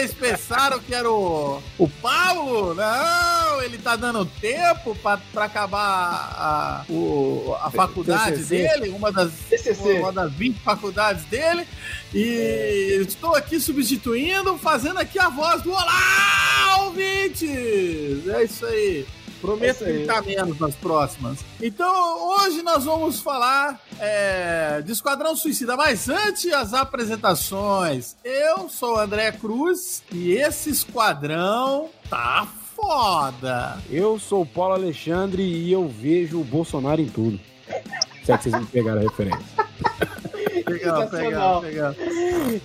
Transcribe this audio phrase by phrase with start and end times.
[0.00, 2.74] Vocês pensaram que era o, o Paulo?
[2.74, 8.56] Não, ele tá dando tempo pra, pra acabar a, o, a faculdade TCC.
[8.56, 9.98] dele, uma das, TCC.
[9.98, 11.66] uma das 20 faculdades dele.
[12.14, 18.26] E estou aqui substituindo, fazendo aqui a voz do Olá, ouvintes!
[18.26, 19.06] É isso aí.
[19.40, 19.92] Prometo É isso aí.
[19.98, 21.38] gritar menos nas próximas.
[21.60, 28.16] Então, hoje nós vamos falar é, de Esquadrão Suicida, mas antes as apresentações.
[28.22, 33.78] Eu sou o André Cruz e esse esquadrão tá foda.
[33.90, 37.40] Eu sou o Paulo Alexandre e eu vejo o Bolsonaro em tudo.
[38.24, 39.40] Se é que vocês me pegaram a referência.
[40.68, 41.94] Legal, legal, legal.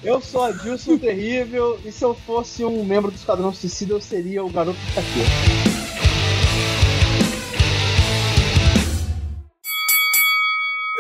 [0.04, 4.02] Eu sou a Dilson Terrível e se eu fosse um membro do Esquadrão Suicida, eu
[4.02, 5.75] seria o garoto que tá aqui.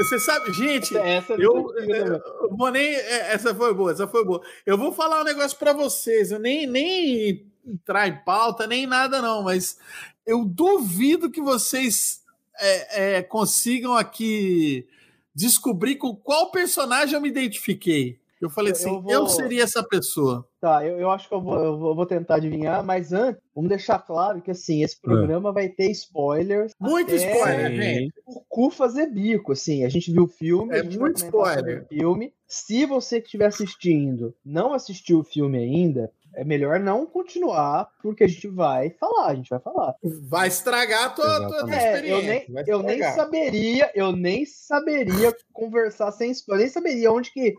[0.05, 2.85] Você sabe, gente, Essa é Eu, eu vou nem.
[2.95, 4.41] é, Essa foi boa, essa foi boa.
[4.65, 6.31] Eu vou falar um negócio pra vocês.
[6.31, 9.77] Eu nem, nem entrar em pauta, nem nada, não, mas
[10.25, 12.21] eu duvido que vocês
[12.59, 14.87] é, é, consigam aqui
[15.33, 18.19] descobrir com qual personagem eu me identifiquei.
[18.41, 20.47] Eu falei Eu- assim, eu eu, vou- seria essa pessoa.
[20.59, 23.69] Tá, eu, eu acho que eu vou, eu vou- eu tentar adivinhar, mas antes, vamos
[23.69, 26.73] deixar claro que assim, esse programa vai ter spoilers.
[26.79, 28.13] Muito spoiler, gente.
[28.25, 29.83] O cu fazer bico, assim.
[29.85, 31.85] A gente viu o filme, É muito spoiler.
[31.87, 32.33] filme.
[32.47, 38.23] Se você que estiver assistindo não assistiu o filme ainda, é melhor não continuar, porque
[38.25, 39.95] a gente vai falar, a gente vai falar.
[40.23, 41.73] Vai estragar a tua, tua.
[41.73, 42.45] É, eu experiência.
[42.49, 47.55] nem, eu nem saberia, eu nem saberia conversar sem spoiler, eu nem saberia onde que.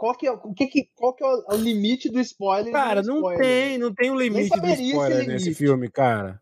[0.00, 2.72] Qual que é, o que que, qual que é o, o limite do spoiler?
[2.72, 3.38] Cara, do não spoiler?
[3.42, 5.28] tem, não tem um limite do spoiler limite.
[5.28, 6.40] nesse filme, cara.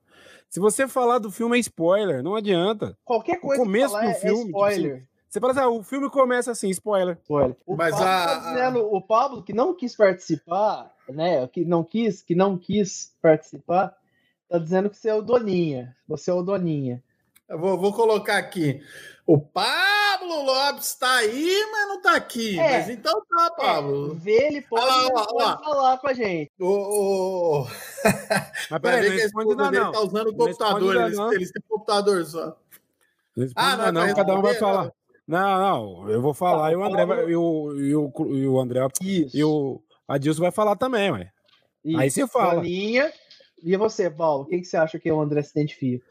[0.48, 2.96] Se você falar do filme é spoiler, não adianta.
[3.04, 5.08] Qualquer coisa começo que falar do é- filme, é tipo spoiler.
[5.28, 7.18] Você fala assim, ah, o filme começa assim, spoiler.
[7.20, 7.56] Spoiler.
[7.66, 11.44] O Mas Pablo a- tá dizendo, o Pablo que não quis participar, né?
[11.48, 13.92] Que não quis, que não quis participar,
[14.48, 15.96] tá dizendo que você é o Doninha.
[16.06, 17.02] Você é o Doninha.
[17.48, 18.80] Eu vou, vou colocar aqui.
[19.26, 19.87] O Pablo
[20.26, 22.58] Lopes tá aí, mas não tá aqui.
[22.58, 22.78] É.
[22.78, 24.12] Mas então tá, Pablo.
[24.12, 25.58] É, vê ele pode, Olha lá, pode lá.
[25.58, 26.50] falar com a gente.
[26.58, 26.66] O,
[27.62, 27.64] o...
[28.70, 29.92] Mas peraí, não que a responde dele não.
[29.92, 30.96] tá usando o Não computador.
[30.96, 31.32] Eles, não.
[31.32, 32.56] eles têm computador só.
[33.36, 34.92] Não responde Ah, ainda não, não, vai cada um vai falar.
[35.26, 38.46] Não, não, eu vou falar Tá, e o André vai, e o, e o, e
[38.46, 39.36] o André Isso.
[39.36, 41.30] e o Adilson vai falar também, ué.
[41.84, 41.98] Isso.
[42.00, 42.62] aí você fala.
[42.66, 44.44] E você, Paulo?
[44.44, 46.04] O que, que você acha que o André se identifica?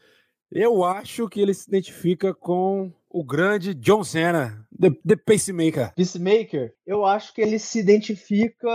[0.50, 5.92] Eu acho que ele se identifica com o grande John Cena, The, the Pacemaker.
[5.94, 6.72] Peacemaker?
[6.86, 8.68] Eu acho que ele se identifica.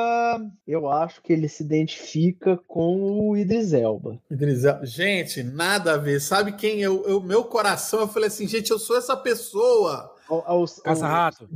[0.67, 4.19] Eu acho que ele se identifica com o Idris Elba.
[4.29, 4.85] Idris Elba.
[4.85, 6.19] Gente, nada a ver.
[6.19, 7.21] Sabe quem eu, eu.
[7.21, 10.13] Meu coração, eu falei assim, gente, eu sou essa pessoa.
[10.83, 11.47] Caça-rato.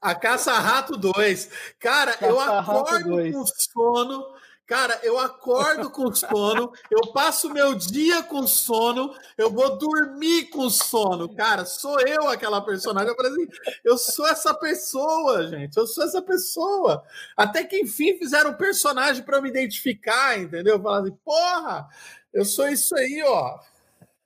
[0.00, 1.48] A Caça-Rato 2.
[1.80, 3.34] Cara, eu Caça-Rato acordo 2.
[3.34, 4.33] com sono.
[4.66, 10.70] Cara, eu acordo com sono, eu passo meu dia com sono, eu vou dormir com
[10.70, 11.28] sono.
[11.34, 13.10] Cara, sou eu aquela personagem.
[13.10, 13.48] Eu falei assim,
[13.84, 15.76] eu sou essa pessoa, gente.
[15.76, 17.04] Eu sou essa pessoa.
[17.36, 20.80] Até que enfim fizeram um personagem para me identificar, entendeu?
[20.80, 21.86] Falar assim, porra,
[22.32, 23.58] eu sou isso aí, ó.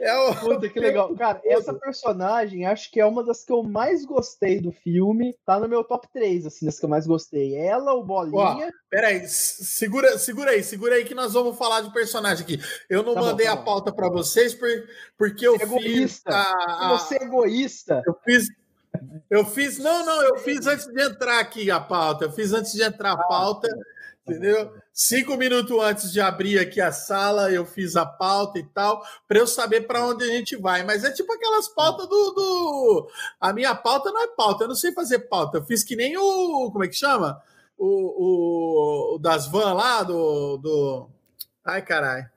[0.00, 0.34] É o...
[0.34, 1.14] Puta, que legal.
[1.16, 5.36] Cara, essa personagem acho que é uma das que eu mais gostei do filme.
[5.44, 7.54] Tá no meu top 3, assim, das que eu mais gostei.
[7.56, 8.70] Ela, o Bolinha.
[8.90, 12.60] Peraí, s- segura, segura aí, segura aí que nós vamos falar de personagem aqui.
[12.88, 13.64] Eu não Tá bom, mandei tá a bom.
[13.64, 14.68] pauta para vocês por,
[15.16, 16.30] porque eu é fiz egoísta.
[16.30, 18.48] a, Se a- você é egoísta, eu fiz
[19.30, 22.72] eu fiz não não eu fiz antes de entrar aqui a pauta eu fiz antes
[22.72, 23.68] de entrar a pauta
[24.30, 29.02] entendeu cinco minutos antes de abrir aqui a sala eu fiz a pauta e tal
[29.26, 33.10] para eu saber para onde a gente vai mas é tipo aquelas pautas do, do
[33.40, 36.16] a minha pauta não é pauta eu não sei fazer pauta eu fiz que nem
[36.16, 37.40] o como é que chama
[37.76, 41.08] o, o, o das van lá do, do
[41.64, 42.28] ai caralho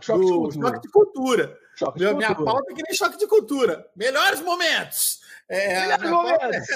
[0.00, 0.68] choque de do cultura.
[0.68, 2.52] choque de cultura Choque de minha cultura.
[2.52, 3.86] pauta é que nem choque de cultura.
[3.94, 5.20] Melhores momentos.
[5.48, 6.68] É, Melhores minha pauta momentos.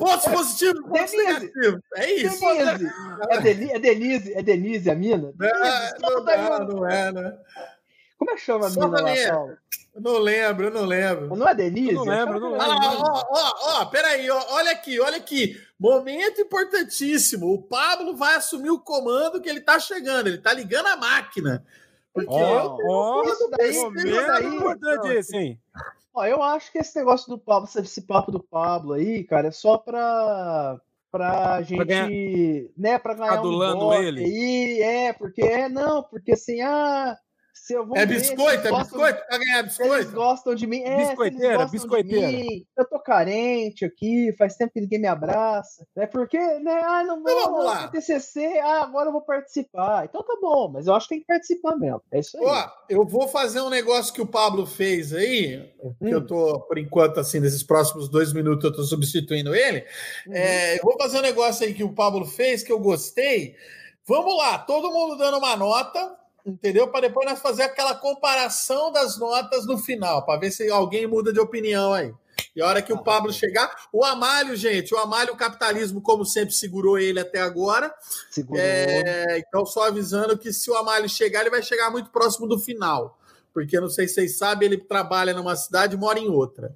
[0.00, 1.16] É Pontos positivos, pontos Denise.
[1.26, 1.80] negativos.
[1.96, 2.40] É isso.
[2.40, 2.92] Denise.
[3.30, 5.18] É, Deni- é Denise, é Denise a mina?
[5.18, 7.38] Não, Denise, não, não, não é, né?
[8.18, 9.32] Como é que chama a mina lá.
[9.32, 9.56] Paulo?
[9.94, 11.36] Eu não lembro, eu não lembro.
[11.36, 11.92] Não é Denise?
[11.94, 12.98] Eu não lembro, eu não Ah, lembro.
[13.02, 15.60] ó, ó, ó, peraí, ó, olha aqui, olha aqui.
[15.78, 17.52] Momento importantíssimo.
[17.52, 20.28] O Pablo vai assumir o comando que ele tá chegando.
[20.28, 21.64] Ele tá ligando a máquina.
[22.12, 25.60] Porque Ó, eu ó, isso daí- momento isso daí- importante hein?
[26.12, 29.52] Ó, eu acho que esse negócio do Pablo, esse papo do Pablo aí, cara, é
[29.52, 30.80] só pra,
[31.10, 32.10] pra gente, ganhar-
[32.76, 34.24] né, pra ganhar um Adulando ibope ele.
[34.24, 37.16] aí, é, porque, é, não, porque assim, ah,
[37.62, 39.22] Se eu vou É ver, biscoito, se é gostam- biscoito?
[39.28, 40.12] Vai ganhar se eles biscoito?
[40.12, 40.82] gostam de mim.
[40.82, 42.26] É, Biscoiteira, biscoiteira.
[42.28, 45.86] mim, eu tô carente aqui, faz tempo que ninguém me abraça.
[45.94, 46.80] É porque, né?
[46.82, 47.88] Ah, não vou, Então vamos não, lá.
[47.88, 50.06] TCC, ah, agora eu vou participar.
[50.06, 52.02] Então tá bom, mas eu acho que tem que participar mesmo.
[52.10, 52.44] É isso aí.
[52.44, 56.08] Ó, eu vou fazer um negócio que o Pablo fez aí, que Hum.
[56.08, 59.84] eu tô, por enquanto, assim, nesses próximos dois minutos, eu tô substituindo ele.
[60.26, 60.32] Uhum.
[60.34, 63.54] É, eu vou fazer um negócio aí que o Pablo fez, que eu gostei.
[64.06, 66.88] Vamos lá, todo mundo dando uma nota, entendeu?
[66.88, 71.32] Para depois nós fazer aquela comparação das notas no final, para ver se alguém muda
[71.32, 72.12] de opinião aí.
[72.54, 76.24] E a hora que o Pablo chegar, o Amália, gente, o Amália, o capitalismo, como
[76.24, 77.94] sempre, segurou ele até agora.
[78.30, 78.60] Segurou.
[78.60, 82.58] É, então, só avisando que se o Amália chegar, ele vai chegar muito próximo do
[82.58, 83.18] final.
[83.52, 86.74] Porque não sei se vocês sabem, ele trabalha numa cidade e mora em outra.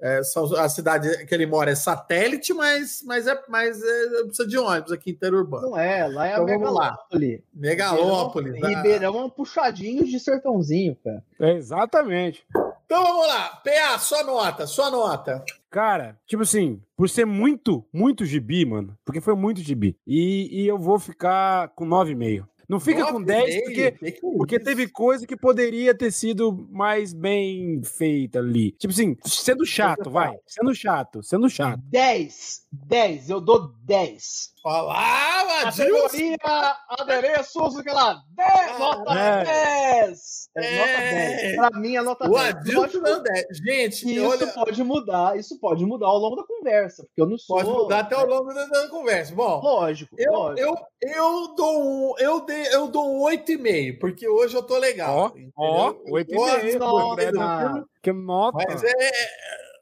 [0.00, 4.46] É, são- a cidade que ele mora é satélite, mas, mas, é, mas é, precisa
[4.46, 5.70] de ônibus aqui interurbano.
[5.70, 6.46] Não é, lá é Então a.
[6.46, 7.44] Megalópole.
[7.52, 8.54] Megalópolis.
[8.54, 8.82] Ribeirão, ah.
[8.82, 11.22] Ribeirão é um puxadinho de sertãozinho, cara.
[11.40, 12.44] É, exatamente.
[12.86, 13.60] Então vamos lá.
[13.64, 15.44] PA, sua nota, sua nota.
[15.70, 19.96] Cara, tipo assim, por ser muito, muito gibi, mano, porque foi muito gibi.
[20.06, 22.46] E, e eu vou ficar com 9,5.
[22.68, 26.68] Não fica com 10, porque, Que que é porque teve coisa que poderia ter sido
[26.70, 28.72] mais bem feita ali.
[28.72, 30.36] Tipo assim, sendo chato, vai.
[30.46, 31.80] Sendo chato, sendo chato.
[31.84, 34.52] 10, 10, eu dou 10.
[34.64, 35.84] Olha lá, Adilson.
[35.86, 39.44] Categoria adereços, aquela 10, nota É.
[40.04, 40.48] 10.
[40.56, 40.78] É, É.
[40.78, 41.56] nota 10.
[41.56, 42.48] Pra mim é nota O 10.
[42.54, 43.46] Adilson Pode não deve.
[43.54, 47.38] Gente, Isso olha, pode mudar, isso pode mudar ao longo da conversa, porque eu não
[47.38, 47.56] sou.
[47.56, 49.34] pode mudar até ao longo da, da conversa.
[49.34, 50.68] Bom, Lógico, Eu, lógico.
[50.68, 50.76] eu,
[51.14, 55.34] eu dou um, eu dei, eu dou um 8,5, porque hoje eu tô legal.
[55.56, 56.12] Ó, ó, entendeu?
[56.12, 57.06] 8,5, Eu gosto Nossa.
[57.06, 57.38] gostei do
[57.68, 58.58] filme, Que nota.
[58.68, 59.10] Mas é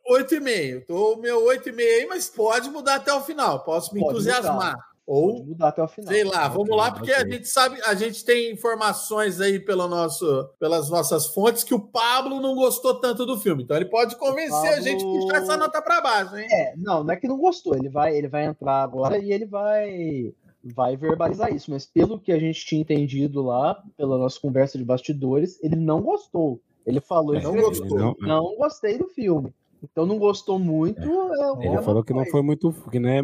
[0.09, 0.87] 8,5.
[0.87, 3.65] Tô o meu 8,5 aí, mas pode mudar até o final.
[3.65, 4.73] Posso me Pode entusiasmar.
[4.75, 6.13] Pode Ou, mudar até o final.
[6.13, 10.49] sei lá, vamos lá, porque a gente sabe, a gente tem informações aí pelo nosso,
[10.59, 13.63] pelas nossas fontes que o Pablo não gostou tanto do filme.
[13.63, 16.49] Então ele pode convencer a gente a Pablo- puxar essa nota para baixo, hein?
[16.51, 17.77] É, não, não é que não gostou.
[17.77, 20.35] Ele vai, ele vai entrar agora e ele vai,
[20.75, 21.71] vai verbalizar isso.
[21.71, 26.01] Mas pelo que a gente tinha entendido lá, pela nossa conversa de bastidores, ele não
[26.03, 26.61] gostou.
[26.85, 27.99] Ele falou, É, ele não gostou.
[27.99, 29.53] Não, Não gostei do filme.
[29.83, 31.01] Então não gostou muito.
[31.01, 32.73] é- é ele uma falou que não foi muito.
[32.91, 33.21] Que não, é,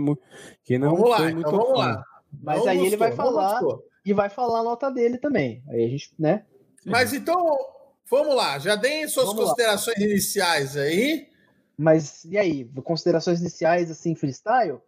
[0.65, 2.05] que não Vamos lá, então vamos lá.
[2.43, 3.61] Mas Não aí ele gostou, vai não falar
[4.05, 5.63] e vai falar a nota dele também.
[5.69, 6.45] Aí a gente, né?
[6.85, 7.57] Mas então,
[8.11, 9.49] vamos lá, já deem suas Vamos lá.
[9.51, 11.29] considerações iniciais aí.
[11.77, 14.79] Mas e aí, considerações iniciais assim, freestyle?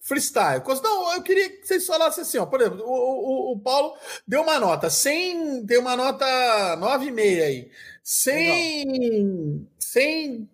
[0.00, 0.62] Freestyle.
[0.82, 2.46] Não, eu queria que vocês falassem assim, ó.
[2.46, 3.94] Por exemplo, o, o, o Paulo
[4.26, 5.62] deu uma nota, sem.
[5.64, 6.24] Deu uma nota
[6.78, 7.70] 9,5 aí.
[8.02, 9.66] Sem.
[9.78, 10.48] Sem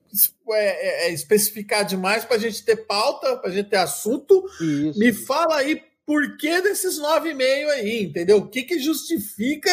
[0.51, 4.45] é, é, especificar demais para a gente ter pauta, para a gente ter assunto.
[4.61, 4.99] Isso.
[4.99, 8.39] Me fala aí por que desses 9,5 aí, entendeu?
[8.39, 9.71] O que, que justifica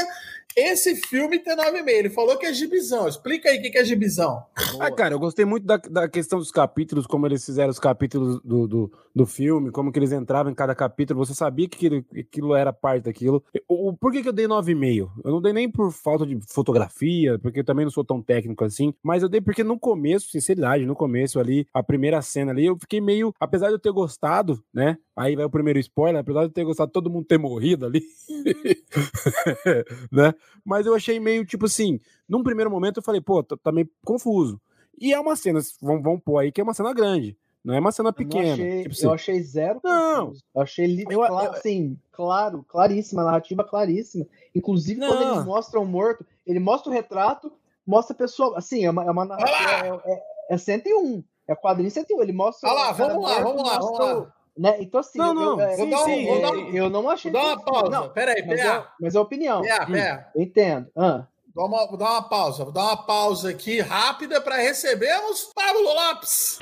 [0.55, 1.87] esse filme ter 9,5?
[1.89, 3.07] Ele falou que é gibizão.
[3.07, 4.43] Explica aí o que, que é gibizão.
[4.79, 8.41] Ah, cara, eu gostei muito da, da questão dos capítulos, como eles fizeram os capítulos
[8.43, 11.25] do, do, do filme, como que eles entravam em cada capítulo.
[11.25, 13.43] Você sabia que aquilo, aquilo era parte daquilo.
[13.67, 15.09] O, o- por que, que eu dei 9,5?
[15.23, 18.63] Eu não dei nem por falta de fotografia, porque eu também não sou tão técnico
[18.63, 22.65] assim, mas eu dei porque no começo, sinceridade, no começo ali, a primeira cena ali,
[22.65, 23.33] eu fiquei meio.
[23.39, 24.97] Apesar de eu ter gostado, né?
[25.15, 28.01] Aí vai o primeiro spoiler, apesar de eu ter gostado, todo mundo ter morrido ali,
[30.11, 30.33] né?
[30.65, 33.89] Mas eu achei meio tipo assim, num primeiro momento eu falei, pô, tá, tá meio
[34.05, 34.59] confuso.
[34.99, 37.37] E é uma cena, vamos, vamos pôr aí, que é uma cena grande.
[37.63, 38.53] Não é uma cena Eu pequena.
[38.53, 39.79] achei, tipo assim, eu achei zero.
[39.83, 40.25] Não.
[40.27, 40.43] confuso.
[40.55, 44.25] Eu achei li- Eu- cla- eu- assim, claro, claríssima, narrativa claríssima.
[44.53, 45.33] Inclusive, quando Não.
[45.35, 47.51] eles mostram o morto, ele mostra o retrato,
[47.87, 48.57] mostra a pessoa.
[48.57, 50.01] Assim, é uma, é uma narrativa.
[50.05, 51.23] É, é, é 101.
[51.47, 52.21] É quadrinho 101.
[52.21, 52.69] Ele mostra.
[52.69, 54.33] Olha lá, vamos lá, morto, vamos lá, vamos lá.
[54.57, 54.75] Né?
[54.79, 57.31] Então, assim, Não, eu, não, eu, é, um- é, vou dar é, eu não achei.
[57.31, 57.89] Vou dar uma pausa.
[57.89, 59.61] Não, Pera aí, mas, é, mas é opinião.
[59.61, 60.31] PA, PA.
[60.35, 60.87] eu entendo.
[60.95, 62.63] Ah, Dá uma, vou dar uma pausa.
[62.63, 66.57] Vou dar uma pausa aqui rápida para recebermos Pablo Lopes.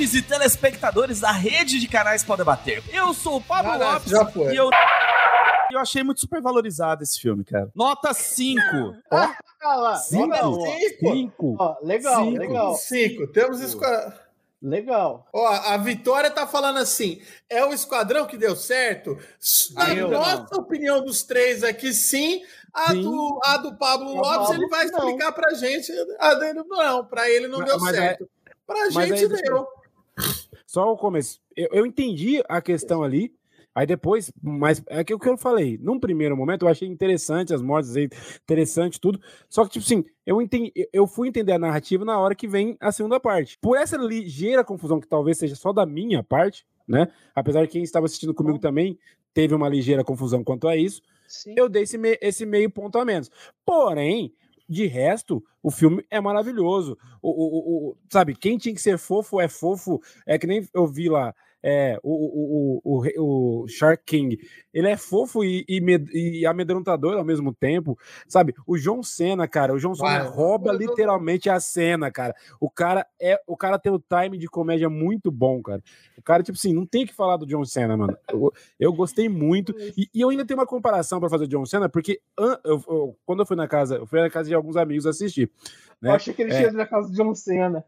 [0.00, 2.82] Ouvintes e telespectadores da rede de canais Pode Bater.
[2.92, 4.54] Eu sou o Pablo Não, não, Lopes já foi.
[4.54, 4.70] e eu...
[5.72, 7.70] eu achei muito supervalorizado esse filme, cara.
[7.74, 8.60] Nota 5.
[9.10, 9.36] ah
[9.76, 10.26] lá, Cinco?
[10.26, 10.66] legal, ó.
[10.66, 11.12] Cinco.
[11.12, 11.56] Cinco.
[11.58, 12.38] Ó, legal, Cinco.
[12.38, 13.26] legal, Cinco.
[13.28, 14.12] Temos esquadrão.
[14.62, 15.26] legal.
[15.34, 19.18] Ó, a Vitória tá falando assim: é o esquadrão que deu certo?
[19.74, 22.42] Na Eu nossa opinião dos três aqui, sim.
[22.72, 23.02] A, Sim.
[23.02, 24.98] Do, a do Pablo Lopes, Pablo, ele vai não.
[25.00, 25.92] explicar pra gente.
[26.20, 28.30] A dele não, pra ele não Mas- deu mas certo.
[28.64, 29.66] Pra mas gente aí deixa deu.
[30.66, 31.40] Só o começo.
[31.56, 33.34] Eu, eu entendi a questão ali.
[33.72, 37.54] Aí depois, mas é que o que eu falei, num primeiro momento eu achei interessante
[37.54, 39.20] as mortes, interessante tudo.
[39.48, 42.76] Só que, tipo assim, eu, entendi, eu fui entender a narrativa na hora que vem
[42.80, 43.56] a segunda parte.
[43.60, 47.12] Por essa ligeira confusão que talvez seja só da minha parte, né?
[47.32, 48.98] Apesar de quem estava assistindo comigo também
[49.32, 51.54] teve uma ligeira confusão quanto a isso, Sim.
[51.56, 53.30] eu dei esse, me esse meio ponto a menos.
[53.64, 54.34] Porém,
[54.70, 56.96] de resto, o filme é maravilhoso.
[57.20, 60.00] O, o, o, sabe, quem tinha que ser fofo é fofo.
[60.24, 61.34] É que nem eu vi lá.
[61.62, 64.38] É, o, o, o, o, Shark King,
[64.72, 68.54] ele é fofo e, e, e, amedrontador ao mesmo tempo, sabe?
[68.66, 72.34] O John Cena, cara, o John Cena rouba literalmente a cena, cara.
[72.58, 75.82] O cara é, o cara tem o time de comédia muito bom, cara.
[76.16, 78.16] O cara, tipo assim, não tem que falar do John Cena, mano.
[78.30, 81.66] Eu, eu gostei muito e, e, eu ainda tenho uma comparação para fazer o John
[81.66, 84.76] Cena, porque eu, eu, quando eu fui na casa, eu fui na casa de alguns
[84.76, 85.50] amigos assistir.
[86.00, 86.10] Né?
[86.10, 87.84] Eu achei que ele é, na casa de John Cena.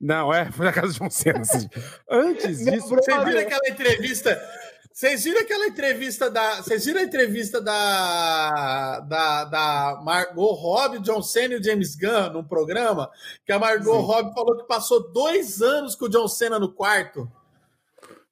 [0.00, 1.40] Não, é, foi na casa de John Cena.
[1.40, 1.68] Assim.
[2.10, 2.88] Antes disso.
[2.88, 4.50] Vocês viram aquela entrevista?
[4.92, 6.56] Vocês viram aquela entrevista da.
[6.56, 9.00] Vocês viram a entrevista da.
[9.00, 13.10] Da, da Margot Robbie, John Cena e o James Gunn num programa?
[13.44, 14.06] Que a Margot Sim.
[14.06, 17.30] Robbie falou que passou dois anos com o John Cena no quarto.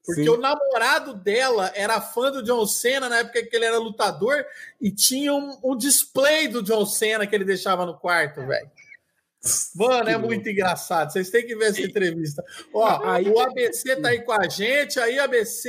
[0.04, 0.30] Porque Sim.
[0.30, 4.44] o namorado dela era fã do John Cena na época que ele era lutador
[4.80, 8.70] e tinha um, um display do John Cena que ele deixava no quarto, velho.
[9.74, 11.12] Mano, é muito engraçado.
[11.12, 12.44] Vocês têm que ver essa entrevista.
[12.72, 15.00] Ó, aí o ABC tá aí com a gente.
[15.00, 15.68] Aí, ABC,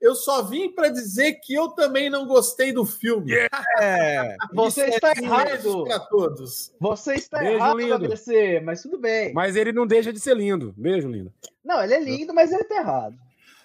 [0.00, 3.32] eu só vim para dizer que eu também não gostei do filme.
[3.80, 4.36] É.
[4.52, 5.84] Você está é errado.
[5.84, 6.72] para todos.
[6.78, 7.94] Você está Beijo, errado, lindo.
[7.94, 9.32] ABC, mas tudo bem.
[9.32, 10.74] Mas ele não deixa de ser lindo.
[10.76, 11.32] Beijo, lindo.
[11.64, 13.16] Não, ele é lindo, mas ele tá errado.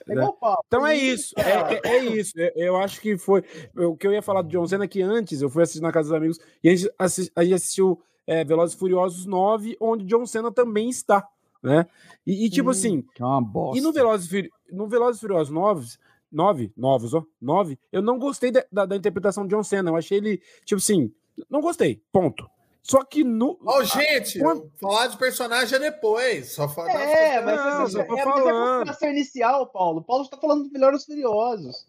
[0.08, 0.28] É né?
[0.66, 2.34] Então é isso, é, é, é isso.
[2.56, 3.44] Eu acho que foi.
[3.76, 6.10] O que eu ia falar do John Cena que antes eu fui assistir na casa
[6.10, 6.92] dos amigos e a gente,
[7.36, 11.28] a gente assistiu é, Velozes e Furiosos 9, onde John Cena também está,
[11.62, 11.86] né?
[12.26, 13.02] E, e tipo hum, assim...
[13.14, 13.78] Que é uma bosta.
[13.78, 15.88] E no Velozes, no Velozes e Furiosos 9,
[16.32, 19.96] 9, novos, ó, 9, eu não gostei da, da, da, interpretação de John Cena, eu
[19.96, 21.14] achei ele, tipo assim,
[21.50, 22.50] não gostei, ponto.
[22.84, 23.60] Só que no.
[23.64, 24.72] Ó, oh, gente, quando...
[24.80, 26.52] falar de personagem é depois.
[26.52, 26.92] Só falar.
[26.92, 28.88] É, mas, não, assim, só tô é, falando.
[28.88, 30.02] Mas é inicial, Paulo.
[30.02, 31.86] Paulo está falando dos melhores furiosos.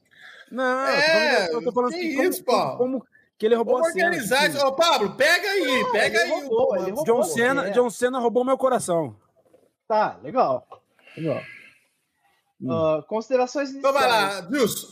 [0.50, 2.78] Não, é, eu tô falando, eu tô falando assim, isso, como, Paulo.
[2.78, 3.06] Como,
[3.42, 4.06] que ele roubou Vamos a cena.
[4.06, 4.52] Organizar.
[4.52, 4.66] Tipo...
[4.66, 6.30] Ô, Pablo, pega aí, pega aí.
[6.30, 7.70] Roubou, roubou, John, Cena, é.
[7.72, 9.16] John Cena roubou meu coração.
[9.88, 10.64] Tá, legal.
[11.16, 11.42] Legal.
[12.60, 12.70] Hum.
[12.70, 13.92] Uh, considerações iniciais.
[13.94, 14.86] Então vai lá, Wilson.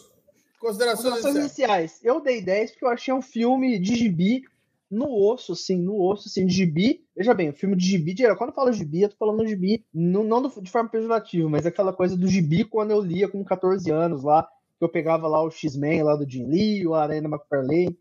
[0.59, 2.01] Considerações, considerações iniciais.
[2.03, 4.43] Eu dei 10 porque eu achei um filme de gibi
[4.91, 7.07] no osso, assim, no osso, assim, de gibi.
[7.17, 9.87] Veja bem, o filme de gibi, quando eu falo gibi, eu tô falando de gibi,
[9.95, 13.89] não, não de forma pejorativa, mas aquela coisa do gibi quando eu lia com 14
[13.93, 14.43] anos lá,
[14.77, 17.97] que eu pegava lá o X-Men lá do Jim Lee, o Arena McFarlane,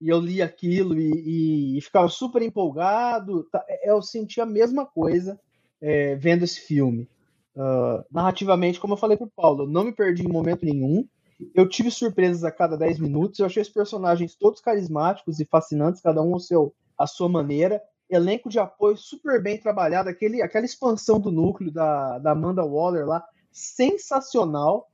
[0.00, 3.44] e eu li aquilo e, e ficava super empolgado.
[3.44, 5.38] Tá, é, eu senti a mesma coisa
[5.80, 7.08] é, vendo esse filme.
[7.54, 11.08] Uh, narrativamente, como eu falei pro Paulo, eu não me perdi em momento nenhum.
[11.54, 13.38] Eu tive surpresas a cada 10 minutos.
[13.38, 17.82] Eu achei os personagens todos carismáticos e fascinantes, cada um ao seu, à sua maneira.
[18.08, 20.08] Elenco de apoio super bem trabalhado.
[20.08, 24.90] Aquele, aquela expansão do núcleo da, da Amanda Waller lá, sensacional.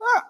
[0.00, 0.29] Ah,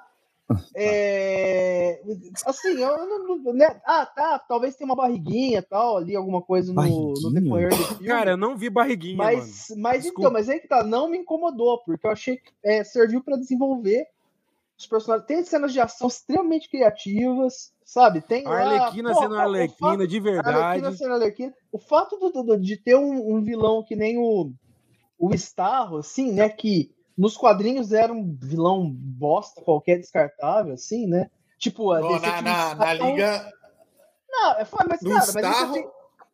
[0.75, 2.01] é,
[2.45, 3.53] assim, eu não.
[3.53, 3.81] Né?
[3.85, 4.39] Ah, tá.
[4.39, 8.07] Talvez tenha uma barriguinha tal, ali, alguma coisa no, no decorrer do filme.
[8.07, 9.17] Cara, eu não vi barriguinha.
[9.17, 9.83] Mas, mano.
[9.83, 13.23] mas então, mas aí que tá, não me incomodou, porque eu achei que é, serviu
[13.23, 14.07] para desenvolver
[14.77, 15.27] os personagens.
[15.27, 18.21] Tem cenas de ação extremamente criativas, sabe?
[18.21, 20.59] Tem a Arlequina sendo Arlequina, fato, de verdade.
[20.59, 21.55] Arlequina sendo Arlequina.
[21.71, 24.51] O fato do, do, de ter um, um vilão que nem o,
[25.19, 26.49] o Starro, assim, né?
[26.49, 31.31] Que nos quadrinhos era um vilão bosta, qualquer descartável, assim, né?
[31.59, 33.53] Tipo, a oh, na, na, na, liga.
[34.29, 35.89] Não, é, mas, cara, Starro, tem...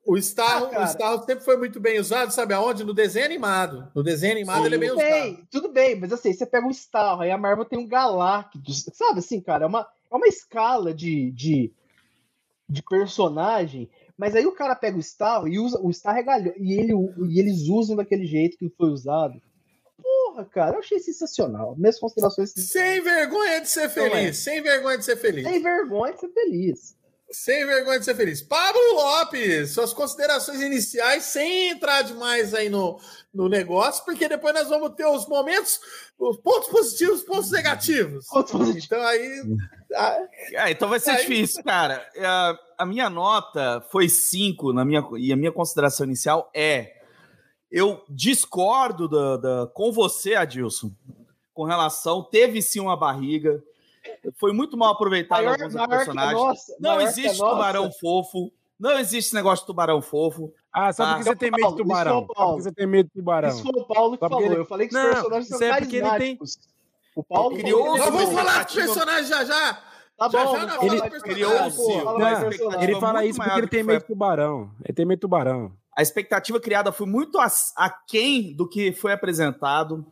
[0.06, 2.84] o, Starro, ah, o Starro sempre foi muito bem usado, sabe aonde?
[2.84, 3.90] No desenho animado.
[3.94, 5.48] No desenho animado Sim, ele é bem bem, usado.
[5.50, 9.18] Tudo bem, mas assim, você pega um Starro, aí a Marvel tem um Galactus, sabe
[9.18, 9.64] assim, cara?
[9.64, 11.72] É uma, é uma escala de, de,
[12.68, 16.72] de personagem mas aí o cara pega o Starro e usa o Starro é e,
[16.72, 16.92] ele,
[17.28, 19.40] e eles usam daquele jeito que foi usado.
[20.36, 21.74] Porra, cara, eu achei sensacional.
[21.78, 22.52] Minhas considerações.
[22.54, 24.14] Sem vergonha de ser feliz.
[24.14, 24.32] É.
[24.32, 25.44] Sem vergonha de ser feliz.
[25.44, 26.96] Sem vergonha de ser feliz.
[27.30, 28.42] Sem vergonha de ser feliz.
[28.42, 33.00] Pablo Lopes, suas considerações iniciais, sem entrar demais aí no,
[33.32, 35.80] no negócio, porque depois nós vamos ter os momentos,
[36.18, 38.26] os pontos positivos, pontos negativos.
[38.28, 38.84] Pontos positivos.
[38.84, 39.42] Então aí.
[40.58, 41.18] Ah, então vai ser aí...
[41.18, 42.04] difícil, cara.
[42.18, 46.95] A, a minha nota foi 5 na minha, e a minha consideração inicial é
[47.70, 50.90] eu discordo da, da, com você, Adilson,
[51.52, 52.22] com relação.
[52.22, 53.62] Teve sim uma barriga.
[54.36, 56.34] Foi muito mal aproveitado maior, alguns maior personagens.
[56.34, 58.52] Nossa, não existe tubarão fofo.
[58.78, 60.52] Não existe negócio de tubarão fofo.
[60.72, 62.26] Ah, só porque ah, você tem medo de tubarão.
[62.26, 63.48] Só porque você tem medo de tubarão.
[63.48, 64.42] Isso foi o Paulo que falou.
[64.42, 64.56] Ele...
[64.56, 66.56] Eu falei que os não, personagens são é carismáticos.
[66.56, 66.76] Ele tem...
[67.16, 68.34] O Paulo criou- Nós vamos Sim.
[68.34, 69.82] falar dos personagens já já.
[70.18, 73.86] Tá Já, bom, já, não ele criou o ele fala isso porque ele tem que
[73.86, 74.70] medo de tubarão.
[74.82, 75.72] Ele tem medo de tubarão.
[75.96, 77.38] A expectativa criada foi muito
[77.74, 80.04] aquém do que foi apresentado.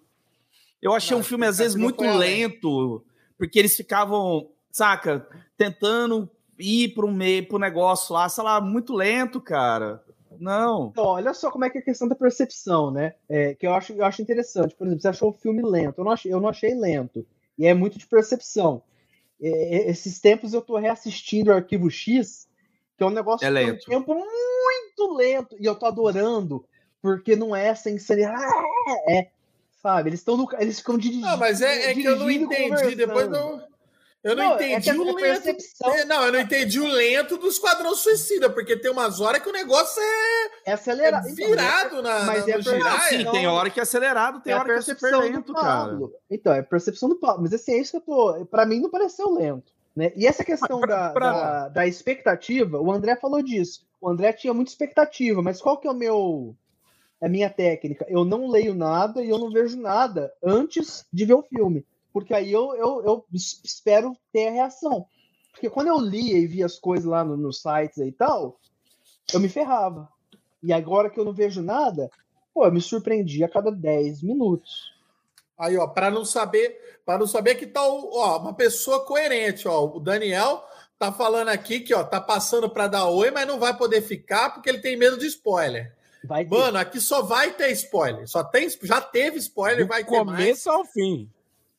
[0.81, 2.47] Eu achei Não, um filme, às vezes, muito além.
[2.47, 3.05] lento,
[3.37, 5.27] porque eles ficavam, saca,
[5.59, 10.03] tentando ir para um meio, pro negócio lá, sei lá, muito lento, cara.
[10.41, 10.89] Não.
[10.91, 13.15] Então, olha só como é que é a questão da percepção, né?
[13.29, 14.75] É, que eu acho, eu acho interessante.
[14.75, 15.99] Por exemplo, você achou o filme lento.
[16.01, 17.27] Eu não achei, eu não achei lento.
[17.59, 18.83] E é muito de percepção.
[19.41, 22.49] É, esses tempos eu tô reassistindo o Arquivo X,
[22.97, 23.87] que é um negócio É que tem um lento.
[23.87, 24.15] tempo
[24.99, 25.57] muito lento.
[25.59, 26.65] E eu tô adorando,
[27.03, 28.25] porque não é sem ser.
[28.25, 28.63] Ah,
[29.09, 29.29] é.
[29.83, 30.11] Sabe?
[30.11, 30.49] Eles estão no.
[30.59, 31.27] Eles ficam dirigindo.
[31.27, 32.95] Não, mas é, é que eu não entendi.
[32.95, 33.61] Depois conversando.
[33.61, 33.75] eu,
[34.31, 35.17] eu não, Não, é entendi a- o a lento.
[35.21, 39.43] percepção- É, Não, eu não entendi o lento do Esquadrão Suicida, porque tem umas horas
[39.43, 41.29] que o negócio é, É é acelerado.
[41.29, 42.95] Então, virado na, mas na, é girar.
[42.97, 43.33] Ah, Sim, não.
[43.33, 45.99] tem hora que é acelerado, tem é a hora que é super percepção lento, cara.
[46.31, 47.43] Então, é a percepção do Pablo.
[47.43, 48.47] Mas assim, é isso que eu tô.
[48.47, 49.74] Pra mim não pareceu lento.
[49.95, 50.13] Né?
[50.17, 53.87] E essa questão Pra- da, pra- da, da expectativa, o André falou disso.
[54.01, 56.55] O André tinha muita expectativa, mas qual que é o meu.
[57.23, 58.05] A minha técnica?
[58.09, 61.87] Eu não leio nada e eu não vejo nada antes de ver o filme.
[62.13, 65.07] Porque aí eu, eu, eu es- espero ter a reação.
[65.53, 68.59] Porque quando eu lia e via as coisas lá no- nos sites e tal,
[69.33, 70.09] eu me ferrava.
[70.63, 72.11] E agora que eu não vejo nada,
[72.53, 74.93] pô, eu me surpreendi a cada 10 minutos.
[75.59, 79.69] Aí, ó, para não saber, para não saber que tá o- ó, uma pessoa coerente,
[79.69, 80.65] ó, o Daniel
[80.99, 84.51] tá falando aqui que, ó, tá passando para dar oi, mas não vai poder ficar
[84.51, 85.93] porque ele tem medo de spoiler.
[86.25, 86.51] Vai ter.
[86.57, 88.27] Mano, aqui só vai ter spoiler.
[88.27, 90.39] Só tem, já teve spoiler, Do vai ter mais.
[90.39, 91.29] começo ao fim.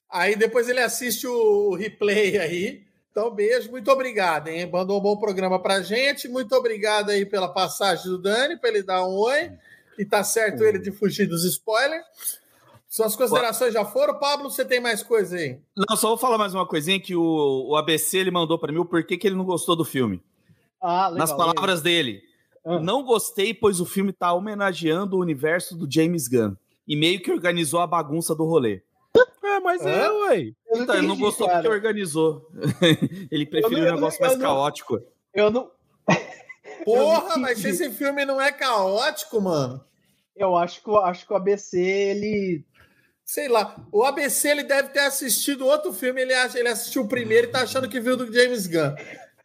[0.10, 2.86] Aí depois ele assiste o replay aí.
[3.12, 4.70] Então, beijo, muito obrigado, hein?
[4.70, 6.28] Mandou um bom programa pra gente.
[6.28, 9.52] Muito obrigado aí pela passagem do Dani, para ele dar um oi.
[9.98, 12.04] E tá certo ele de fugir dos spoilers.
[12.96, 14.18] Suas considerações já foram?
[14.18, 15.60] Pablo, você tem mais coisa aí?
[15.76, 18.78] Não, só vou falar mais uma coisinha que o, o ABC ele mandou para mim
[18.78, 20.24] o porquê que ele não gostou do filme.
[20.82, 22.22] Ah, legal, Nas palavras dele.
[22.66, 22.80] Ah.
[22.80, 26.56] Não gostei, pois o filme tá homenageando o universo do James Gunn.
[26.88, 28.82] E meio que organizou a bagunça do rolê.
[29.44, 29.90] É, mas Hã?
[29.90, 30.54] é, ué.
[30.70, 31.60] Eu Então, ele não gostou cara.
[31.64, 32.48] porque organizou.
[33.30, 35.00] ele preferiu não- um negócio eu mais não- caótico.
[35.34, 35.70] Eu não.
[36.86, 39.84] Porra, Eu mas esse filme não é caótico, mano.
[40.34, 42.64] Eu acho que, eu acho que o ABC, ele.
[43.26, 47.08] Sei lá, o ABC ele deve ter assistido outro filme, ele, acha, ele assistiu o
[47.08, 48.94] primeiro e tá achando que viu do James Gunn.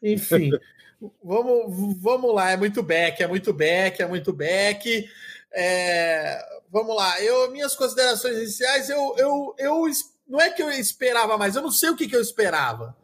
[0.03, 0.51] Enfim,
[1.25, 5.09] vamos, vamos lá, é muito back, é muito back, é muito back.
[5.51, 6.39] É,
[6.71, 9.87] vamos lá, eu, minhas considerações iniciais, eu, eu, eu
[10.29, 12.95] não é que eu esperava mais, eu não sei o que, que eu esperava.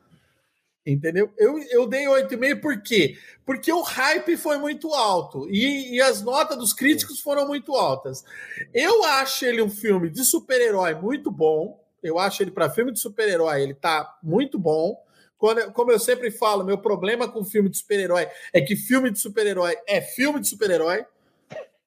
[0.86, 1.32] Entendeu?
[1.36, 3.18] Eu, eu dei 8,5 por quê?
[3.44, 8.24] Porque o hype foi muito alto e, e as notas dos críticos foram muito altas.
[8.72, 11.84] Eu acho ele um filme de super-herói muito bom.
[12.00, 14.96] Eu acho ele para filme de super-herói, ele tá muito bom.
[15.36, 19.18] Quando- como eu sempre falo, meu problema com filme de super-herói é que filme de
[19.18, 21.04] super-herói é filme de super-herói.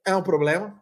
[0.05, 0.77] É um problema.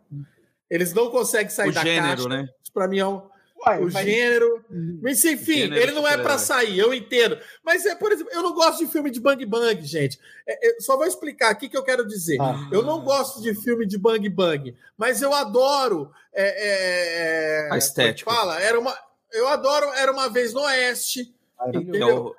[0.70, 2.30] Eles não conseguem sair O da gênero, caixa.
[2.30, 2.50] né?
[2.64, 3.22] Isso para mim é um,
[3.66, 4.64] Uai, o mas- gênero.
[5.02, 7.38] Mas enfim, Gênero ele não é para sair, eu entendo.
[7.64, 10.20] Mas é, por exemplo, eu não gosto de filme de bang bang, gente.
[10.46, 12.38] É, é, só vou explicar aqui o que eu quero dizer.
[12.40, 12.70] Ah.
[12.72, 16.12] Eu não gosto de filme de bang bang, mas eu adoro.
[16.34, 18.30] é, é, é, A estética.
[18.30, 18.96] Fala, era uma.
[19.34, 21.34] Eu adoro Era uma vez no Oeste.
[21.74, 22.36] Entendeu?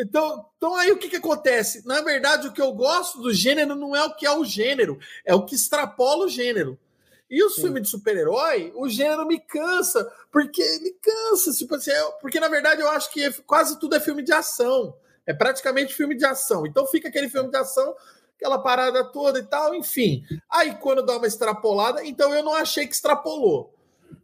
[0.00, 1.86] Então, então aí o que, que acontece?
[1.86, 4.98] Na verdade, o que eu gosto do gênero não é o que é o gênero,
[5.24, 6.76] é o que extrapola o gênero.
[7.30, 7.62] E os Sim.
[7.62, 12.80] filmes de super-herói, o gênero me cansa, porque me cansa, tipo assim, porque na verdade
[12.80, 14.94] eu acho que quase tudo é filme de ação.
[15.26, 16.66] É praticamente filme de ação.
[16.66, 17.94] Então fica aquele filme de ação,
[18.36, 20.24] aquela parada toda e tal, enfim.
[20.50, 23.74] Aí quando dá uma extrapolada, então eu não achei que extrapolou.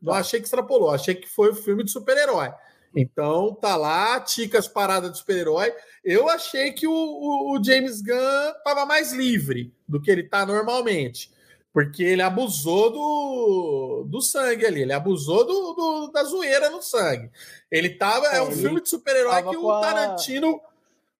[0.00, 2.50] Não achei que extrapolou, achei que foi o filme de super-herói.
[2.96, 5.74] Então tá lá, tica as paradas de super-herói.
[6.02, 10.46] Eu achei que o, o- o James Gunn tava mais livre do que ele tá
[10.46, 11.30] normalmente.
[11.74, 17.28] Porque ele abusou do, do sangue ali, ele abusou do, do- da zoeira no sangue.
[17.70, 18.28] Ele tava.
[18.28, 20.60] É, É, um ele filme de super-herói que o a- Tarantino.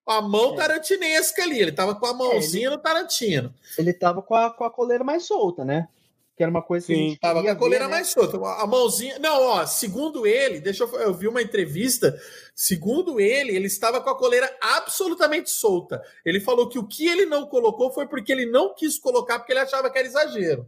[0.07, 0.57] A mão É.
[0.57, 3.51] tarantinesca ali, ele tava com a mãozinha no Tarantino.
[3.77, 5.87] Ele tava com a, com a coleira mais solta, né?
[6.35, 7.95] Que era uma coisa que a Sim, gente Tava com a coleira ver, né?
[7.97, 8.37] mais solta.
[8.37, 9.17] A mãozinha.
[9.19, 10.93] Não, ó, segundo ele, deixa eu.
[10.99, 12.19] Eu vi uma entrevista.
[12.53, 16.01] Segundo ele, ele estava com a coleira absolutamente solta.
[16.25, 19.53] Ele falou que o que ele não colocou foi porque ele não quis colocar, porque
[19.53, 20.67] ele achava que era exagero.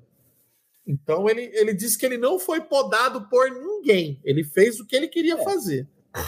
[0.88, 4.21] Então ele, ele disse que ele não foi podado por ninguém.
[4.23, 5.43] Ele fez o que ele queria É.
[5.43, 5.86] fazer.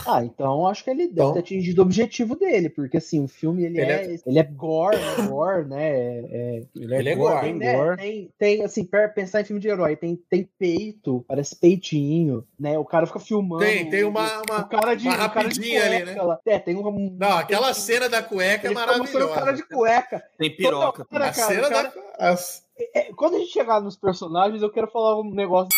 [0.07, 3.27] Ah, então acho que ele deve Então- ter atingido o objetivo dele, porque assim, o
[3.27, 5.27] filme ele, Ele é, ele é gore, né?
[5.27, 5.89] Gore, né?
[5.89, 7.97] É, é- Ele é, Ele é gore, né, gore.
[7.97, 12.77] Tem, tem, assim, pensar em filme de herói, tem, tem peito, parece peitinho, né?
[12.77, 13.63] O cara fica filmando.
[13.63, 16.37] Tem, tem uma- uma- o cara de, uma o cara de rapidinha ali, cueca né?
[16.45, 17.15] É, tem um.
[17.19, 19.67] Não, aquela cena da cueca é mostrando o cara de maravilhosa.
[19.75, 20.23] cueca.
[20.37, 21.07] Tem piroca.
[21.11, 22.29] Hora, A cara, cena cara- da.
[22.31, 22.63] as-
[22.95, 25.69] é, quando a gente chegar nos personagens, eu quero falar um negócio.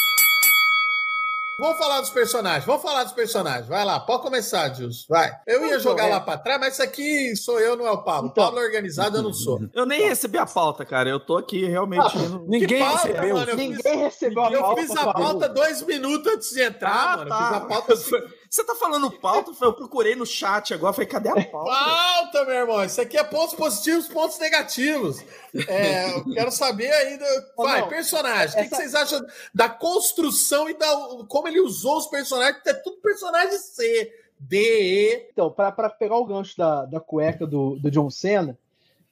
[1.61, 3.67] Vamos falar dos personagens, vamos falar dos personagens.
[3.67, 5.05] Vai lá, pode começar, Gilson.
[5.07, 5.31] Vai.
[5.45, 6.09] Eu ia Então, jogar é.
[6.09, 8.29] lá pra trás, mas isso aqui sou eu, não é o Pablo.
[8.31, 8.43] Então.
[8.45, 9.59] Pablo é organizado, eu não sou.
[9.73, 11.07] Eu nem recebi a pauta, cara.
[11.07, 12.17] Eu tô aqui realmente.
[12.17, 13.35] indo- Ninguém Que pauta, recebeu.
[13.35, 14.81] mano, eu Ninguém fiz- recebeu a Eu pauta.
[14.81, 17.21] fiz a pauta dois minutos antes de entrar, Ah, mano.
[17.23, 17.37] Eu tá.
[17.47, 18.11] Fiz a pauta assim.
[18.51, 19.51] Você tá falando pauta?
[19.61, 20.91] Eu procurei no chat agora.
[20.91, 21.71] Falei, cadê a pauta?
[21.71, 22.83] Pauta, meu irmão.
[22.83, 25.23] Isso aqui é pontos positivos, pontos negativos.
[25.69, 27.25] É, eu quero saber ainda.
[27.55, 28.49] Vai, não, personagem.
[28.49, 29.21] O que, essa- que vocês acham
[29.55, 30.85] da construção e da
[31.29, 32.61] como ele usou os personagens?
[32.65, 35.29] É tudo personagem C, D, E.
[35.31, 38.57] Então, para pegar o gancho da, da cueca do, do John Cena,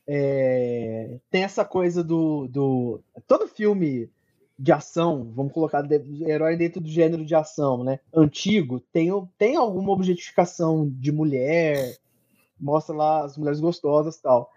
[0.08, 3.02] é, tem essa coisa do, do.
[3.28, 4.10] Todo filme
[4.58, 8.00] de ação, vamos colocar de- herói dentro do gênero de ação, né?
[8.14, 11.96] Antigo, tem, tem alguma objetificação de mulher,
[12.60, 14.52] mostra lá as mulheres gostosas tal.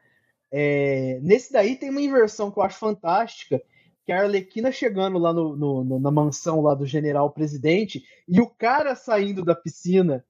[0.50, 3.62] É, nesse daí tem uma inversão que eu acho fantástica,
[4.04, 8.04] que é a Arlequina chegando lá no, no- no- na mansão lá do general presidente
[8.28, 10.24] e o cara saindo da piscina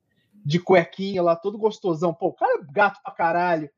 [0.44, 2.12] de cuequinha lá, todo gostosão.
[2.12, 3.70] Pô, o cara é gato pra caralho.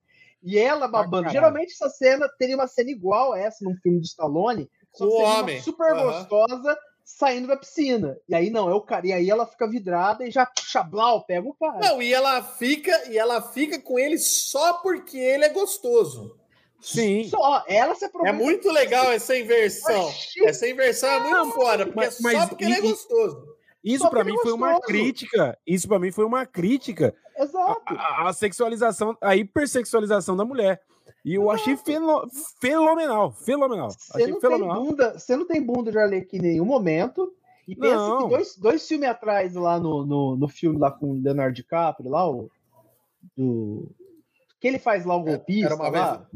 [0.42, 1.24] E ela babando.
[1.24, 1.32] caralho.
[1.32, 5.22] Geralmente essa cena teria uma cena igual a essa num filme do Stallone, só O
[5.22, 5.60] homem.
[5.60, 6.04] super Aham.
[6.04, 8.16] gostosa saindo da piscina.
[8.28, 9.06] E aí não, é o cara.
[9.06, 11.78] E aí ela fica vidrada e já chablau, pega o cara.
[11.80, 16.36] Não, e ela fica e ela fica com ele só porque ele é gostoso.
[16.84, 17.24] Sim.
[17.28, 18.36] Só, ela se É aproveita.
[18.38, 20.04] muito legal essa inversão.
[20.06, 20.44] Oxi.
[20.44, 23.54] Essa inversão é muito foda, porque mas- é só porque ele é gostoso.
[23.82, 25.58] Isso porque mim é foi uma crítica.
[25.66, 27.82] Isso pra mim foi uma crítica Exato.
[27.94, 30.82] à, à sexualização, à hipersexualização da mulher.
[31.24, 32.26] E eu achei feno-
[32.60, 33.90] fenomenal, fenomenal.
[33.90, 34.84] Você Achei não, tem fenomenal.
[34.84, 37.32] bunda, você não tem bunda de Arlequina em nenhum momento.
[37.66, 38.24] E pensa Não.
[38.24, 42.10] que dois, dois filmes atrás, lá no, no, no filme lá com o Leonardo DiCaprio,
[42.10, 42.50] lá, o.
[43.36, 43.88] Do,
[44.64, 46.26] que ele faz lá o golpista Era uma lá.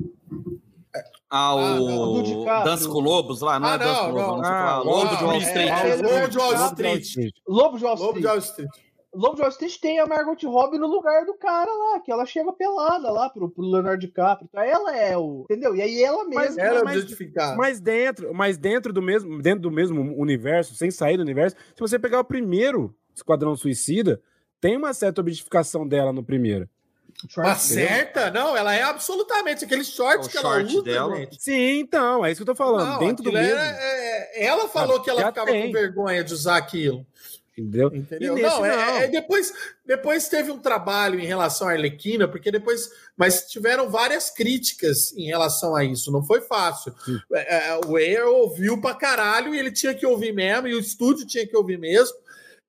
[1.30, 2.44] Ah, Ah, não, o.
[2.64, 4.78] Dança com Lobos lá, não Ah, é Dança com Lobos, Ah.
[4.84, 5.68] Lobo de Wall é, Street.
[5.70, 7.32] é, Lobo de Wall Lobo Street.
[7.48, 8.20] Lobo de Wall Lobo Street.
[8.20, 8.70] de Wall Street.
[9.14, 12.26] Lobo de Wall Street tem a Margot Robbie no lugar do cara lá, que ela
[12.26, 14.46] chega pelada lá pro, pro Leonardo DiCaprio.
[14.50, 15.42] Então ela é o.
[15.44, 15.74] Entendeu?
[15.74, 16.84] E aí ela Mas mesma.
[16.84, 17.56] Mas- objetificado.
[17.56, 21.80] Mas dentro, mas dentro do mesmo, dentro do mesmo universo, sem sair do universo, se
[21.80, 24.20] você pegar o primeiro Esquadrão Suicida,
[24.60, 26.68] tem uma certa objetificação dela no primeiro.
[27.36, 28.30] Mas certa?
[28.30, 31.16] Não, ela é absolutamente aquele short O que ela short usa, dela.
[31.16, 31.42] gente.
[31.42, 32.86] Sim, então, é isso que eu tô falando.
[32.92, 33.50] Não, dentro do mesmo.
[33.58, 35.66] era- é- ela falou que ela ficava tem.
[35.66, 37.04] com vergonha de usar aquilo.
[37.56, 37.88] Entendeu?
[37.92, 38.38] Entendeu?
[38.38, 38.96] E nesse não, é, não.
[38.98, 39.52] é- depois,
[39.84, 42.88] depois teve um trabalho em relação à Arlequina, porque depois.
[43.16, 46.12] Mas tiveram várias críticas em relação a isso.
[46.12, 46.94] Não foi fácil.
[47.32, 50.78] É, é, o Ayer ouviu pra caralho e ele tinha que ouvir mesmo, e o
[50.78, 52.16] estúdio tinha que ouvir mesmo.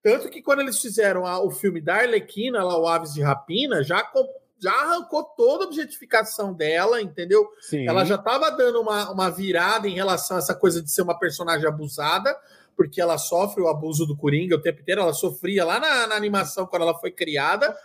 [0.02, 3.84] Tanto que quando eles fizeram a- o filme da Arlequina, lá, o Aves de Rapina,
[3.84, 4.28] já, co-
[4.60, 7.48] já arrancou toda a objetificação dela, entendeu?
[7.62, 7.88] Sim.
[7.88, 11.17] Ela já estava dando uma, uma virada em relação a essa coisa de ser uma
[11.17, 12.36] personagem abusada,
[12.80, 16.15] porque ela sofre o abuso do Coringa o tempo inteiro, ela sofria lá na, na
[16.15, 17.78] animação quando ela foi criada.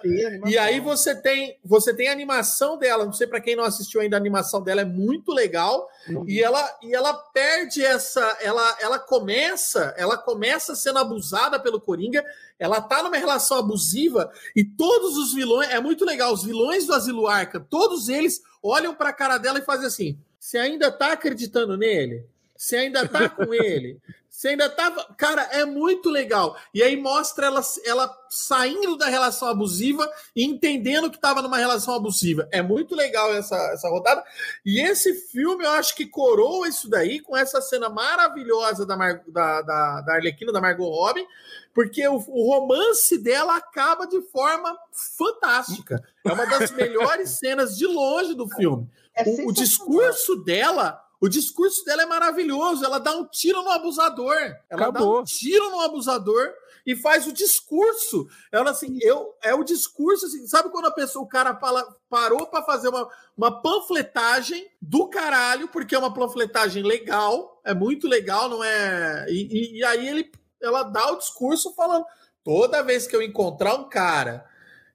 [0.46, 4.00] E aí você tem, você tem a animação dela, não sei para quem não assistiu
[4.00, 5.88] ainda a animação dela é muito legal,
[6.28, 12.24] e ela e ela perde essa, ela ela começa, ela começa sendo abusada pelo Coringa,
[12.56, 16.94] ela tá numa relação abusiva e todos os vilões, é muito legal, os vilões do
[16.94, 21.14] Asilo Arca, todos eles olham para a cara dela e fazem assim: "Você ainda tá
[21.14, 22.24] acreditando nele?
[22.56, 23.98] Você ainda tá com ele?"
[24.34, 25.04] Você ainda tava.
[25.16, 26.56] Cara, é muito legal.
[26.74, 31.94] E aí mostra ela, ela saindo da relação abusiva e entendendo que estava numa relação
[31.94, 32.48] abusiva.
[32.50, 34.24] É muito legal essa, essa rodada.
[34.66, 39.22] E esse filme, eu acho que coroa isso daí com essa cena maravilhosa da, Mar,
[39.28, 41.24] da, da, da Arlequina, da Margot Robbie,
[41.72, 44.76] porque o, o romance dela acaba de forma
[45.16, 46.02] fantástica.
[46.24, 48.90] É uma das melhores cenas de longe do filme.
[49.14, 52.84] É O, o discurso dela, o discurso dela é maravilhoso.
[52.84, 54.36] Ela dá um tiro no abusador.
[54.68, 55.14] Ela Acabou.
[55.16, 56.52] dá um tiro no abusador
[56.86, 58.28] e faz o discurso.
[58.52, 62.46] Ela assim, eu é o discurso assim, sabe quando a pessoa, o cara fala, parou
[62.46, 68.48] para fazer uma, uma panfletagem do caralho, porque é uma panfletagem legal, é muito legal,
[68.50, 69.24] não é?
[69.30, 70.30] E, e- e aí ele,
[70.62, 72.04] ela dá o discurso falando,
[72.42, 74.44] toda vez que eu encontrar um cara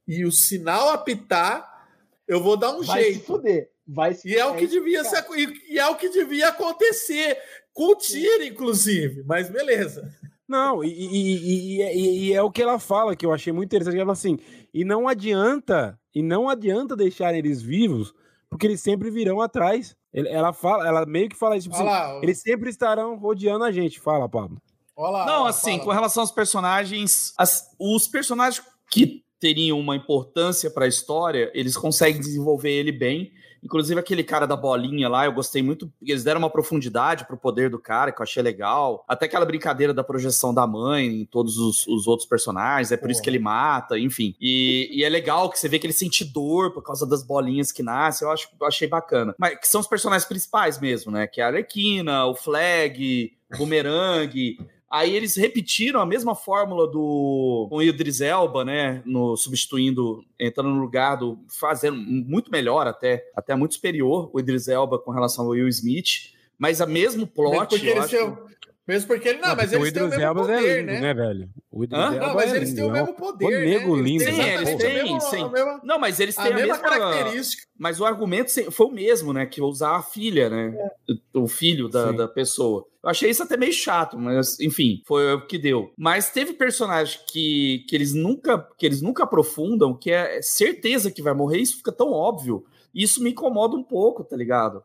[0.07, 1.87] e o sinal apitar,
[2.27, 3.25] eu vou dar um Vai se jeito.
[3.25, 3.71] fuder.
[3.91, 6.49] Vai se E é o que isso, devia ser, e- e é o que devia
[6.49, 7.37] acontecer
[7.73, 9.23] com o tiro, inclusive.
[9.25, 10.13] Mas beleza.
[10.47, 13.95] Não, e, e, e, e, é o que ela fala, que eu achei muito interessante.
[13.95, 14.37] Ela fala assim,
[14.73, 18.13] e não adianta, e não adianta deixar eles vivos,
[18.49, 19.95] porque eles sempre virão atrás.
[20.13, 23.99] Ela fala, ela meio que fala isso, tipo assim, eles sempre estarão rodeando a gente.
[23.99, 24.59] Fala, Pablo.
[24.95, 25.83] Olá, não, assim, fala.
[25.83, 31.77] com relação aos personagens, as, os personagens que teriam uma importância para a história, eles
[31.77, 33.31] conseguem desenvolver ele bem.
[33.63, 37.69] Inclusive aquele cara da bolinha lá, eu gostei muito, eles deram uma profundidade pro poder
[37.69, 39.03] do cara, que eu achei legal.
[39.07, 43.09] Até aquela brincadeira da projeção da mãe em todos os, os outros personagens, é por
[43.09, 44.35] isso que ele mata, enfim.
[44.39, 47.71] E, e, é legal que você vê que ele sente dor por causa das bolinhas
[47.71, 49.35] que nascem, eu, acho, eu achei bacana.
[49.37, 51.27] Mas que são os personagens principais mesmo, né?
[51.27, 54.57] Que é a Arlequina, o Flag, o Boomerang.
[54.89, 60.69] Aí eles repetiram a mesma fórmula do com o Idris Elba, né, no substituindo, entrando
[60.69, 65.45] no lugar do fazendo muito melhor até, até muito superior o Idris Elba com relação
[65.45, 68.49] ao Will Smith, mas a mesmo plot, porque eu acho...
[68.89, 69.39] Mesmo porque ele.
[69.39, 70.99] Não, não mas eles têm o mesmo poder, é lindo, né?
[70.99, 71.13] né?
[71.13, 71.49] velho?
[71.71, 73.45] O Idris Elba não, mas é eles têm o mesmo poder.
[73.45, 74.01] O nego né?
[74.01, 74.23] lindo.
[74.23, 75.49] Sim, eles têm, sim.
[75.51, 77.63] Mesma, não, mas eles têm a, a mesma, mesma, característica.
[77.77, 79.45] Mas o argumento foi o mesmo, né?
[79.45, 80.75] Que usar a filha, né?
[80.75, 81.37] É.
[81.37, 82.83] O filho da, da pessoa.
[83.03, 85.93] Eu achei isso até meio chato, mas enfim, foi o que deu.
[85.95, 91.21] Mas teve personagens que, que eles nunca que eles nunca aprofundam, que é certeza que
[91.21, 92.65] vai morrer, isso fica tão óbvio.
[92.91, 94.81] Isso me incomoda um pouco, tá ligado?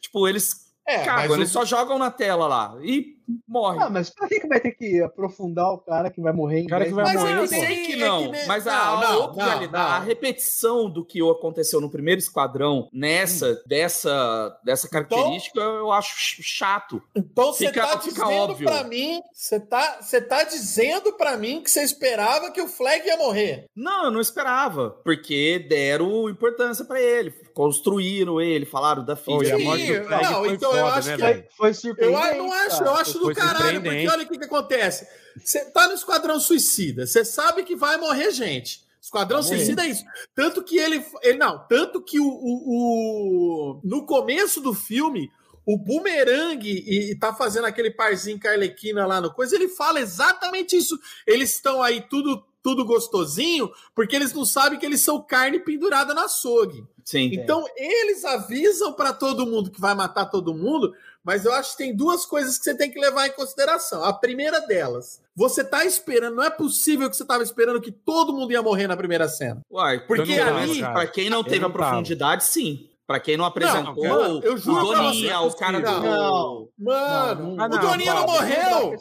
[0.00, 1.52] Tipo, eles é, Cagam, eles o...
[1.52, 3.13] só jogam na tela lá e
[3.46, 3.78] morre.
[3.82, 6.68] Ah, mas pra que vai ter que aprofundar o cara que vai morrer em O
[6.68, 7.38] cara que vai mas morrer.
[7.38, 11.20] Eu sei que não, é que mas a, não, não, não, a repetição do que
[11.30, 13.56] aconteceu no primeiro esquadrão nessa, hum.
[13.66, 17.02] dessa, dessa então característica, então, eu acho chato.
[17.14, 21.82] Então você tá dizendo para mim, você tá, você tá dizendo para mim que você
[21.82, 23.66] esperava que o Flag ia morrer.
[23.74, 29.56] Não, eu não esperava, porque deram importância para ele, construíram ele, falaram da filha.
[29.56, 32.28] Sim, a morte do Flag não, então foda, eu acho né, que foi, foi surpreendente.
[32.28, 35.06] Eu não acho, eu acho do caralho, porque olha o que, que acontece.
[35.36, 38.84] Você tá no Esquadrão Suicida, você sabe que vai morrer gente.
[39.00, 39.42] Esquadrão.
[39.42, 40.04] Suicida é isso.
[40.34, 45.30] Tanto que ele, ele não, tanto que o, o, o, no começo do filme
[45.66, 49.68] o Boomerang e, e tá fazendo aquele parzinho com a Arlequina lá no coisa, ele
[49.68, 50.98] fala exatamente isso.
[51.26, 56.14] Eles estão aí tudo tudo gostosinho, porque eles não sabem que eles são carne pendurada
[56.14, 56.82] na açougue.
[57.04, 57.28] Sim.
[57.34, 58.00] Então, é.
[58.00, 61.96] eles avisam para todo mundo que vai matar todo mundo, mas eu acho que tem
[61.96, 64.04] duas coisas que você tem que levar em consideração.
[64.04, 68.32] A primeira delas, você tá esperando, não é possível que você tava esperando que todo
[68.32, 69.62] mundo ia morrer na primeira cena.
[69.70, 72.90] Uai, porque ali, para quem não teve não a profundidade, sim.
[73.06, 75.84] Pra quem não apresentou, não, eu juro o Doninha, o cara do.
[75.84, 78.96] Não, mano, não, não, o Doninha não, morreu!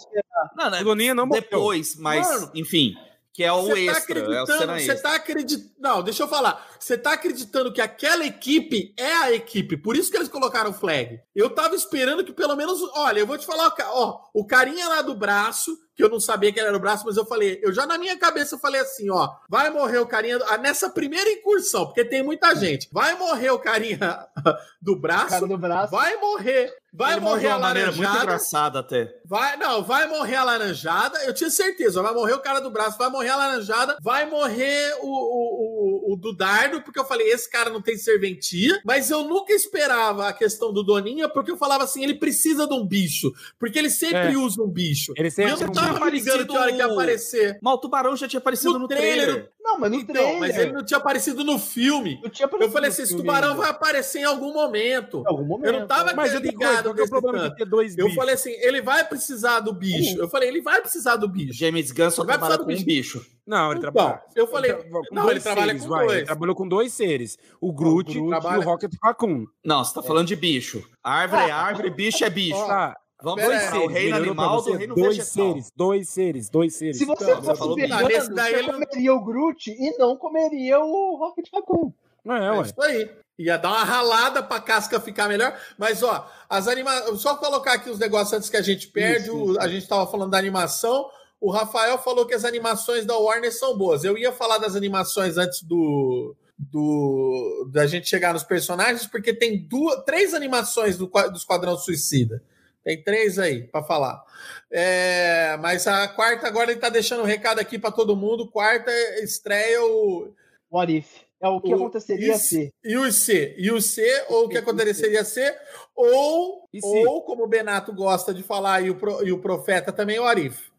[0.58, 1.42] Não, não, o Doninha não morreu.
[1.42, 2.96] Depois, mas, mano, enfim
[3.34, 5.72] que é o tá extra, tá é o cena Você tá acreditando.
[5.80, 6.68] Não, deixa eu falar.
[6.84, 10.74] Você tá acreditando que aquela equipe é a equipe, por isso que eles colocaram o
[10.74, 11.18] flag.
[11.34, 12.82] Eu tava esperando que pelo menos.
[12.94, 16.52] Olha, eu vou te falar, ó, o carinha lá do braço, que eu não sabia
[16.52, 19.10] que era o braço, mas eu falei, eu já na minha cabeça eu falei assim,
[19.10, 22.90] ó, vai morrer o carinha do, ah, nessa primeira incursão, porque tem muita gente.
[22.92, 24.28] Vai morrer o carinha
[24.82, 25.92] do braço, do braço.
[25.92, 29.12] vai morrer Vai Ele morrer a maneira muito engraçada até.
[29.26, 31.18] Vai, não, vai morrer a laranjada.
[31.24, 32.04] Eu tinha certeza.
[32.04, 36.14] Vai morrer o cara do braço, vai morrer a laranjada, vai morrer o, o, o,
[36.14, 38.82] o do dardo, porque eu falei, esse cara não tem serventia.
[38.86, 42.74] Mas eu nunca esperava a questão do Doninha, porque eu falava assim, ele precisa de
[42.74, 43.32] um bicho.
[43.60, 44.38] Porque ele sempre é.
[44.38, 45.14] usa um bicho.
[45.16, 47.60] Ele sempre eu não tava ligando que hora que ia aparecer.
[47.62, 49.26] Mas o tubarão já tinha aparecido no, no trailer.
[49.26, 49.52] trailer.
[49.64, 50.40] Não, mas no então, trailer.
[50.40, 52.20] Mas ele não tinha aparecido no filme.
[52.60, 53.62] eu falei assim, esse tubarão ainda.
[53.62, 55.22] vai aparecer em algum momento.
[55.22, 55.74] Em algum momento.
[55.74, 56.90] Eu não tava mas ligado.
[57.00, 58.12] É o problema de ter dois bichos?
[58.12, 60.20] Eu falei assim, ele vai precisar do bicho.
[60.20, 61.54] Eu falei, ele vai precisar do bicho.
[61.54, 63.26] James Gunn só vai trabalha com um bicho.
[63.46, 64.22] Não, ele então, trabalha.
[64.36, 66.18] Eu falei, ele tra não, ele trabalha seres, com vai, dois.
[66.18, 69.46] Ele trabalhou com dois seres: o Groot, o Groot e o Rocket Raccoon.
[69.64, 70.84] Não, você tá falando de bicho.
[71.04, 72.66] Árvore é árvore, bicho é bicho.
[72.66, 72.98] Tá.
[73.24, 75.48] Vamos dois seres, o reino animal do reino dois vegetal.
[75.48, 76.98] seres, dois seres, dois seres.
[76.98, 81.48] Se você então, fosse vegano, você daí comeria o Groot e não comeria o Rocket
[81.54, 81.94] Raccoon.
[82.28, 83.10] É, é, isso aí.
[83.40, 85.58] Ia dar uma ralada pra casca ficar melhor.
[85.78, 87.22] Mas, ó, as animações.
[87.22, 89.30] Só colocar aqui os negócios antes que a gente perde.
[89.30, 89.60] Isso, isso.
[89.62, 91.10] A gente tava falando da animação.
[91.40, 94.04] O Rafael falou que as animações da Warner são boas.
[94.04, 96.36] Eu ia falar das animações antes do.
[96.58, 102.44] do da gente chegar nos personagens, porque tem duas, três animações do, do Esquadrão Suicida.
[102.84, 104.24] Tem três aí para falar.
[104.70, 108.50] É, mas a quarta agora ele está deixando um recado aqui para todo mundo.
[108.50, 108.92] Quarta
[109.22, 110.34] estreia o.
[110.72, 111.08] What if?
[111.42, 112.74] É o que o, aconteceria ser.
[112.84, 113.56] E o C.
[113.58, 115.56] E o C, ou o que aconteceria ser,
[115.94, 120.24] ou, ou como o Benato gosta de falar, e o, e o Profeta também, o
[120.24, 120.72] Arif.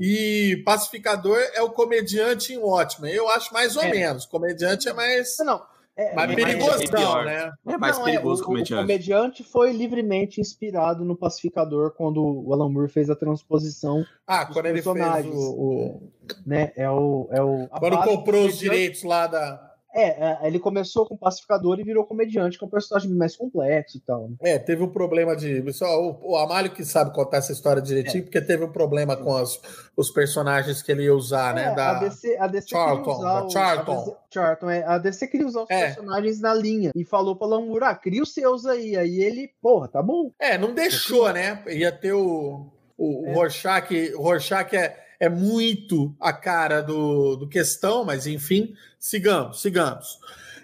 [0.00, 3.14] E Pacificador é o comediante em Watchmen.
[3.14, 3.90] Eu acho mais ou é.
[3.90, 4.26] menos.
[4.26, 5.36] Comediante é mais.
[5.38, 5.64] Não,
[6.00, 7.52] É, Mas é- perigosão, né?
[7.68, 8.72] É mais Não, perigoso o, que o comediante.
[8.74, 14.46] O comediante foi livremente inspirado no Pacificador quando o Alan Moore fez a transposição, Ah,
[14.48, 15.34] Os quando ele fez personagens.
[15.34, 15.38] o.
[15.38, 16.12] o-
[16.46, 16.72] né?
[16.74, 17.28] É o.
[17.30, 19.69] É o Quando comprou os direitos lá da.
[19.94, 23.96] É, é, ele começou com Pacificador e virou comediante, que é um personagem mais complexo
[23.96, 24.28] e tal.
[24.28, 24.36] né?
[24.42, 25.72] É, teve um problema de.
[25.72, 29.60] Só, o, o que sabe contar essa história direitinho, porque teve um problema com as-
[29.96, 31.72] os personagens que ele ia usar, né?
[31.72, 31.90] É, Da...
[31.90, 33.92] a DC, a DC Charlton, queria usar o- Charlton.
[33.92, 35.86] A DC, Charlton, é, a DC queria usar os É.
[35.86, 38.96] personagens na linha e falou pra Moore, ah, cria os seus aí.
[38.96, 40.30] Aí ele, porra, tá bom.
[40.40, 41.62] É, não deixou, né?
[41.68, 42.70] Ia ter o.
[43.02, 43.30] O, É.
[43.30, 49.60] o Rorschach, o Rorschach é, é muito a cara do, do questão, mas enfim, sigamos,
[49.60, 50.18] sigamos.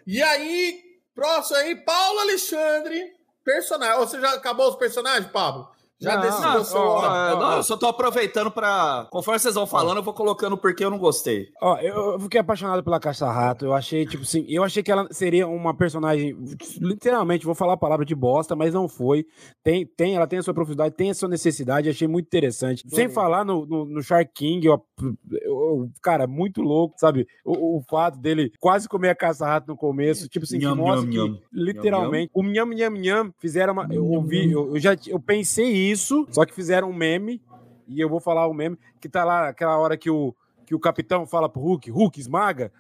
[0.07, 3.15] E aí, próximo aí, Paulo Alexandre,
[3.45, 3.99] personagem.
[3.99, 5.71] Você já acabou os personagens, Pablo?
[5.99, 7.57] Já Não, decidiu Não, ó, ó, não, ó.
[7.57, 9.07] eu só tô aproveitando pra.
[9.11, 11.49] Conforme vocês vão falando, eu vou colocando porque eu não gostei.
[11.63, 13.65] Ó, eu, eu fiquei apaixonado pela Caixa Rato.
[13.65, 16.37] Eu achei, tipo assim, eu achei que ela seria uma personagem,
[16.79, 19.25] literalmente, vou falar a palavra de bosta, mas não foi.
[19.65, 22.85] Tem, tem, ela tem a sua profundidade, tem a sua necessidade, achei muito interessante.
[22.89, 27.27] Sem falar no, no, no Shark King, eu, eu- eu- cara, muito louco, sabe?
[27.45, 30.75] O, o fato dele quase comer a Caça Rato no começo, tipo assim, que Nham,
[30.77, 31.39] mostra nham, que, nham.
[31.53, 33.87] literalmente, o Nham Nham Nham fizeram uma.
[33.91, 37.41] Eu ouvi, eu, eu já eu pensei isso, só que fizeram um meme,
[37.89, 40.81] e eu vou falar o meme, que tá lá aquela hora que o, que o
[40.81, 42.73] capitão fala pro Hulk, Hulk esmaga,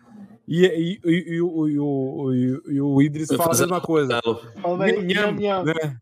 [0.49, 3.81] e, e, e, e, o- e, o, e, o- e o Idris fala a mesma
[3.81, 4.21] coisa.
[4.64, 5.99] Nham, nham, né?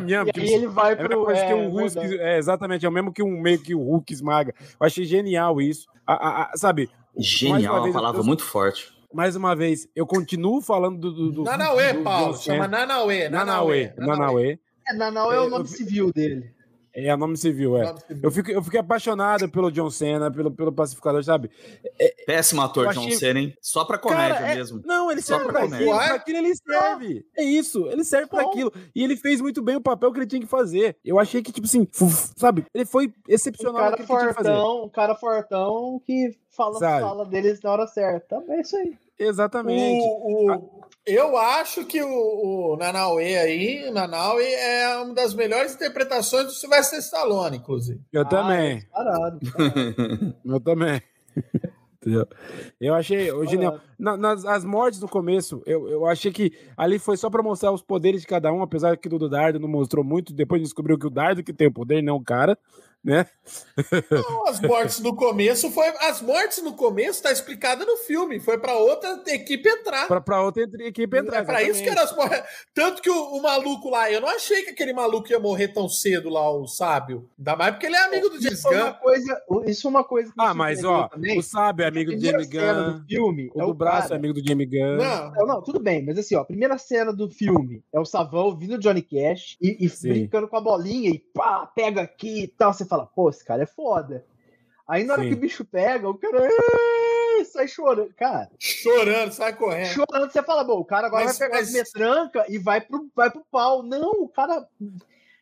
[0.00, 1.24] Nham, E tipo aí ele vai é pro.
[1.24, 3.80] coisa que é, um Hulk, é, exatamente, é o mesmo que um meio que o
[3.82, 4.54] Hulk esmaga.
[4.80, 5.86] Eu achei genial isso.
[6.06, 8.92] A- a- a- sabe, Genial, uma uma vez, palavra eu- muito forte.
[9.12, 11.12] mais uma vez, eu continuo falando do.
[11.12, 12.32] do, do Nanauê, do Paulo.
[12.34, 12.68] John Chama Cena.
[12.68, 13.28] Nanauê.
[13.28, 13.92] Nanauê.
[13.98, 14.58] Nanauê.
[14.88, 16.50] É, Nanau é É, o eu nome vi- civil dele.
[16.94, 17.84] É, o nome civil, é.
[17.86, 18.20] Nome civil.
[18.22, 21.50] Eu fiquei, eu fiquei apaixonado pelo John Cena, pelo, pelo pacificador, sabe?
[22.26, 23.54] Péssimo ator, Eu John achei- Cena, hein?
[23.62, 24.82] Só pra comédia Cara, é- mesmo.
[24.84, 25.86] Não, ele Só serve pra pra comédia.
[25.86, 27.26] aquilo, pra aquilo ele serve.
[27.34, 28.50] É isso, ele serve pra Bom.
[28.50, 28.72] aquilo.
[28.94, 30.96] E ele fez muito bem o papel que ele tinha que fazer.
[31.02, 31.88] Eu achei que, tipo assim,
[32.36, 32.66] sabe?
[32.74, 34.34] Ele foi Um excepcional cara que fazer.
[34.34, 37.02] fortão, um cara fortão que fala, Sabe?
[37.02, 38.42] fala deles na hora certa.
[38.48, 38.96] É isso aí.
[39.18, 40.00] Exatamente.
[40.04, 42.08] O, o- eu acho que o,
[42.72, 48.00] o Nanauê aí, o Nanauê é uma das melhores interpretações do Sylvester Stallone, inclusive.
[48.12, 48.84] Eu também.
[48.92, 49.40] Ah, Parado.
[49.52, 50.34] parado.
[50.44, 51.02] Eu também.
[52.80, 53.78] Eu achei o genial.
[53.96, 57.70] Na- nas as mortes no começo, eu, eu achei que ali foi só pra mostrar
[57.70, 60.32] os poderes de cada um, apesar que do do Dardo não mostrou muito.
[60.32, 62.58] Depois descobriu que o Dardo que tem o poder, não o cara,
[63.04, 63.26] né?
[64.10, 65.88] Não, as mortes no começo foi.
[66.00, 68.38] As mortes no começo tá explicada no filme.
[68.38, 70.06] Foi pra outra equipe entrar.
[70.06, 71.38] Pra, pra outra equipe entrar.
[71.38, 72.42] É pra isso que eram as mortes.
[72.74, 75.88] Tanto que o, o maluco lá, eu não achei que aquele maluco ia morrer tão
[75.88, 77.28] cedo lá, o sábio.
[77.38, 78.98] Ainda mais porque ele é amigo do James Isso é uma Gunn.
[79.00, 81.38] coisa, isso é uma coisa que Ah, mas ó, também.
[81.38, 82.98] o sábio é amigo do cena Gunn.
[83.00, 84.96] do filme O é do braço cara- é amigo do Jamie Gunn.
[84.96, 88.04] Não, Não, não, tudo bem, mas assim, ó, a primeira cena do filme é o
[88.04, 92.44] Savão ouvindo o Johnny Cash e, e brincando com a bolinha e pá, pega aqui
[92.44, 92.72] e tal.
[92.72, 94.24] Você fala, pô, esse cara é foda.
[94.86, 95.28] Aí na hora Sim.
[95.30, 96.48] que o bicho pega, o cara
[97.50, 98.12] sai chorando.
[98.14, 99.86] Cara, chorando, sai correndo.
[99.86, 102.80] chorando, você fala, bom, o cara agora Mas- vai pegar mas- as metranca e vai
[102.80, 103.82] pro, vai pro pau.
[103.82, 104.66] Não, o cara.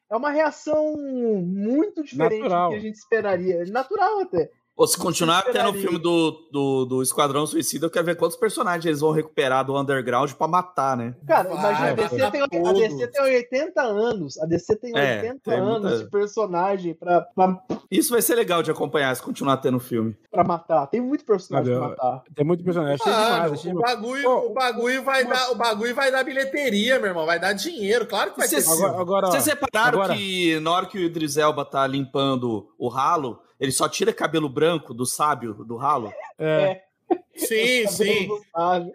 [0.08, 2.68] É uma reação muito diferente Natural.
[2.68, 3.64] do que a gente esperaria.
[3.66, 4.50] Natural até.
[4.80, 8.34] Ou se continuar até no filme do, do, do Esquadrão Suicida, eu quero ver quantos
[8.38, 11.14] personagens eles vão recuperar do underground pra matar, né?
[11.26, 12.72] Cara, Vai, imagina, a DC, tem, a.
[12.72, 14.38] DC tem 80 anos.
[14.38, 17.58] A DC tem É, 80 tem anos muita- de personagem pra, pra,
[17.90, 20.16] Isso vai ser legal de acompanhar se continuar tendo filme.
[20.30, 20.86] pra matar.
[20.86, 22.22] Tem muito personagem Sabe, pra matar.
[22.34, 22.94] Tem muito personagem.
[22.94, 23.38] Achei demais.
[23.42, 23.72] Mano, Achei...
[23.72, 27.26] o bagulho, Ô, o bagulho vai uma- dar, o bagulho vai dar bilheteria, meu irmão,
[27.26, 28.62] vai dar dinheiro, claro que vai ter.
[28.62, 28.84] Vocês- filme.
[28.86, 32.66] Agora, agora, ó, Vocês repararam agora- que na hora que o Idris Elba tá limpando
[32.78, 36.12] o ralo, ele só tira cabelo branco do sábio do ralo?
[36.38, 36.80] é,
[37.36, 38.28] Sim, sim.
[38.54, 38.92] Sabe?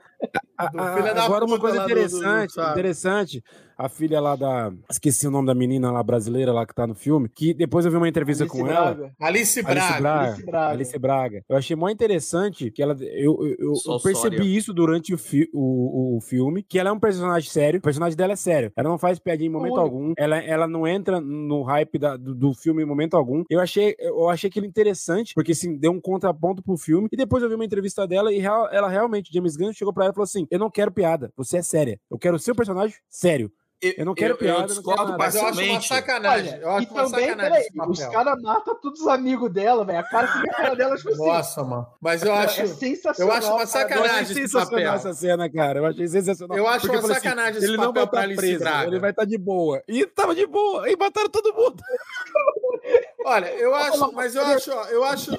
[0.57, 2.71] A- Do a- filho da agora uma coisa do- do- interessante, sabe?
[2.71, 3.43] interessante,
[3.77, 6.95] a filha lá da, esqueci o nome da menina lá brasileira lá que tá no
[6.95, 9.13] filme, que depois eu vi uma entrevista Alice com ela, Braga.
[9.19, 10.01] Alice Alice Braga.
[10.01, 10.71] Braga, Alice Braga.
[10.73, 11.43] Alice Braga.
[11.49, 14.57] Eu achei muito interessante que ela, eu, eu, eu- percebi Sória.
[14.57, 18.15] isso durante o, fi- o, o filme, que ela é um personagem sério, o personagem
[18.17, 19.81] dela é sério, ela não faz piadinha em momento Olha.
[19.83, 23.43] algum, ela, ela não entra no hype da- do, do filme em momento algum.
[23.49, 27.43] Eu achei, eu achei aquilo interessante, porque assim, deu um contraponto pro filme, e depois
[27.43, 30.15] eu vi uma entrevista dela e real- ela realmente, James Gunn chegou pra ela e
[30.15, 33.51] falou assim, eu não quero piada, você é séria, eu quero o seu personagem sério.
[33.81, 35.17] Eu não quero piada, eu Eu não discordo.
[35.17, 36.59] Mas eu acho uma sacanagem.
[36.59, 39.85] eu Olha, acho e uma também, sacanagem peraí, os caras matam todos os amigos dela,
[39.85, 39.99] velho.
[39.99, 41.87] A cara que vem a cara dela, tipo assim, Nossa, mano.
[42.01, 42.61] Mas eu acho.
[42.61, 43.33] é sensacional.
[43.33, 43.63] eu acho uma cara.
[43.63, 44.09] Eu sacanagem.
[44.11, 44.93] achei esse sensacional papel.
[44.93, 45.79] essa cena, cara.
[45.79, 46.57] Eu achei sensacional.
[46.57, 48.87] Eu acho uma falei assim, sacanagem esse ele não vai pra estar Alice preso, Braga.
[48.87, 49.83] ele vai estar de boa.
[49.87, 51.83] E tava de boa, e mataram todo mundo.
[53.25, 55.31] Olha, eu acho, mas eu acho, ó, eu acho,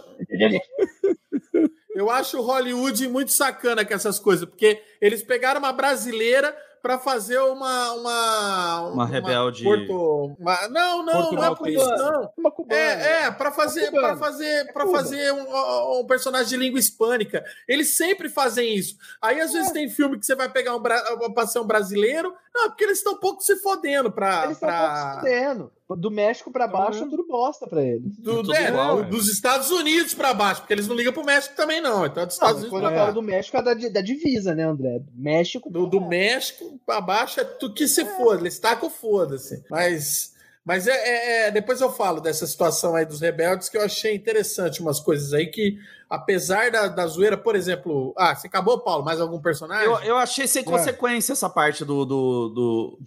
[1.95, 6.55] Eu acho Hollywood muito sacana com essas coisas, porque eles pegaram uma brasileira
[6.87, 9.65] para fazer uma uma, uma rebelde.
[9.65, 12.33] Porto, uma, não, não, Porto não é por isso não.
[12.37, 12.81] Uma cubana.
[12.81, 14.99] É, é para fazer para fazer para Cuba.
[14.99, 17.45] fazer um, um personagem de língua hispânica.
[17.67, 18.97] Eles sempre fazem isso.
[19.21, 22.85] Aí às vezes tem filme que você vai pegar um ser um brasileiro, não, porque
[22.85, 25.17] eles estão um pouco se fodendo para Eles estão pra...
[25.19, 25.73] fudendo.
[25.89, 28.17] Do México pra baixo é tudo bosta pra eles.
[28.19, 29.07] do, Tudo é, igual, do- é.
[29.07, 32.05] dos Estados Unidos para baixo, porque eles não ligam pro México também não.
[32.05, 34.01] Então é dos Não, Estados mas Unidos quando eu falo do México é da, da
[34.01, 35.01] divisa, né, André?
[35.15, 35.71] México.
[35.71, 39.63] Do, do México para baixo é tudo que se foda, eles tacam foda-se.
[39.71, 40.33] Mas,
[40.65, 44.13] mas é, é- é- depois eu falo dessa situação aí dos rebeldes que eu achei
[44.13, 45.79] interessante umas coisas aí que,
[46.11, 48.13] apesar da, da zoeira, por exemplo.
[48.19, 49.05] Ah, você acabou, Paulo?
[49.05, 49.87] Mais algum personagem?
[49.87, 52.05] Eu, eu achei sem consequência essa parte do.
[52.05, 52.99] do, do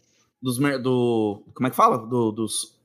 [0.41, 1.43] dos, do.
[1.53, 1.97] Como é que fala?
[1.97, 2.75] Do- dos,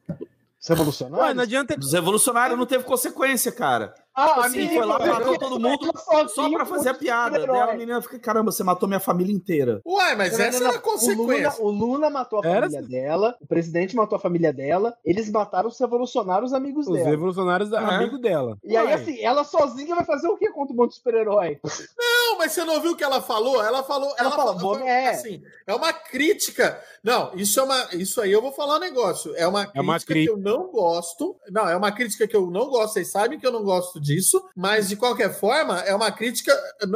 [0.60, 1.28] Os revolucionários?
[1.28, 1.76] Ué, não adianta.
[1.76, 3.94] dos revolucionários não teve consequência, cara.
[4.16, 5.90] Ah, Assim, amigo, foi lá, matou todo mundo
[6.28, 7.44] Só pra fazer a piada.
[7.46, 9.80] Daí a menina fica, caramba, você matou minha família inteira.
[9.84, 10.68] Uai, mas essa era a não.
[10.68, 11.62] O Lula, consequência.
[11.64, 15.68] o Lula matou a Era família dela, o presidente matou a família dela, eles mataram
[15.68, 17.08] os revolucionários amigos Os dela.
[17.08, 17.76] revolucionários É.
[17.76, 18.56] amigo dela.
[18.62, 18.94] E aí, Uai.
[18.94, 21.58] assim, ela sozinha vai fazer o que contra um monte de super-herói?
[21.98, 23.62] Não, mas você não ouviu o que ela falou?
[23.64, 24.14] Ela falou.
[24.18, 25.08] Ela falou, falou- bom, é.
[25.10, 26.80] assim, é uma crítica.
[27.02, 27.88] Não, isso é uma.
[27.94, 29.34] Isso aí eu vou falar um negócio.
[29.36, 31.36] É uma crítica, É uma que eu não gosto.
[31.50, 32.94] Não, é uma crítica que eu não gosto.
[32.94, 36.52] Vocês sabem que eu não gosto disso, mas de qualquer forma, é uma crítica,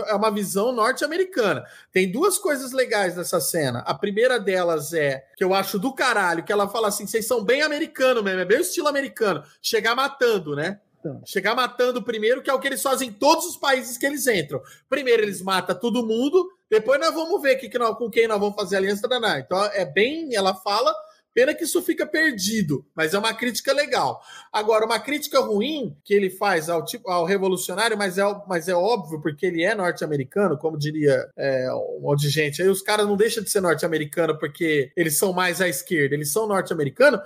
[0.06, 1.64] é uma visão norte-americana.
[1.90, 3.80] Tem duas coisas legais nessa cena.
[3.80, 7.42] A primeira delas é que eu acho do caralho, que ela fala assim: vocês são
[7.42, 9.42] bem americano mesmo, é bem o estilo americano.
[9.62, 10.80] Chegar matando, né?
[11.24, 14.26] Chegar matando primeiro, que é o que eles fazem em todos os países que eles
[14.26, 14.60] entram.
[14.88, 18.38] Primeiro eles matam todo mundo, depois nós vamos ver que que nós- com quem nós
[18.38, 20.94] vamos fazer aliança da Então é bem, ela fala,
[21.34, 24.20] pena que isso fica perdido, mas é uma crítica legal.
[24.52, 28.74] Agora, uma crítica ruim que ele faz ao, tipo, ao revolucionário, mas é, mas é
[28.74, 32.62] óbvio, porque ele é norte-americano, como diria é, um monte de gente.
[32.62, 36.32] Aí os caras não deixam de ser norte-americano porque eles são mais à esquerda, eles
[36.32, 37.20] são norte-americanos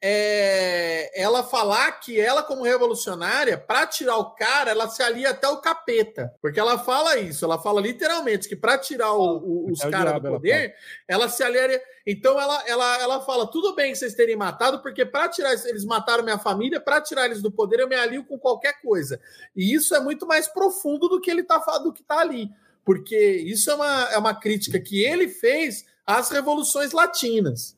[0.00, 5.48] é, ela falar que ela, como revolucionária, para tirar o cara, ela se alia até
[5.48, 6.32] o capeta.
[6.40, 10.14] Porque ela fala isso, ela fala literalmente que para tirar o- o- os É caras
[10.14, 10.74] do diabo, ela poder,
[11.06, 11.82] ela se aliaria.
[12.06, 16.24] Então ela, ela, ela fala: tudo bem vocês terem matado, porque para tirar eles mataram
[16.24, 19.20] minha família, para tirar eles do poder, eu me alio com qualquer coisa.
[19.54, 22.50] E isso é muito mais profundo do que ele tá do que tá ali.
[22.84, 27.76] Porque isso é uma, é uma crítica que ele fez às revoluções latinas.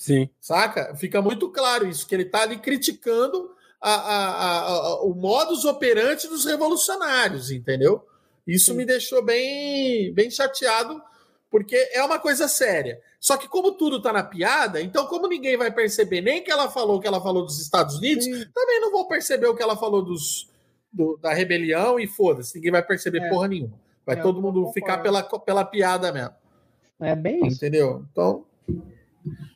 [0.00, 0.30] Sim.
[0.40, 0.94] Saca?
[0.96, 6.26] Fica muito claro isso, que ele está ali criticando a- a- a- o modus operandi
[6.26, 8.02] dos revolucionários, entendeu?
[8.46, 11.02] Isso me deixou bem, bem chateado,
[11.50, 12.98] porque é uma coisa séria.
[13.20, 16.70] Só que como tudo tá na piada, então como ninguém vai perceber nem que ela
[16.70, 18.24] falou que ela falou dos Estados Unidos,
[18.54, 20.48] também não vou perceber o que ela falou dos,
[20.90, 23.28] do- da rebelião e foda-se, ninguém vai perceber É.
[23.28, 23.78] porra nenhuma.
[24.06, 26.34] Vai É, todo mundo ficar pela, pela piada mesmo.
[26.98, 27.58] É bem isso.
[27.58, 28.06] Entendeu?
[28.10, 28.46] Então.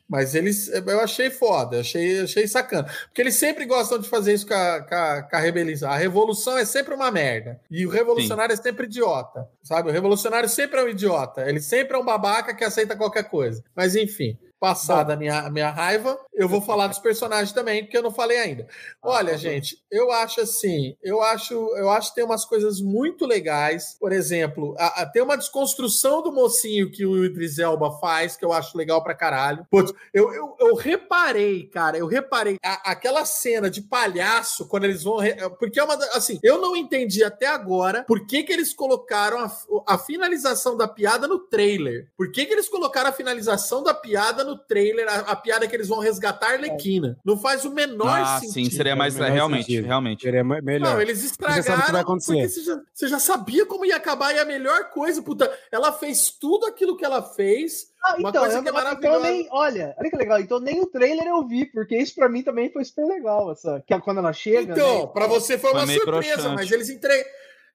[0.07, 0.67] Mas eles.
[0.67, 2.87] Eu achei foda, achei, achei sacana.
[3.05, 5.91] Porque eles sempre gostam de fazer isso com a, com a, com a rebelião.
[5.91, 7.59] A revolução é sempre uma merda.
[7.69, 9.49] E o revolucionário é sempre idiota.
[9.63, 9.89] Sabe?
[9.89, 11.47] O revolucionário sempre é um idiota.
[11.49, 13.63] Ele sempre é um babaca que aceita qualquer coisa.
[13.75, 14.37] Mas enfim.
[14.59, 18.11] Passada a minha, a minha raiva, eu vou falar dos personagens também, porque eu não
[18.11, 18.67] falei ainda.
[19.03, 23.95] Olha, gente, eu acho assim, eu acho, eu acho que tem umas coisas muito legais.
[23.99, 28.43] Por exemplo, a- a- tem uma desconstrução do mocinho que o Idris Elba faz, que
[28.45, 29.65] eu acho legal pra caralho.
[29.69, 35.03] Putz, eu, eu, eu reparei, cara, eu reparei a- aquela cena de palhaço quando eles
[35.03, 35.17] vão.
[35.17, 35.95] re- Porque é uma.
[36.13, 39.51] Assim, eu não entendi até agora por que, que eles colocaram a,
[39.87, 42.07] a finalização da piada no trailer.
[42.17, 45.75] Por que, que eles colocaram a finalização da piada no trailer, a, a piada que
[45.75, 47.17] eles vão resgatar a Arlequina?
[47.25, 48.53] Não faz o menor Ah, sentido.
[48.53, 49.15] sim, seria mais.
[49.15, 49.85] Menor realmente, sentido.
[49.85, 50.21] realmente.
[50.23, 50.93] Seria me- melhor.
[50.93, 52.33] Não, eles já sabe o que estragaram vai acontecer.
[52.33, 55.91] porque você já, você já sabia como ia acabar e a melhor coisa, puta, ela
[55.91, 57.93] fez tudo aquilo que ela fez.
[58.03, 59.19] Ah, Uma então, coisa eu, que é então maravilhosa.
[59.31, 60.39] nem, olha, olha que legal.
[60.39, 63.83] Então nem o trailer eu vi, porque isso pra mim também foi super legal, essa,
[63.87, 64.73] que é quando ela chega.
[64.73, 66.55] Então, né, pra você foi Foi uma surpresa, broxante.
[66.55, 67.25] mas eles, entre...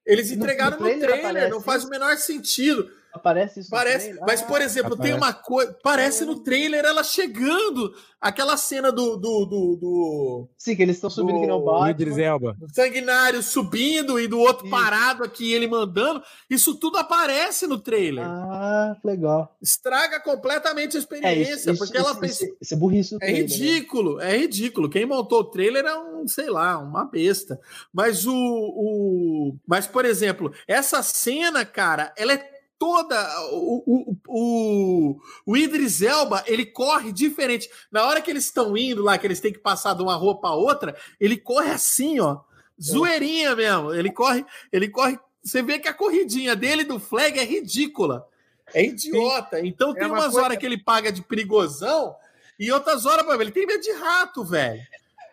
[0.06, 2.88] eles No- entregaram no no trailer trailer, aparece não faz o menor sentido.
[3.12, 3.70] Aparece isso.
[3.70, 4.24] no Parece, trailer?
[4.26, 9.16] mas Ah, por exemplo, tem uma coisa, parece no trailer ela chegando, aquela cena do
[9.16, 11.90] do, do, do, Sim, que eles estão subindo do- que nem o O Batman.
[11.90, 12.56] Idris Elba.
[12.58, 14.70] do sanguinário subindo e do outro Isso.
[14.74, 18.24] parado aqui ele mandando, isso tudo aparece no trailer.
[18.26, 19.56] Ah, legal.
[19.60, 23.16] Estraga completamente a É, experiência, isso, isso, porque ela isso, fez isso, isso é burrice
[23.20, 23.38] É né?
[23.38, 24.88] ridículo, é ridículo.
[24.90, 27.58] Quem montou o trailer é um, sei lá, uma besta.
[27.92, 29.56] Mas o, o.
[29.66, 33.16] Mas, por exemplo, essa cena, cara, ela é toda.
[33.52, 37.68] O, o, o, o Idris Elba, ele corre diferente.
[37.92, 40.48] Na hora que eles estão indo lá, que eles têm que passar de uma roupa
[40.48, 42.40] a outra, ele corre assim, ó.
[42.82, 43.92] Zoeirinha mesmo.
[43.92, 48.26] Ele corre, ele corre você vê que a corridinha dele do flag é ridícula.
[48.74, 49.58] É idiota.
[49.58, 49.66] Sim.
[49.66, 50.42] Então tem é umas coisa...
[50.42, 52.14] horas que ele paga de perigosão
[52.58, 54.80] e outras horas, mano, ele tem medo de rato, velho.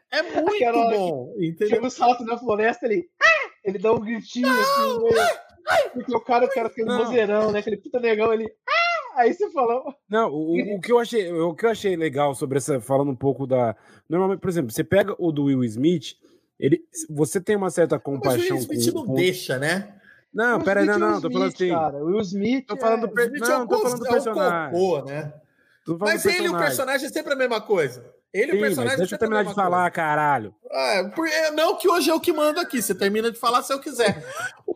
[0.09, 1.33] É muito bom.
[1.37, 1.69] Entendeu?
[1.69, 3.09] Chega os ratos na floresta, ele.
[3.63, 5.37] Ele dá um gritinho não, assim, meio...
[5.93, 7.59] porque o cara, o cara aquele vozeirão, né?
[7.59, 8.45] Aquele puta negão, ele.
[8.67, 8.87] Ah!
[9.17, 9.95] Aí você falou.
[10.07, 13.15] Não, o, o, que eu achei, o que eu achei legal sobre essa, falando um
[13.15, 13.75] pouco da.
[14.07, 16.15] Normalmente, por exemplo, você pega o do Will Smith,
[16.59, 18.57] ele, você tem uma certa compaixão.
[18.57, 19.15] Mas o Will Smith com, não com...
[19.15, 19.95] deixa, né?
[20.31, 21.69] Não, pera aí, não, não, tô falando assim.
[21.69, 22.67] Cara, o Will Smith.
[22.67, 23.31] Tô falando do, per...
[23.31, 24.67] não, é tô falando do personagem.
[24.67, 25.33] É cocô, né?
[25.99, 28.05] Mas ele e o personagem é sempre a mesma coisa.
[28.31, 28.97] Ele Sim, o personagem.
[28.97, 29.91] Deixa eu terminar de falar, coisa.
[29.91, 30.53] caralho.
[30.69, 31.11] Ah,
[31.55, 32.81] não que hoje é o que mando aqui.
[32.81, 34.23] Você termina de falar se eu quiser.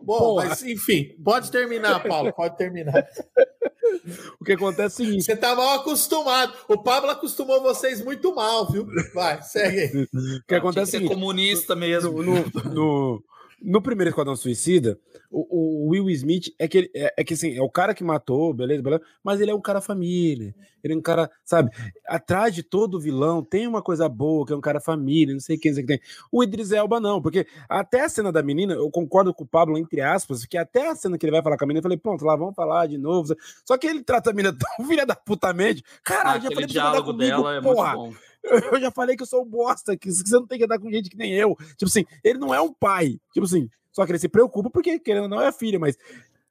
[0.02, 0.46] Bom, Porra.
[0.46, 2.32] mas enfim, pode terminar, Paulo.
[2.32, 3.06] Pode terminar.
[4.40, 6.52] o que acontece é o seguinte: você tá mal acostumado.
[6.68, 8.86] O Pablo acostumou vocês muito mal, viu?
[9.14, 10.02] Vai, segue aí.
[10.02, 12.22] O que acontece é comunista mesmo.
[12.22, 12.34] No,
[12.72, 13.24] no,
[13.62, 14.98] no, primeiro Esquadrão Suicida,
[15.30, 18.52] o, o, Will Smith é que, é, é, que assim, é o cara que matou,
[18.52, 20.54] beleza, beleza, mas ele é um cara família.
[20.82, 21.70] Ele é um cara, sabe,
[22.06, 25.56] atrás de todo vilão tem uma coisa boa, que é um cara família, não sei
[25.56, 26.06] quem, não sei quem tem.
[26.30, 29.78] O Idris Elba não, porque até a cena da menina, eu concordo com o Pablo,
[29.78, 31.98] entre aspas, que até a cena que ele vai falar com a menina, eu falei,
[31.98, 33.34] pronto, lá vamos falar de novo.
[33.64, 35.84] Só que ele trata a menina tão filha da puta mente.
[36.02, 37.96] Caralho, ah, já falei diálogo comigo, dela é porra.
[37.96, 38.31] muito bom.
[38.72, 40.90] Eu já falei que eu sou um bosta, que você não tem que andar com
[40.90, 41.56] gente que nem eu.
[41.76, 43.18] Tipo assim, ele não é um pai.
[43.32, 45.96] Tipo assim, só que ele se preocupa porque, querendo ou não, é a filha, mas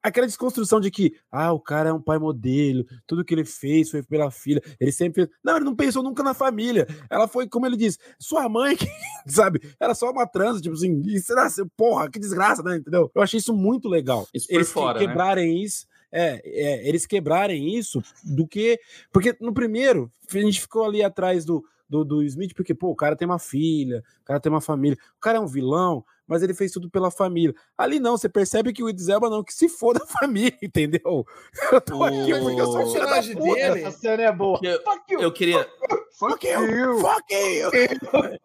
[0.02, 3.90] aquela desconstrução de que, ah, o cara é um pai modelo, tudo que ele fez
[3.92, 5.38] foi pela filha, ele sempre fez...
[5.44, 6.88] Não, ele não pensou nunca na família.
[7.10, 8.88] Ela foi, como ele diz, sua mãe, que,
[9.28, 9.62] sabe?
[9.80, 12.78] Era só uma trans, tipo assim, e será, porra, que desgraça, né?
[12.78, 13.12] Entendeu?
[13.14, 14.28] Eu achei isso muito legal.
[14.34, 15.06] Isso eles fora, né?
[15.06, 15.86] quebrarem isso.
[16.14, 18.78] É, é, eles quebrarem isso do que.
[19.14, 22.96] Porque no primeiro, a gente ficou ali atrás do, do, do Smith, porque, pô, o
[22.96, 26.42] cara tem uma filha, o cara tem uma família, o cara é um vilão, mas
[26.42, 27.54] ele fez tudo pela família.
[27.78, 31.26] Ali não, você percebe que o Idris Elba não, que se for da família, entendeu?
[31.70, 33.84] Eu tô aqui porque eu sou o personagem dele.
[33.84, 34.58] Essa cena é boa.
[34.64, 35.70] Eu, fuck you, eu queria.
[36.18, 37.00] Fuck you!
[37.00, 38.40] Fuck you!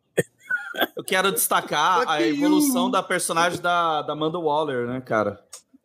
[0.97, 2.91] Eu quero destacar fuck a evolução you.
[2.91, 5.41] da personagem da, da Amanda Waller, né, cara?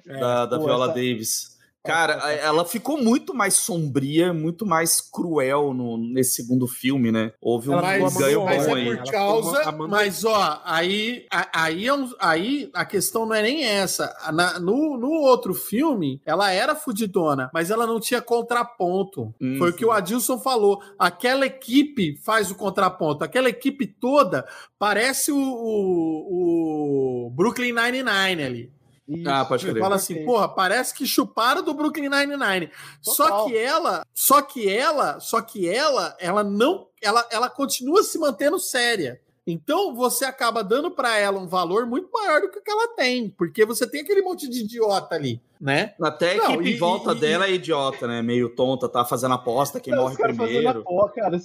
[0.07, 0.95] É, da, da pô, Viola essa...
[0.95, 1.57] Davis.
[1.83, 7.33] Cara, ela ficou muito mais sombria, muito mais cruel no, nesse segundo filme, né?
[7.41, 8.97] Houve um mas, ganho mas bom é aí.
[8.97, 14.15] Por causa, mas ó, aí, aí, é aí a questão não é nem essa.
[14.31, 19.33] Na, no, no outro filme, ela era fudidona, mas ela não tinha contraponto.
[19.41, 19.73] Hum, Foi sim.
[19.73, 20.83] o que o Adilson falou.
[20.99, 23.23] Aquela equipe faz o contraponto.
[23.23, 28.80] Aquela equipe toda parece o, o, o Brooklyn Nine-Nine ali.
[29.11, 29.29] Isso.
[29.29, 29.79] Ah, pode crer.
[29.79, 32.71] Fala assim, porra, parece que chuparam do Brooklyn Nine-Nine.
[33.01, 38.17] Só que ela, só que ela, só que ela, ela não, ela, ela continua se
[38.17, 39.19] mantendo séria.
[39.51, 43.29] Então você acaba dando para ela um valor muito maior do que, que ela tem,
[43.29, 45.93] porque você tem aquele monte de idiota ali, né?
[46.01, 48.21] Até a equipe e, volta e, dela é idiota, né?
[48.21, 50.83] Meio tonta, tá fazendo aposta, quem não, morre primeiro.
[50.83, 51.37] Porra, cara,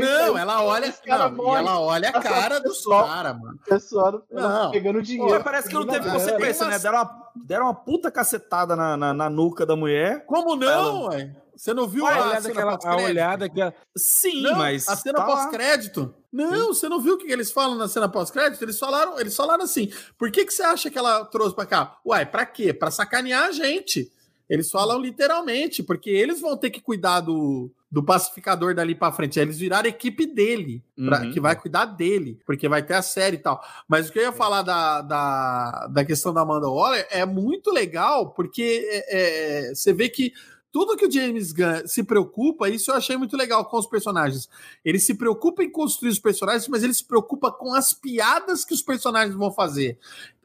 [0.00, 3.58] não, ela olha, não, ela olha a cara dos caras, mano.
[3.66, 4.70] Pessoal, não.
[4.70, 5.38] pegando dinheiro.
[5.38, 6.78] Pô, parece que não teve consequência, né?
[6.78, 10.26] Deram uma, deram uma puta cacetada na, na, na nuca da mulher.
[10.26, 11.34] Como não, ué?
[11.56, 13.74] Você não viu a, a olhada que ela, a olhada que ela...
[13.96, 16.12] Sim, não, mas a cena tá pós-crédito.
[16.34, 16.80] Não, Sim.
[16.80, 18.60] você não viu o que eles falam na cena pós-crédito?
[18.60, 21.96] Eles falaram, eles falaram assim: "Por que que você acha que ela trouxe para cá?"
[22.04, 22.74] Uai, para quê?
[22.74, 24.10] Para sacanear a gente.
[24.50, 29.38] Eles falam literalmente, porque eles vão ter que cuidar do, do pacificador dali para frente.
[29.38, 31.30] Eles viraram equipe dele, pra, uhum.
[31.30, 33.62] que vai cuidar dele, porque vai ter a série e tal.
[33.88, 37.70] Mas o que eu ia falar da, da, da questão da Amanda Waller é muito
[37.70, 40.32] legal, porque é, é, você vê que
[40.74, 44.48] tudo que o James Gunn se preocupa, isso eu achei muito legal com os personagens.
[44.84, 48.74] Ele se preocupa em construir os personagens, mas ele se preocupa com as piadas que
[48.74, 49.96] os personagens vão fazer.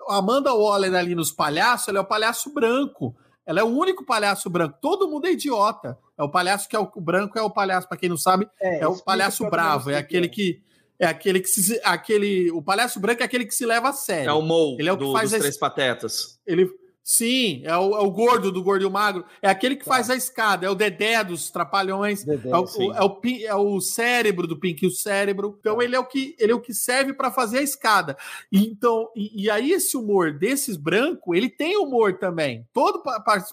[0.08, 3.16] A Amanda Waller ali nos palhaços, ela é o palhaço branco.
[3.44, 4.78] Ela é o único palhaço branco.
[4.80, 5.98] Todo mundo é idiota.
[6.16, 8.48] É o palhaço que é o, o branco, é o palhaço, para quem não sabe,
[8.62, 10.30] é, é o palhaço bravo, é aquele é.
[10.30, 10.62] que
[11.00, 14.30] é aquele que se, aquele o palhaço branco é aquele que se leva a sério.
[14.30, 16.40] É o Mo, ele é o que do, faz dos três patetas.
[16.46, 16.70] Ele
[17.10, 19.26] Sim, é o, é o, gordo do gordo e o magro.
[19.42, 19.96] É aquele que tá.
[19.96, 23.82] faz a escada, é o Dedé dos Trapalhões, Dedé, é, o, é, o, é, o,
[23.82, 25.58] cérebro do Pink o cérebro.
[25.60, 25.84] Então tá.
[25.84, 28.16] ele é o que ele é o que serve para fazer a escada.
[28.52, 32.64] E, então, e, e, aí esse humor desses branco, ele tem humor também.
[32.72, 33.02] Todo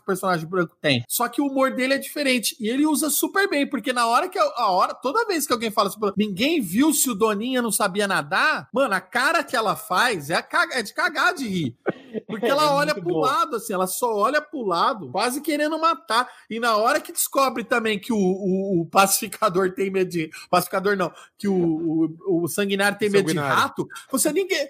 [0.05, 1.03] personagem branco tem.
[1.09, 4.29] Só que o humor dele é diferente e ele usa super bem, porque na hora
[4.29, 7.73] que a hora, toda vez que alguém fala assim, ninguém viu se o Doninha não
[7.73, 11.77] sabia nadar, mano, a cara que ela faz é, a, é de cagar de rir.
[12.27, 13.21] Porque ela é olha pro bom.
[13.21, 16.29] lado, assim, ela só olha pro lado, quase querendo matar.
[16.49, 20.31] E na hora que descobre também que o, o, o pacificador tem medo de.
[20.51, 23.55] Pacificador não, que o, o, o sanguinário tem medo sanguinário.
[23.55, 24.69] de rato, você ninguém.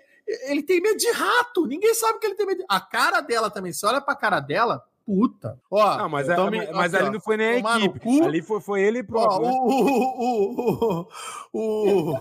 [0.49, 1.67] ele tem medo de rato.
[1.67, 2.59] Ninguém sabe que ele tem medo.
[2.59, 2.67] De...
[2.69, 3.73] A cara dela também.
[3.73, 5.59] Se olha pra cara dela, puta.
[5.71, 8.01] Ó, não, mas, então, é, mas, ali não foi nem a equipe.
[8.01, 9.47] Cu, ali foi, foi ele próprio.
[9.47, 9.59] Ó, né?
[9.63, 11.07] o,
[11.53, 12.21] o, o, o...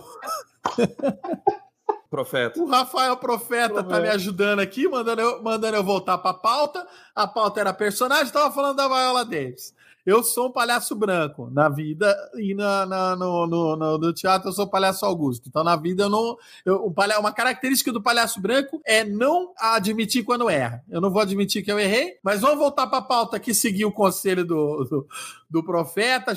[2.10, 2.60] Profeta.
[2.60, 6.86] O Rafael Profeta Profeta tá me ajudando aqui, mandando eu, mandando eu voltar pra pauta.
[7.14, 9.74] A pauta era personagem, tava falando da Viola Davis.
[10.06, 14.50] Eu sou um palhaço branco na vida e na, na no, no, no, no, teatro
[14.50, 15.50] eu sou palhaço Augusto.
[15.50, 16.38] Então, na vida, eu não.
[16.64, 20.84] Eu, um palha, uma característica do palhaço branco é não admitir quando erra.
[20.88, 23.86] Eu não vou admitir que eu errei, mas vamos voltar para a pauta aqui, seguir
[23.86, 25.08] o conselho do, do,
[25.50, 26.36] do profeta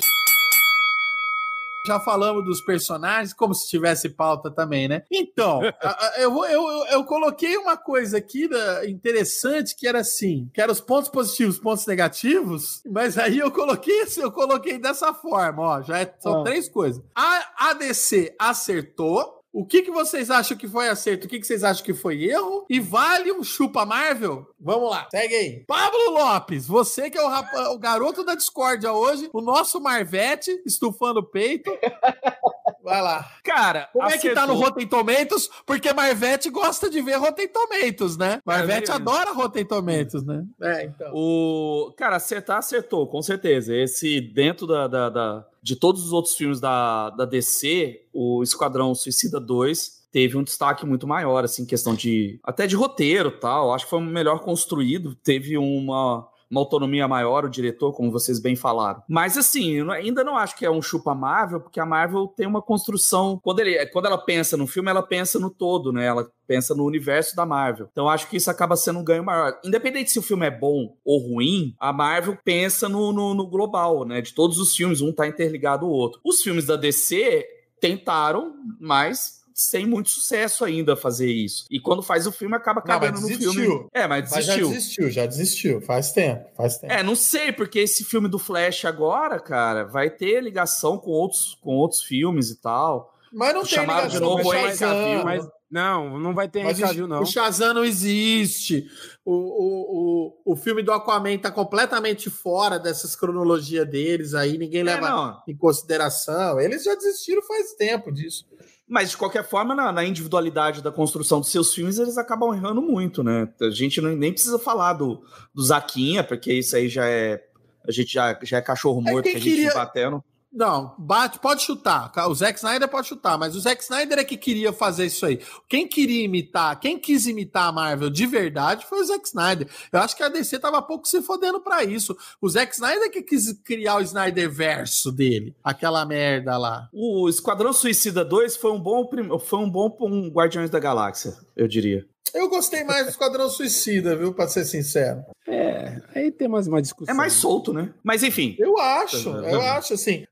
[1.89, 5.03] já falamos dos personagens, como se tivesse pauta também, né?
[5.11, 5.61] Então,
[6.17, 8.47] eu, eu, eu, coloquei uma coisa aqui
[8.87, 14.01] interessante que era assim, que eram os pontos positivos, pontos negativos, mas aí eu coloquei
[14.01, 16.43] assim, eu coloquei dessa forma, ó, já é, são ah.
[16.43, 17.03] três coisas.
[17.15, 21.27] A ADC acertou, o que, que vocês acham que foi acerto?
[21.27, 22.65] O que, que vocês acham que foi erro?
[22.69, 24.47] E vale um chupa Marvel?
[24.57, 25.65] Vamos lá, segue aí.
[25.67, 31.19] Pablo Lopes, você que é o, o garoto da discórdia hoje, o nosso Marvete, estufando
[31.19, 31.69] o peito.
[32.81, 33.29] Vai lá.
[33.43, 34.29] Cara, como acertou.
[34.29, 35.49] é que tá no Rotten Tomatoes?
[35.65, 38.39] Porque Marvete gosta de ver Rotten Tomatoes, né?
[38.45, 40.45] Marvete é adora Rotten Tomatoes, né?
[40.61, 41.11] É, então.
[41.13, 41.93] O...
[41.97, 43.75] Cara, acertar, acertou, com certeza.
[43.75, 48.93] Esse dentro da, da, da de todos os outros filmes da, da DC, o Esquadrão
[48.95, 52.39] Suicida 2 teve um destaque muito maior, assim, questão de.
[52.43, 53.73] até de roteiro tal.
[53.73, 58.55] Acho que foi melhor construído, teve uma uma autonomia maior, o diretor, como vocês bem
[58.55, 59.01] falaram.
[59.07, 62.61] Mas assim, ainda não acho que é um chupa Marvel, porque a Marvel tem uma
[62.61, 63.39] construção.
[63.43, 66.05] Quando, ele, quando ela pensa no filme, ela pensa no todo, né?
[66.05, 67.87] Ela pensa no universo da Marvel.
[67.91, 69.59] Então acho que isso acaba sendo um ganho maior.
[69.63, 74.05] Independente se o filme é bom ou ruim, a Marvel pensa no, no, no global,
[74.05, 74.21] né?
[74.21, 76.19] De todos os filmes, um tá interligado ao outro.
[76.23, 77.45] Os filmes da DC
[77.79, 81.65] tentaram, mas sem muito sucesso ainda fazer isso.
[81.69, 83.87] E quando faz o filme, acaba cagando no filme.
[83.93, 84.37] É, mas desistiu.
[84.37, 85.81] Mas já desistiu, já desistiu.
[85.81, 86.93] Faz tempo, faz tempo.
[86.93, 91.57] É, não sei, porque esse filme do Flash agora, cara, vai ter ligação com outros,
[91.61, 93.13] com outros filmes e tal.
[93.33, 97.07] Mas não tem ligação de novo Henry Cavill, mas não, não vai ter Henry Cavill,
[97.07, 97.21] não.
[97.21, 98.89] O Shazam não existe.
[99.25, 104.81] O, o, o, o filme do Aquaman tá completamente fora dessas cronologias deles aí, ninguém
[104.81, 105.43] é, leva não.
[105.47, 106.61] em consideração.
[106.61, 108.45] Eles já desistiram faz tempo disso.
[108.89, 112.81] Mas, de qualquer forma, na, na, individualidade da construção dos seus filmes, eles acabam errando
[112.81, 113.47] muito, né?
[113.61, 115.23] A gente não, nem precisa falar do,
[115.53, 117.45] do Zaquinha, porque isso aí já é.
[117.87, 119.73] A gente já, já é cachorro morto é que a gente queria...
[119.73, 120.23] batendo.
[120.51, 122.11] Não, bate, pode chutar.
[122.27, 125.39] O Zack Snyder pode chutar, mas o Zack Snyder é que queria fazer isso aí.
[125.67, 129.69] Quem queria imitar, quem quis imitar a Marvel de verdade foi o Zack Snyder.
[129.91, 132.17] Eu acho que a DC tava pouco se fodendo para isso.
[132.41, 136.89] O Zack Snyder é que quis criar o Snyder verso dele, aquela merda lá.
[136.91, 139.07] O Esquadrão Suicida 2 foi um bom
[139.45, 142.07] foi um bom um Guardiões da Galáxia, eu diria.
[142.33, 145.23] Eu gostei mais do Esquadrão Suicida, viu, pra ser sincero.
[145.47, 147.13] É, aí tem mais uma discussão.
[147.13, 147.93] É mais solto, né?
[148.03, 148.55] Mas enfim.
[148.57, 150.25] Eu acho, eu acho, assim.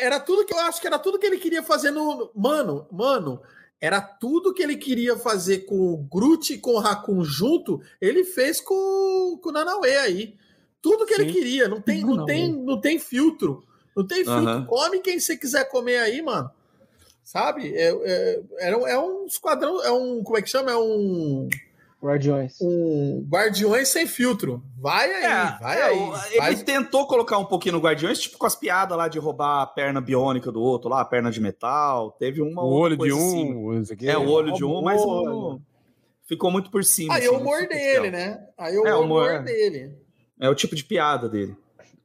[0.00, 2.30] Era tudo que eu acho que era tudo que ele queria fazer no.
[2.34, 3.40] Mano, mano.
[3.80, 8.24] Era tudo que ele queria fazer com o Groot e com o Raccoon junto, ele
[8.24, 10.34] fez com, com o Nanauê aí.
[10.82, 11.22] Tudo que Sim.
[11.22, 13.64] ele queria, não tem, não, tem, não tem filtro.
[13.96, 14.50] Não tem filtro.
[14.50, 14.66] Uhum.
[14.66, 16.50] Come quem você quiser comer aí, mano
[17.30, 17.72] sabe?
[17.76, 20.72] É, é, é, é, um esquadrão, é um, como é que chama?
[20.72, 21.48] É um...
[22.02, 22.56] Guardiões.
[22.60, 24.64] Um Guardiões sem filtro.
[24.76, 25.98] Vai aí, é, vai é, aí.
[26.30, 26.56] Ele vai...
[26.56, 30.00] tentou colocar um pouquinho no Guardiões, tipo com as piadas lá de roubar a perna
[30.00, 32.10] biônica do outro lá, a perna de metal.
[32.12, 33.70] Teve uma o olho de um.
[33.78, 33.96] Assim.
[34.06, 35.60] É, o olho de um, mas um,
[36.26, 37.14] ficou muito por cima.
[37.14, 38.44] Aí assim, o humor dele, né?
[38.56, 39.94] Aí o é, humor, humor dele.
[40.40, 41.54] É o tipo de piada dele.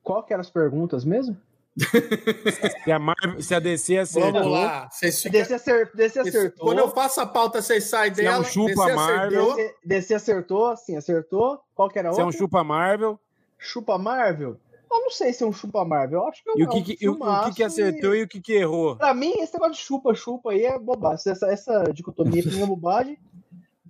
[0.03, 1.37] Qual que eram as perguntas mesmo?
[1.77, 4.31] Se, a Marvel, se a DC acertou.
[4.31, 4.89] Vamos lá.
[4.91, 5.29] Fica...
[5.29, 6.65] DC, acertou, DC acertou.
[6.65, 8.43] Quando eu faço a pauta, vocês saem dela.
[8.43, 9.51] Se é um chupa DC Marvel.
[9.51, 9.75] Acertou.
[9.83, 11.59] DC acertou, sim, acertou.
[11.73, 13.19] Qual que era Se é um chupa Marvel.
[13.57, 14.57] Chupa Marvel?
[14.91, 16.19] Eu não sei se é um chupa Marvel.
[16.21, 16.57] Eu acho que não.
[16.57, 18.19] E o que, que, o, o que, que acertou e...
[18.19, 18.23] e...
[18.23, 18.95] o que, que errou?
[18.95, 21.31] Pra mim, esse negócio de chupa-chupa aí é bobagem.
[21.31, 23.17] Essa, essa dicotomia é bobagem.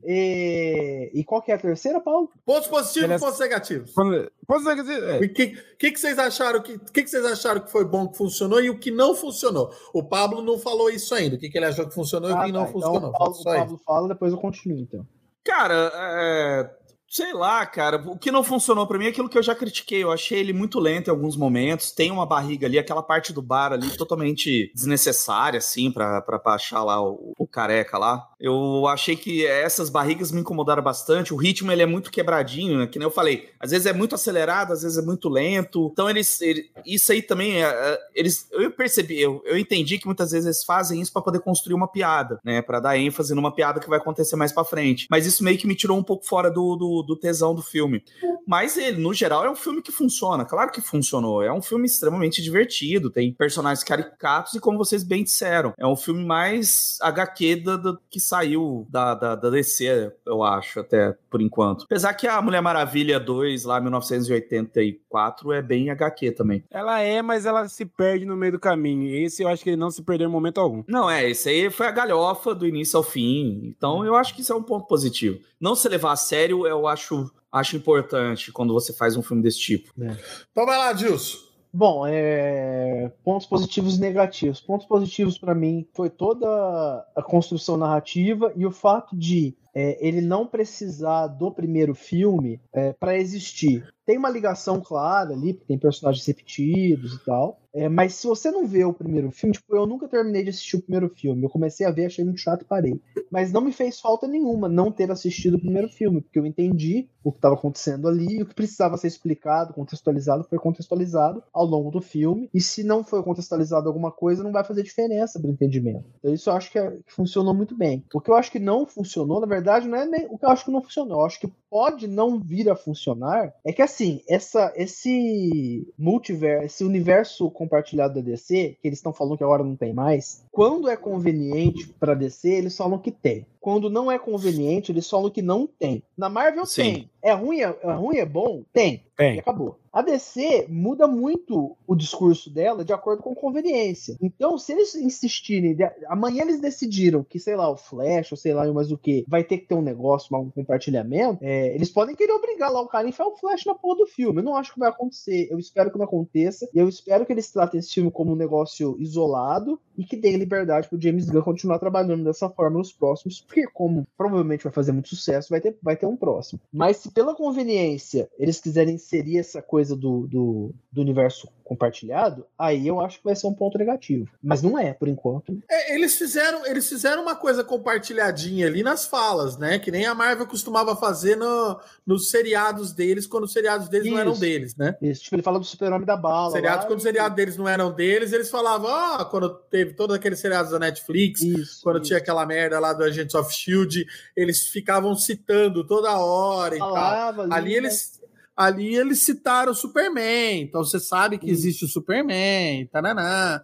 [0.08, 2.30] E, e qual que é a terceira, Paulo?
[2.46, 3.92] Pontos positivos e pontos negativos.
[3.92, 5.04] Pontos negativos.
[5.04, 5.18] É.
[5.18, 5.48] O que,
[5.80, 8.70] que, que, vocês acharam que, que, que vocês acharam que foi bom que funcionou e
[8.70, 9.74] o que não funcionou?
[9.94, 11.36] O Pablo não falou isso ainda.
[11.36, 13.10] O que, que ele achou que funcionou ah, e o que tá, não então funcionou.
[13.10, 15.08] O Pablo, o Pablo fala, depois eu continuo, então.
[15.44, 16.70] Cara, é,
[17.08, 17.98] Sei lá, cara.
[18.08, 20.04] O que não funcionou para mim é aquilo que eu já critiquei.
[20.04, 21.92] Eu achei ele muito lento em alguns momentos.
[21.92, 26.84] Tem uma barriga ali, aquela parte do bar ali totalmente desnecessária, assim, pra, pra achar
[26.84, 28.28] lá o, o careca lá.
[28.46, 31.34] Eu achei que essas barrigas me incomodaram bastante.
[31.34, 32.86] O ritmo ele é muito quebradinho, né?
[32.86, 33.50] Que nem eu falei.
[33.60, 35.90] Às vezes é muito acelerado, às vezes é muito lento.
[35.92, 40.06] Então eles, ele, isso aí também é, é, eles, eu percebi, eu, eu entendi que
[40.06, 42.62] muitas vezes eles fazem isso para poder construir uma piada, né?
[42.62, 45.08] Para dar ênfase numa piada que vai acontecer mais para frente.
[45.10, 48.04] Mas isso meio que me tirou um pouco fora do, do, do tesão do filme.
[48.46, 50.46] Mas ele, no geral, é um filme que funciona.
[50.46, 51.42] Claro que funcionou.
[51.42, 53.10] É um filme extremamente divertido.
[53.10, 57.98] Tem personagens caricatos e, como vocês bem disseram, é um filme mais HQ da, da
[58.08, 61.86] que saiu da, da, da, DC, eu acho, até por enquanto.
[61.86, 66.64] Apesar que a Mulher Maravilha 2, lá 1984, é bem HQ também.
[66.70, 69.16] Ela é, mas ela se perde no meio do caminho.
[69.16, 70.84] Esse eu acho que ele não se perdeu em momento algum.
[70.88, 73.62] Não, é, esse aí foi a galhofa do início ao fim.
[73.64, 75.40] Então eu acho que isso é um ponto positivo.
[75.60, 79.60] Não se levar a sério, eu acho, acho importante quando você faz um filme desse
[79.60, 79.92] tipo.
[80.02, 80.18] É.
[80.52, 81.45] Então vai lá, Dilson.
[81.78, 83.12] Bom, é...
[83.22, 84.62] pontos positivos e negativos.
[84.62, 90.22] Pontos positivos para mim foi toda a construção narrativa e o fato de é, ele
[90.22, 93.94] não precisar do primeiro filme é, para existir.
[94.06, 97.60] Tem uma ligação clara ali, porque tem personagens repetidos e tal.
[97.76, 100.78] É, mas se você não vê o primeiro filme, tipo, eu nunca terminei de assistir
[100.78, 101.44] o primeiro filme.
[101.44, 103.02] Eu comecei a ver, achei muito chato e parei.
[103.30, 107.10] Mas não me fez falta nenhuma não ter assistido o primeiro filme, porque eu entendi
[107.22, 111.92] o que estava acontecendo ali, o que precisava ser explicado, contextualizado, foi contextualizado ao longo
[111.92, 112.50] do filme.
[112.54, 116.06] E se não foi contextualizado alguma coisa, não vai fazer diferença para o entendimento.
[116.20, 118.06] Então isso eu acho que, é, que funcionou muito bem.
[118.14, 120.50] O que eu acho que não funcionou, na verdade, não é nem o que eu
[120.50, 121.20] acho que não funcionou.
[121.20, 123.54] Eu acho que pode não vir a funcionar.
[123.62, 129.38] É que assim, essa, esse multiverso, esse universo compartilhado da DC, que eles estão falando
[129.38, 133.46] que agora não tem mais, quando é conveniente para DC, eles falam que tem.
[133.60, 136.02] Quando não é conveniente, eles falam que não tem.
[136.18, 136.84] Na Marvel Sim.
[136.84, 137.10] tem.
[137.26, 138.64] É ruim, é, é ruim, é bom?
[138.72, 139.04] Tem.
[139.18, 139.38] Tem.
[139.38, 139.80] E acabou.
[139.92, 144.18] A DC muda muito o discurso dela de acordo com conveniência.
[144.22, 145.78] Então, se eles insistirem,
[146.10, 149.42] amanhã eles decidiram que, sei lá, o Flash, ou sei lá, mais o que, vai
[149.42, 153.08] ter que ter um negócio, um compartilhamento, é, eles podem querer obrigar lá o cara
[153.08, 154.40] a enfiar o Flash na porra do filme.
[154.42, 155.48] Eu não acho que vai acontecer.
[155.50, 156.68] Eu espero que não aconteça.
[156.74, 160.36] E eu espero que eles tratem esse filme como um negócio isolado e que deem
[160.36, 164.92] liberdade pro James Gunn continuar trabalhando dessa forma nos próximos, porque como provavelmente vai fazer
[164.92, 166.60] muito sucesso, vai ter, vai ter um próximo.
[166.70, 172.86] Mas se pela conveniência eles quiserem inserir essa coisa do, do, do, universo compartilhado, aí
[172.86, 174.30] eu acho que vai ser um ponto negativo.
[174.44, 175.58] Mas não é, por enquanto.
[175.68, 179.80] É, eles fizeram eles fizeram uma coisa compartilhadinha ali nas falas, né?
[179.80, 184.14] Que nem a Marvel costumava fazer no, nos seriados deles, quando os seriados deles Isso.
[184.14, 184.96] não eram deles, né?
[185.02, 186.52] Isso, tipo, ele fala do Super-Homem da Bala.
[186.52, 190.40] Seriados, quando os seriados deles não eram deles, eles falavam, ah, quando teve todos aqueles
[190.40, 192.08] seriados da Netflix, isso, quando isso.
[192.08, 194.06] tinha aquela merda lá do Agents of Shield,
[194.36, 197.05] eles ficavam citando toda hora e Falava, tal.
[197.06, 198.22] Ali, ali eles
[198.56, 203.62] ali eles citaram o Superman, então você sabe que existe o Superman, tananá.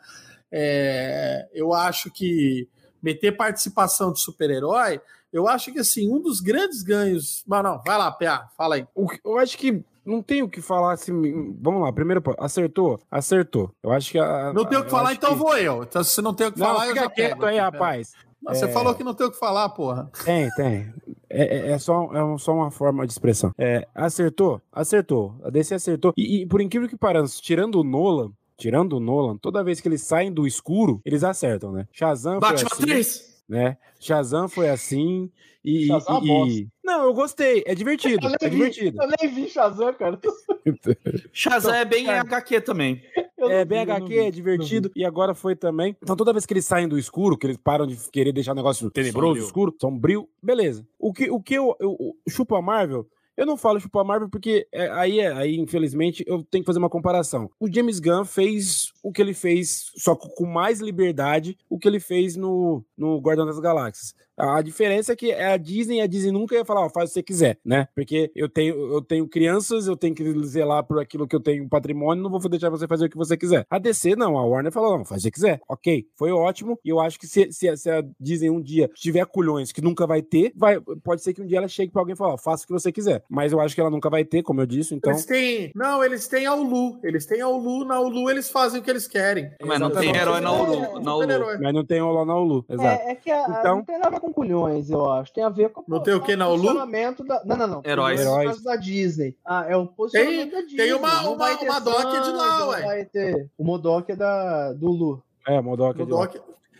[0.51, 2.67] É, eu acho que
[3.01, 4.99] meter participação de super-herói,
[5.31, 7.43] eu acho que assim, um dos grandes ganhos.
[7.47, 8.85] Mas não, vai lá, PA, fala aí.
[9.23, 11.55] Eu acho que não tem o que falar assim.
[11.61, 12.99] Vamos lá, primeiro, acertou?
[13.09, 13.71] Acertou.
[13.81, 14.19] Eu acho que.
[14.19, 15.35] A, não tem o que falar, então que...
[15.37, 15.83] vou eu.
[15.83, 18.13] Então, se não tem o que não, falar, eu já quieto aí, rapaz.
[18.41, 18.67] Não, você é...
[18.67, 20.09] falou que não tem o que falar, porra.
[20.25, 20.93] Tem, tem.
[21.29, 23.51] É, é, é, só, é só uma forma de expressão.
[23.57, 24.61] É, acertou?
[24.71, 25.35] Acertou.
[25.43, 26.13] A DC acertou.
[26.17, 29.87] E, e por incrível que pareça, tirando o Nolan, tirando o Nolan, toda vez que
[29.87, 31.87] eles saem do escuro, eles acertam, né?
[31.91, 33.43] Shazam Batman foi assim, 3!
[33.47, 33.77] Né?
[33.99, 35.31] Shazam foi assim.
[35.63, 36.67] E, Shazam e, e...
[36.83, 37.63] Não, eu gostei.
[37.65, 38.27] É divertido.
[38.27, 39.01] é vi, divertido.
[39.01, 40.19] Eu nem vi Shazam, cara.
[41.31, 43.01] Shazam é bem cara, HQ também.
[43.49, 44.91] É bem HQ, é divertido.
[44.95, 45.95] E agora foi também.
[46.01, 48.55] Então, toda vez que eles saem do escuro, que eles param de querer deixar o
[48.55, 49.45] negócio tenebroso, sombrio.
[49.45, 50.85] escuro, sombrio, beleza.
[50.99, 53.07] O que, o que eu, eu, eu chupo a Marvel
[53.41, 56.65] eu não falo chupa a Marvel porque é, aí, é, aí, infelizmente, eu tenho que
[56.65, 57.49] fazer uma comparação.
[57.59, 61.99] O James Gunn fez o que ele fez, só com mais liberdade, o que ele
[61.99, 64.13] fez no, no Guardião das Galáxias.
[64.37, 67.13] A diferença é que é a Disney, a Disney nunca ia falar, ó, faz o
[67.13, 67.87] que você quiser, né?
[67.93, 71.67] Porque eu tenho, eu tenho crianças, eu tenho que zelar por aquilo que eu tenho
[71.69, 73.67] patrimônio, não vou deixar você fazer o que você quiser.
[73.69, 75.61] A DC, não, a Warner falou, não, faz o que você quiser.
[75.69, 79.25] Ok, foi ótimo, e eu acho que se, se, se a Disney um dia tiver
[79.27, 82.13] culhões que nunca vai ter, vai, pode ser que um dia ela chegue pra alguém
[82.13, 83.23] e fale, ó, faça o que você quiser.
[83.29, 85.11] Mas eu acho que ela nunca vai ter, como eu disse, então...
[85.11, 88.79] Eles têm, não, eles têm a Ulu, eles têm a Ulu, na Ulu eles fazem
[88.79, 89.51] o que eles querem.
[89.63, 90.99] Mas não tem herói na Ulu.
[91.01, 91.27] Na Ulu.
[91.61, 93.01] Mas não tem lá na Ulu, exato.
[93.01, 93.77] É, é que a, então...
[93.77, 95.33] não tem nada com culhões, eu acho.
[95.33, 96.61] Tem a ver com, não tem o que na Ulu?
[96.61, 97.43] posicionamento da.
[97.43, 97.81] Não, não, não.
[97.85, 98.21] Heróis.
[98.21, 99.35] Heróis da Disney.
[99.43, 100.77] Ah, é o posicionamento tem, da Disney.
[100.77, 102.81] Tem uma, uma, uma doc de lá, ué.
[102.81, 103.49] Vai ter.
[103.57, 105.23] O Modok é da, do Lu.
[105.47, 106.29] É, o Modok é de lá.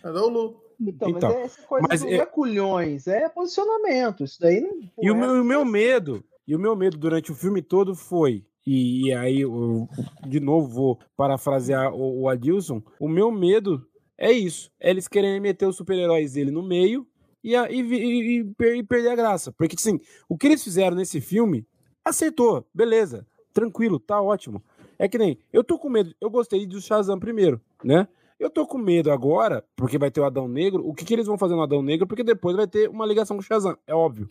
[0.03, 0.61] É da Lu.
[0.79, 2.15] Então, então, mas é essa coisa mas não é...
[2.15, 4.23] é culhões, é posicionamento.
[4.23, 4.79] Isso daí não.
[4.99, 8.43] E o meu, o meu medo, E o meu medo durante o filme todo foi.
[8.65, 9.87] E, e aí, eu,
[10.27, 12.81] de novo, vou parafrasear o, o Adilson.
[12.99, 13.85] O meu medo
[14.17, 14.71] é isso.
[14.79, 17.07] É eles querem meter os super-heróis dele no meio
[17.43, 19.51] e, e, e, e, perder a graça.
[19.51, 19.99] Porque, assim,
[20.29, 21.65] o que eles fizeram nesse filme,
[22.05, 24.63] acertou, beleza, tranquilo, tá ótimo.
[24.97, 28.07] É que nem, eu tô com medo, eu gostei do Shazam primeiro, né?
[28.39, 30.87] Eu tô com medo agora, porque vai ter o Adão Negro.
[30.87, 32.07] O que, que eles vão fazer no Adão Negro?
[32.07, 34.27] Porque depois vai ter uma ligação com o Shazam, é óbvio.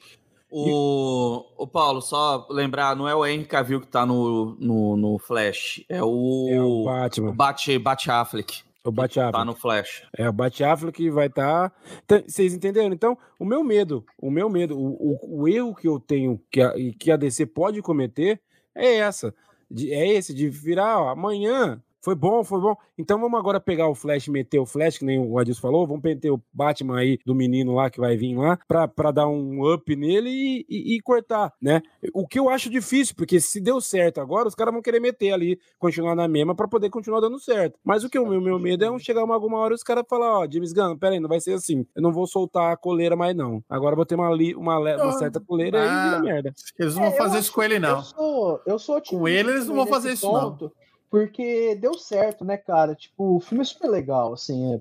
[0.50, 5.18] O, o Paulo, só lembrar, não é o Henry Cavill que tá no, no, no
[5.18, 7.30] Flash, é o, é o Batman.
[7.30, 8.62] O Bat, Bat Affleck.
[8.82, 9.38] O Bat Affleck.
[9.38, 10.02] Tá no Flash.
[10.16, 11.70] É, o Bat Affleck vai estar.
[11.70, 11.76] Tá...
[12.04, 12.92] Então, vocês entenderam?
[12.92, 16.60] Então, o meu medo, o meu medo, o, o, o erro que eu tenho que
[16.60, 18.40] a, que a DC pode cometer
[18.74, 19.32] é essa.
[19.70, 22.74] De, é esse, de virar ó, amanhã foi bom, foi bom.
[22.98, 25.86] Então vamos agora pegar o Flash e meter o Flash, que nem o Adilson falou.
[25.86, 29.28] Vamos meter o Batman aí do menino lá que vai vir lá pra, pra dar
[29.28, 31.82] um up nele e, e, e cortar, né?
[32.14, 35.32] O que eu acho difícil, porque se deu certo agora, os caras vão querer meter
[35.32, 37.78] ali, continuar na mesma pra poder continuar dando certo.
[37.84, 39.82] Mas o que o meu, meu medo é um chegar uma, alguma hora e os
[39.82, 41.86] caras falar, ó, James Gunn, peraí, não vai ser assim.
[41.94, 43.62] Eu não vou soltar a coleira mais não.
[43.68, 46.54] Agora vou ter uma, li, uma, uma certa coleira ah, e vira merda.
[46.78, 47.98] Eles não vão é, fazer isso com ele, não.
[47.98, 50.64] Eu sou, eu sou Com ele eles não vão fazer isso, ponto.
[50.64, 50.79] não.
[51.10, 52.94] Porque deu certo, né, cara?
[52.94, 54.74] Tipo, o filme é super legal, assim.
[54.74, 54.80] É...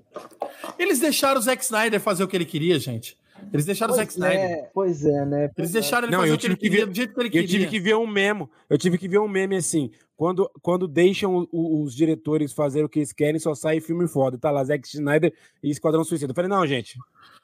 [0.78, 3.18] Eles deixaram o Zack Snyder fazer o que ele queria, gente.
[3.52, 4.38] Eles deixaram pois o Zack Snyder.
[4.38, 5.48] É, pois é, né?
[5.48, 7.32] Pois Eles deixaram ele Não, fazer eu tive que ver, do jeito que ele eu
[7.32, 7.44] queria.
[7.44, 8.48] Eu tive que ver um memo.
[8.68, 9.90] Eu tive que ver um meme assim.
[10.16, 14.38] Quando, quando deixam os, os diretores fazer o que eles querem, só sai filme foda.
[14.38, 16.30] Tá lá, Zack Snyder e Esquadrão Suicida.
[16.30, 16.96] Eu falei, não, gente.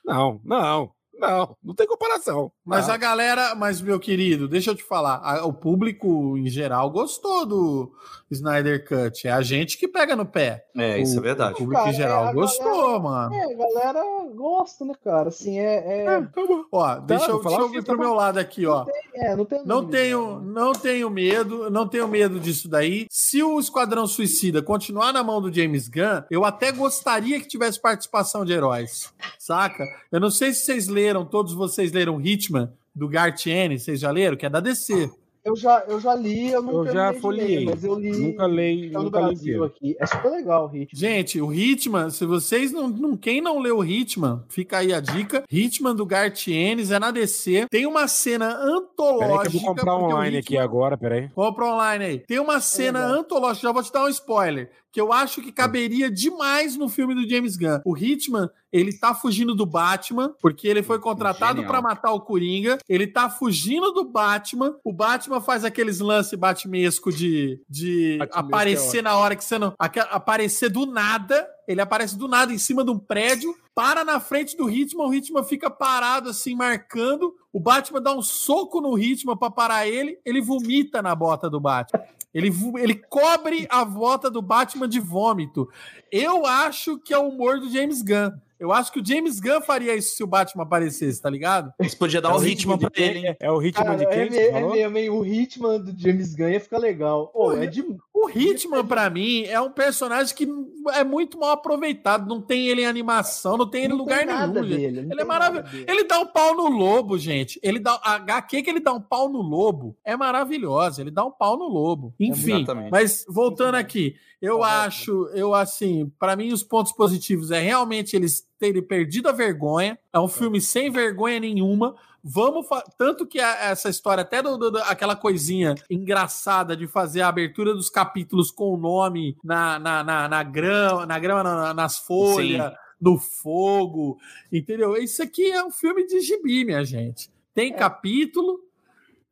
[0.04, 0.92] Não, não.
[1.18, 2.52] Não, não tem comparação.
[2.64, 2.94] Mas não.
[2.94, 7.46] a galera, mas meu querido, deixa eu te falar, a, o público em geral gostou
[7.46, 7.92] do
[8.30, 9.26] Snyder Cut.
[9.26, 10.66] É a gente que pega no pé.
[10.76, 11.54] É, isso é verdade.
[11.54, 13.34] O público cara, em geral é, gostou, galera, mano.
[13.34, 14.02] É, a galera
[14.34, 15.28] gosta, né, cara?
[15.28, 15.74] Assim, é.
[15.76, 16.04] é...
[16.04, 16.30] é tá
[16.72, 18.78] ó, tá, deixa eu, deixa eu vir pro meu lado aqui, ó.
[18.78, 23.06] Não, tem, é, não, tem não tenho, não tenho medo, não tenho medo disso daí.
[23.10, 27.80] Se o Esquadrão Suicida continuar na mão do James Gunn, eu até gostaria que tivesse
[27.80, 29.84] participação de heróis, saca?
[30.10, 34.36] Eu não sei se vocês leram, todos vocês leram Hitman do Gartiene, vocês já leram?
[34.36, 35.10] Que é da DC.
[35.46, 38.10] Eu já, eu já li, eu não Eu já folhei, mas eu li.
[38.10, 39.96] Nunca leio, tá nunca li aqui.
[40.00, 40.88] É super legal o Hitman.
[40.92, 43.16] Gente, o Hitman, se vocês não, não.
[43.16, 45.44] Quem não leu o Hitman, fica aí a dica.
[45.48, 47.68] Hitman do Gartienes é na DC.
[47.70, 49.28] Tem uma cena antológica.
[49.28, 50.40] Peraí que eu vou comprar online Hitman...
[50.40, 51.28] aqui agora, peraí.
[51.28, 52.18] Compra online aí.
[52.18, 55.52] Tem uma cena é antológica, já vou te dar um spoiler que eu acho que
[55.52, 57.80] caberia demais no filme do James Gunn.
[57.84, 62.78] O Hitman, ele tá fugindo do Batman, porque ele foi contratado para matar o Coringa.
[62.88, 64.74] Ele tá fugindo do Batman.
[64.82, 69.58] O Batman faz aqueles lance batmesco de, de é aparecer é na hora que você
[69.58, 69.74] não.
[69.78, 71.46] Aparecer do nada.
[71.68, 75.12] Ele aparece do nada em cima de um prédio, para na frente do Hitman, o
[75.12, 77.34] Hitman fica parado assim, marcando.
[77.52, 81.60] O Batman dá um soco no Hitman para parar ele, ele vomita na bota do
[81.60, 82.02] Batman.
[82.36, 85.70] Ele, ele cobre a volta do Batman de vômito.
[86.12, 88.30] Eu acho que é o humor do James Gunn.
[88.60, 91.72] Eu acho que o James Gunn faria isso se o Batman aparecesse, tá ligado?
[91.78, 93.26] Você podia dar é um ritmo pra ele.
[93.26, 94.38] É, é o ritmo Cara, de quem?
[94.38, 95.08] É, é mesmo, hein?
[95.08, 97.28] O ritmo do James Gunn ia ficar legal.
[97.28, 97.82] Pô, é de...
[98.18, 100.48] O Hitman, pra mim, é um personagem que
[100.94, 102.26] é muito mal aproveitado.
[102.26, 104.52] Não tem ele em animação, não tem ele em lugar nenhum.
[104.54, 105.84] Dele, ele é maravilhoso.
[105.86, 107.60] Ele dá um pau no lobo, gente.
[107.62, 108.00] Ele dá.
[108.02, 111.02] A HQ que ele dá um pau no lobo é maravilhosa.
[111.02, 112.14] Ele dá um pau no lobo.
[112.18, 112.90] Enfim, Exatamente.
[112.90, 118.48] mas voltando aqui, eu acho, eu assim, para mim, os pontos positivos é realmente eles
[118.58, 119.98] terem perdido a vergonha.
[120.10, 121.94] É um filme sem vergonha nenhuma.
[122.28, 122.66] Vamos
[122.98, 127.72] tanto que a, essa história até do, do, aquela coisinha engraçada de fazer a abertura
[127.72, 132.72] dos capítulos com o nome na, na, na, na grama, na grama, na, nas folhas,
[132.72, 132.76] Sim.
[133.00, 134.18] no fogo,
[134.52, 134.96] entendeu?
[134.96, 137.30] Isso aqui é um filme de gibi, minha gente.
[137.54, 137.76] Tem é.
[137.76, 138.58] capítulo,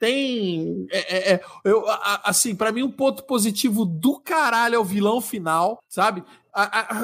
[0.05, 0.87] tem.
[0.91, 1.85] É, é, é eu,
[2.23, 6.23] assim, para mim, um ponto positivo do caralho é o vilão final, sabe?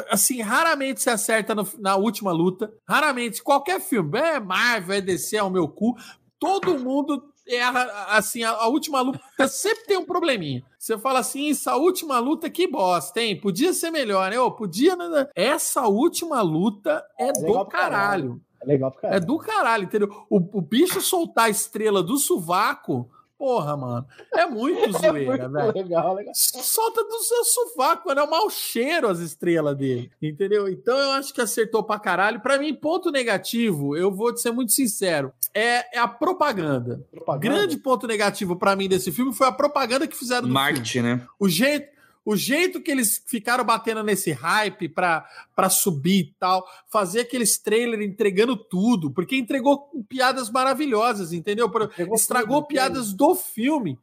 [0.08, 2.72] assim, raramente se acerta no, na última luta.
[2.88, 5.96] Raramente, qualquer filme, é Marvel, é DC, é o meu cu.
[6.38, 10.62] Todo mundo erra, assim, a, a, última luta sempre tem um probleminha.
[10.78, 13.40] Você fala assim, essa última luta que bosta, hein?
[13.40, 14.38] Podia ser melhor, né?
[14.38, 14.94] Ô, podia.
[14.94, 15.26] Né?
[15.34, 17.66] Essa última luta é, é do caralho.
[17.66, 18.40] caralho.
[18.62, 19.22] É legal pra caralho.
[19.22, 20.26] É do caralho, entendeu?
[20.28, 24.06] O, o bicho soltar a estrela do sovaco Porra, mano.
[24.34, 25.72] É muito é zoeira, velho.
[25.74, 26.34] Legal, legal.
[26.34, 28.20] Solta do seu sovaco, mano.
[28.20, 30.10] É um mau cheiro as estrelas dele.
[30.20, 30.68] Entendeu?
[30.68, 32.40] Então eu acho que acertou pra caralho.
[32.40, 37.02] Pra mim, ponto negativo, eu vou te ser muito sincero, é, é a propaganda.
[37.10, 37.56] propaganda.
[37.56, 41.14] Grande ponto negativo para mim desse filme foi a propaganda que fizeram do Marketing, filme.
[41.14, 41.26] né?
[41.38, 41.88] O jeito
[42.24, 48.04] o jeito que eles ficaram batendo nesse hype para subir e tal, fazer aqueles trailers
[48.04, 51.66] entregando tudo, porque entregou piadas maravilhosas, entendeu?
[51.66, 53.98] Entregou Estragou tudo, piadas do filme.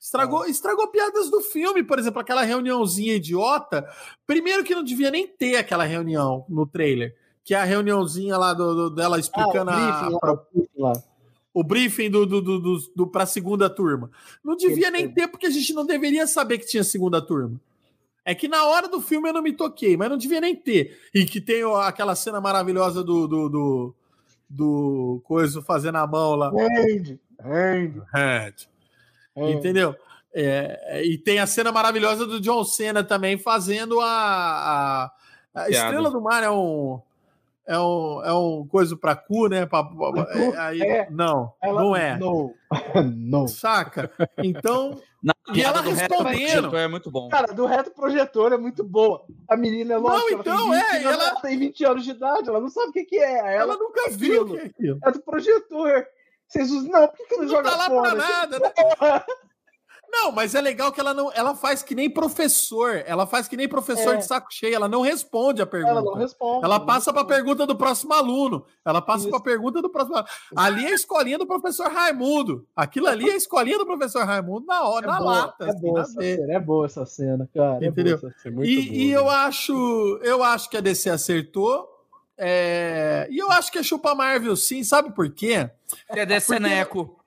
[0.00, 0.50] Estragou, é.
[0.50, 3.86] estragou piadas do filme, por exemplo, aquela reuniãozinha idiota.
[4.26, 8.54] Primeiro que não devia nem ter aquela reunião no trailer, que é a reuniãozinha lá
[8.54, 11.02] do, do dela explicando ah, o briefing, a, lá,
[11.52, 14.10] o briefing do, do, do, do, do para a segunda turma.
[14.44, 17.60] Não devia nem ter, porque a gente não deveria saber que tinha segunda turma.
[18.24, 20.98] É que na hora do filme eu não me toquei, mas não devia nem ter.
[21.14, 23.94] E que tem aquela cena maravilhosa do, do, do,
[24.48, 26.50] do coisa fazendo a mão lá.
[26.50, 28.02] Hand, hand.
[28.14, 28.54] hand.
[29.34, 29.96] Entendeu?
[30.34, 34.06] É, e tem a cena maravilhosa do John Cena também fazendo a,
[35.54, 37.00] a, a Estrela do Mar é um
[37.68, 39.66] é um, é um coisa para cu, né?
[39.66, 41.10] Pra, pra, é, aí, é.
[41.10, 42.18] Não, ela, não é.
[42.18, 42.54] Não.
[43.14, 43.46] não.
[43.46, 44.10] Saca?
[44.38, 44.98] Então.
[45.20, 46.76] Na, e ela respondendo.
[46.76, 47.28] É muito bom.
[47.28, 49.26] Cara, do reto projetor é muito boa.
[49.48, 50.30] A menina é lógico.
[50.30, 51.02] Não, então ela 20, é.
[51.02, 51.12] Ela...
[51.12, 53.38] ela tem 20 anos de idade, ela não sabe o que, que é.
[53.56, 54.98] Ela, ela nunca viu o que é aquilo.
[55.04, 56.06] É do projetor.
[56.46, 56.92] Vocês usam.
[56.92, 58.10] Não, por que, que não, não joga tá lá fora?
[58.10, 58.72] Pra nada, né?
[60.10, 63.56] Não, mas é legal que ela não, ela faz que nem professor, ela faz que
[63.56, 64.16] nem professor é.
[64.16, 65.92] de saco cheio, ela não responde a pergunta.
[65.92, 66.64] Ela não responde.
[66.64, 68.64] Ela passa para a pergunta do próximo aluno.
[68.84, 70.30] Ela passa para a pergunta do próximo aluno.
[70.56, 72.66] Ali é a escolinha do professor Raimundo.
[72.74, 75.66] Aquilo ali é a escolinha do professor Raimundo na hora, é na boa, lata.
[75.66, 77.84] É, assim, boa essa cena, é boa essa cena, cara.
[77.84, 78.16] É Entendeu?
[78.44, 81.86] É boa, e, boa, e eu acho, eu acho que a DC acertou.
[82.36, 83.26] É...
[83.30, 84.82] E eu acho que é chupa Marvel, sim.
[84.84, 85.68] Sabe por quê?
[86.08, 87.17] É DC Neco.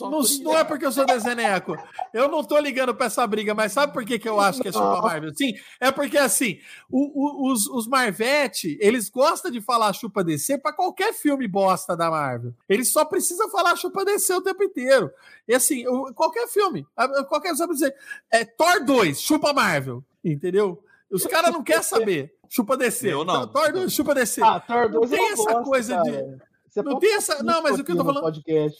[0.00, 1.76] Não, não, é porque eu sou deseneco.
[2.12, 4.68] Eu não tô ligando para essa briga, mas sabe por que, que eu acho que
[4.68, 5.32] é chupa Marvel?
[5.32, 6.58] Sim, é porque assim,
[6.90, 11.96] o, o, os, os Marvete, eles gostam de falar chupa DC para qualquer filme bosta
[11.96, 12.52] da Marvel.
[12.68, 15.08] Eles só precisam falar chupa DC o tempo inteiro.
[15.46, 15.84] E assim,
[16.14, 16.84] qualquer filme,
[17.28, 17.94] qualquer só dizer,
[18.28, 20.82] é Thor 2, chupa Marvel, entendeu?
[21.08, 22.34] Os caras não querem saber.
[22.48, 23.12] Chupa DC.
[23.12, 23.46] Eu não.
[23.46, 24.42] Thor 2, chupa DC.
[24.42, 26.10] Ah, Thor 2 não tem essa gosto, coisa cara.
[26.10, 26.38] de.
[26.68, 27.42] Você não tem essa.
[27.42, 28.22] Não, mas o que eu tô falando.
[28.22, 28.76] Podcast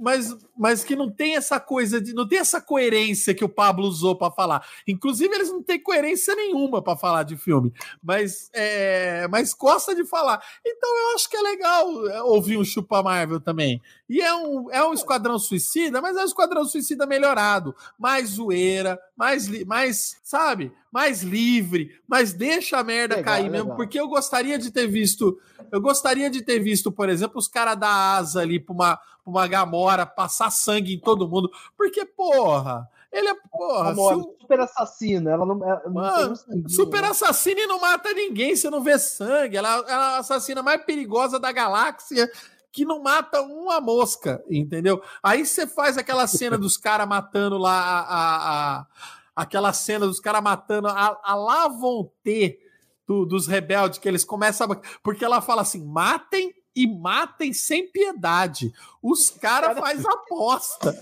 [0.00, 2.14] mas, mas que não tem essa coisa de.
[2.14, 4.66] não tem essa coerência que o Pablo usou para falar.
[4.88, 7.70] Inclusive, eles não têm coerência nenhuma para falar de filme,
[8.02, 10.42] mas, é, mas gosta de falar.
[10.66, 13.80] Então eu acho que é legal é, ouvir um Chupa Marvel também.
[14.10, 18.98] E é um, é um Esquadrão Suicida, mas é um Esquadrão Suicida melhorado, mais zoeira,
[19.16, 20.72] mais, mais sabe?
[20.90, 23.66] Mais livre, mas deixa a merda legal, cair legal.
[23.66, 25.38] mesmo, porque eu gostaria de ter visto,
[25.70, 29.46] eu gostaria de ter visto, por exemplo, os caras da asa ali para uma uma
[29.46, 31.50] Gamora, passar sangue em todo mundo.
[31.76, 33.92] Porque, porra, ele é, porra.
[33.92, 34.36] o...
[34.40, 35.64] Super assassina, ela não.
[35.64, 39.56] Ela Mano, não super assassina e não mata ninguém, você não vê sangue.
[39.56, 42.30] Ela, ela é a assassina mais perigosa da galáxia
[42.72, 45.02] que não mata uma mosca, entendeu?
[45.22, 48.86] Aí você faz aquela cena dos caras matando lá a, a, a,
[49.34, 52.58] aquela cena dos caras matando a, a Lavonte
[53.06, 57.90] do, dos rebeldes, que eles começam a, porque ela fala assim: matem e matem sem
[57.90, 58.72] piedade.
[59.02, 60.96] Os caras faz aposta.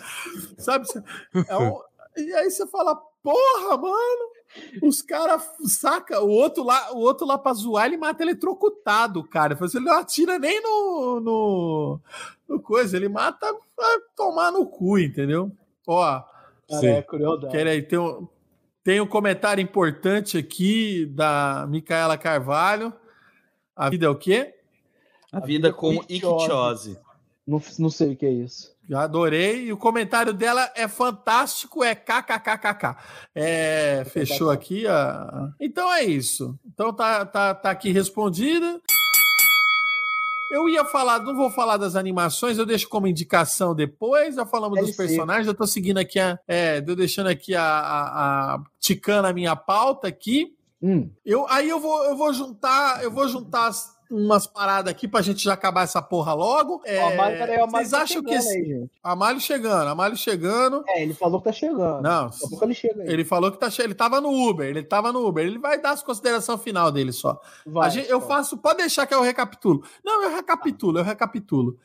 [0.59, 0.87] Sabe?
[1.47, 1.81] É um...
[2.17, 4.38] E aí você fala, porra, mano.
[4.83, 9.59] Os caras saca o outro lá, o outro lá pra zoar, ele mata eletrocutado, cara.
[9.61, 12.01] Ele não atira nem no, no,
[12.49, 13.47] no coisa, ele mata
[13.77, 15.53] pra tomar no cu, entendeu?
[15.87, 16.23] Ó,
[16.69, 17.69] Cara, é curiosidade.
[17.69, 18.29] aí, tem um,
[18.85, 22.93] tem um comentário importante aqui da Micaela Carvalho.
[23.75, 24.55] A vida é o quê?
[25.33, 26.99] A, vida, vida com ictiose.
[27.47, 28.77] Não, não sei o que é isso.
[28.89, 29.67] Já adorei.
[29.67, 32.97] E o comentário dela é fantástico, é kkkk.
[33.35, 34.87] É, fechou aqui.
[34.87, 35.53] A...
[35.61, 36.59] Então é isso.
[36.65, 38.81] Então tá, tá, tá aqui respondida.
[40.51, 44.37] Eu ia falar, não vou falar das animações, eu deixo como indicação depois.
[44.37, 46.39] Já falamos dos personagens, eu tô seguindo aqui a.
[46.49, 50.57] É, tô deixando aqui a, a, a ticando a minha pauta aqui.
[50.81, 51.11] Hum.
[51.27, 55.21] Eu, aí eu vou, eu vou juntar, eu vou juntar as umas paradas aqui pra
[55.21, 56.81] gente já acabar essa porra logo.
[56.85, 60.85] É, ó, Mário, peraí, vocês tá acham que aí, Amalho chegando, Amalho chegando.
[60.89, 62.03] É, ele falou que tá chegando.
[62.03, 62.31] Não,
[62.63, 63.09] ele chega aí.
[63.09, 65.47] Ele falou que tá chegando, ele tava no Uber, ele tava no Uber.
[65.47, 67.41] Ele vai dar as considerações final dele só.
[67.67, 69.85] Vai, gente, eu faço, pode deixar que eu recapitulo.
[70.05, 71.79] Não, eu recapitulo, eu recapitulo.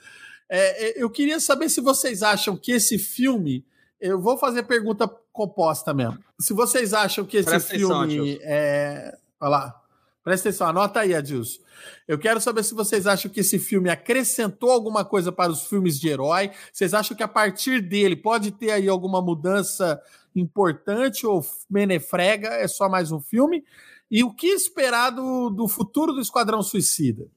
[0.49, 3.65] É, é, eu queria saber se vocês acham que esse filme
[3.99, 6.19] eu vou fazer pergunta composta mesmo.
[6.39, 9.17] Se vocês acham que esse Presta filme atenção, é.
[9.39, 9.82] Olha lá.
[10.24, 11.59] Presta atenção, anota aí, Adilson.
[12.07, 15.99] Eu quero saber se vocês acham que esse filme acrescentou alguma coisa para os filmes
[15.99, 16.51] de herói.
[16.71, 20.01] Vocês acham que a partir dele pode ter aí alguma mudança
[20.34, 22.47] importante ou menefrega?
[22.47, 23.65] É só mais um filme?
[24.09, 27.28] E o que esperar do, do futuro do Esquadrão Suicida?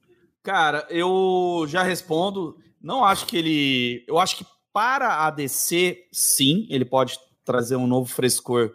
[0.41, 2.57] Cara, eu já respondo.
[2.81, 4.05] Não acho que ele.
[4.07, 8.73] Eu acho que para a DC, sim, ele pode trazer um novo frescor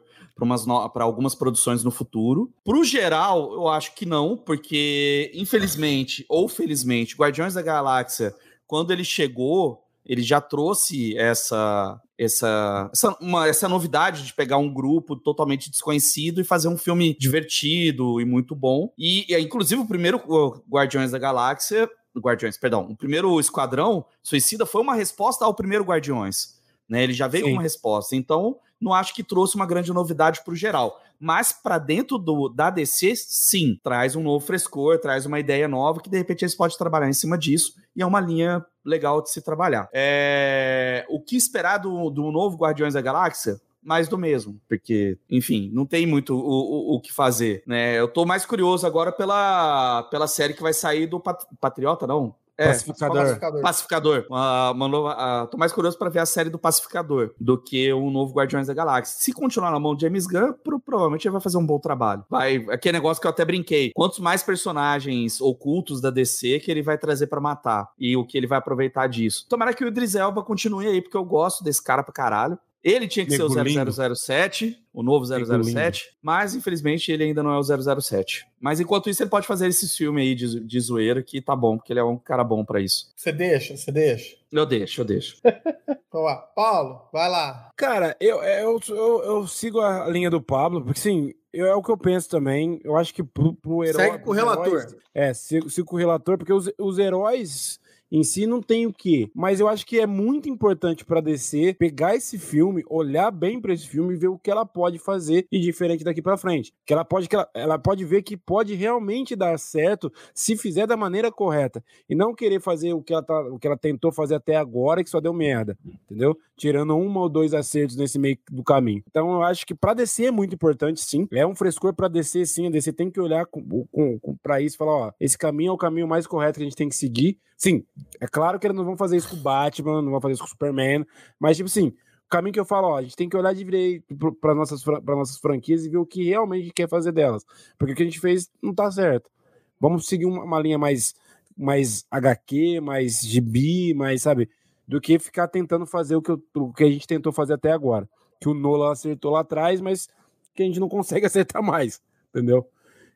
[0.92, 2.52] para algumas produções no futuro.
[2.64, 8.34] Pro geral, eu acho que não, porque infelizmente ou felizmente, Guardiões da Galáxia,
[8.66, 14.72] quando ele chegou, ele já trouxe essa essa essa, uma, essa novidade de pegar um
[14.72, 18.92] grupo totalmente desconhecido e fazer um filme divertido e muito bom.
[18.98, 20.20] E, e inclusive o primeiro
[20.68, 26.60] Guardiões da Galáxia, Guardiões, perdão, o primeiro Esquadrão Suicida foi uma resposta ao primeiro Guardiões.
[26.88, 27.04] Né?
[27.04, 27.50] Ele já veio Sim.
[27.50, 28.14] com uma resposta.
[28.14, 31.00] Então, não acho que trouxe uma grande novidade para o geral.
[31.18, 36.00] Mas para dentro do, da DC, sim, traz um novo frescor, traz uma ideia nova
[36.00, 39.30] que de repente eles podem trabalhar em cima disso e é uma linha legal de
[39.30, 39.88] se trabalhar.
[39.92, 41.06] É...
[41.08, 43.60] O que esperar do, do novo Guardiões da Galáxia?
[43.84, 47.98] mais do mesmo, porque, enfim, não tem muito o, o, o, que fazer, né?
[47.98, 52.32] Eu tô mais curioso agora pela, pela série que vai sair do Pat Patriota, não?
[52.56, 53.22] É, Pacificador.
[53.22, 53.62] Pacificador.
[53.62, 54.26] Pacificador.
[54.30, 57.92] Uh, uma nova, uh, tô mais curioso para ver a série do Pacificador do que
[57.92, 59.16] o novo Guardiões da Galáxia.
[59.18, 62.24] Se continuar na mão de James Gunn, pro, provavelmente ele vai fazer um bom trabalho.
[62.28, 63.90] Vai, aquele negócio que eu até brinquei.
[63.94, 68.36] Quantos mais personagens ocultos da DC que ele vai trazer para matar e o que
[68.36, 69.46] ele vai aproveitar disso.
[69.48, 72.58] Tomara que o Idris Elba continue aí, porque eu gosto desse cara pra caralho.
[72.82, 74.16] Ele tinha que ser o lindo.
[74.16, 77.62] 0007, o novo 007, mas infelizmente ele ainda não é o
[78.00, 78.46] 007.
[78.60, 81.76] Mas enquanto isso, ele pode fazer esse filme aí de, de zoeira que tá bom,
[81.76, 83.12] porque ele é um cara bom para isso.
[83.16, 84.36] Você deixa, você deixa.
[84.50, 85.36] Eu deixo, eu deixo.
[86.12, 87.70] Então, Paulo, vai lá.
[87.74, 91.82] Cara, eu, eu, eu, eu, sigo a linha do Pablo, porque sim, eu, é o
[91.82, 92.78] que eu penso também.
[92.84, 94.04] Eu acho que pro, pro herói.
[94.04, 94.66] Segue com o relator.
[94.66, 97.80] Heróis, é, sigo, sigo com o relator, porque os, os heróis
[98.12, 99.30] em si não tem o que.
[99.34, 103.72] Mas eu acho que é muito importante para DC pegar esse filme, olhar bem para
[103.72, 106.74] esse filme e ver o que ela pode fazer e diferente daqui para frente.
[106.84, 110.86] Que ela pode que ela, ela pode ver que pode realmente dar certo se fizer
[110.86, 114.12] da maneira correta e não querer fazer o que ela tá, o que ela tentou
[114.12, 116.36] fazer até agora que só deu merda, entendeu?
[116.54, 119.02] Tirando uma ou dois acertos nesse meio do caminho.
[119.08, 121.26] Então eu acho que para DC é muito importante, sim.
[121.32, 122.66] É um frescor para DC, sim.
[122.66, 125.70] A DC tem que olhar com, com, com para isso e falar, ó, esse caminho
[125.70, 127.38] é o caminho mais correto que a gente tem que seguir.
[127.56, 127.84] Sim,
[128.20, 130.42] é claro que eles não vão fazer isso com o Batman, não vão fazer isso
[130.42, 131.06] com o Superman,
[131.38, 133.64] mas, tipo assim, o caminho que eu falo, ó, a gente tem que olhar de
[133.64, 137.44] direito para nossas, pra nossas franquias e ver o que realmente quer fazer delas.
[137.78, 139.30] Porque o que a gente fez não tá certo.
[139.78, 141.14] Vamos seguir uma, uma linha mais,
[141.56, 144.48] mais HQ, mais gibi, mais, sabe?
[144.86, 147.72] Do que ficar tentando fazer o que, eu, o que a gente tentou fazer até
[147.72, 148.08] agora.
[148.40, 150.08] Que o Nolan acertou lá atrás, mas
[150.54, 152.00] que a gente não consegue acertar mais,
[152.30, 152.66] entendeu?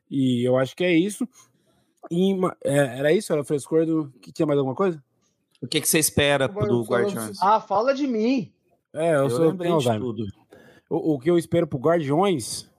[0.09, 1.27] E eu acho que é isso.
[2.09, 2.33] E,
[2.63, 3.31] é, era isso?
[3.31, 4.09] Era o frescor do.
[4.21, 5.03] Que tinha mais alguma coisa?
[5.61, 7.41] O que, que você espera do Guardiões?
[7.41, 8.51] Ah, fala de mim.
[8.93, 10.25] É, eu, eu sou lembrei de tudo.
[10.89, 12.69] O, o, que eu espero pro Guardiões.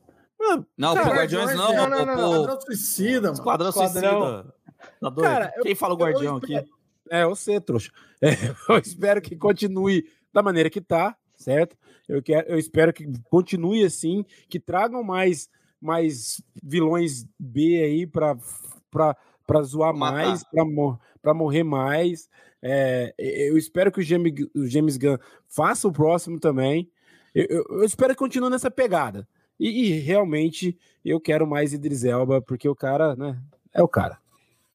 [0.77, 3.35] Não, cara, pro Guardiões não, não, não, não, não, Esquadrão Suicida, mano.
[3.35, 4.55] Esquadrão Suicida.
[5.01, 5.29] Tá doido?
[5.29, 6.55] Cara, Quem eu, fala o Guardião aqui?
[7.11, 7.91] É, você, trouxa.
[8.21, 8.33] É,
[8.69, 11.77] eu espero que continue da maneira que tá, certo?
[12.09, 15.49] Eu, quero, eu espero que continue assim, que tragam mais,
[15.81, 18.37] mais vilões B aí para
[18.91, 20.13] para zoar Matar.
[20.13, 20.45] mais,
[21.23, 22.29] para morrer mais.
[22.61, 25.17] É, eu espero que o James, o James Gunn
[25.49, 26.91] faça o próximo também.
[27.35, 29.27] Eu, eu, eu espero que continue nessa pegada.
[29.59, 33.39] E, e, realmente eu quero mais Idris Elba, porque o cara, né,
[33.73, 34.19] é o cara.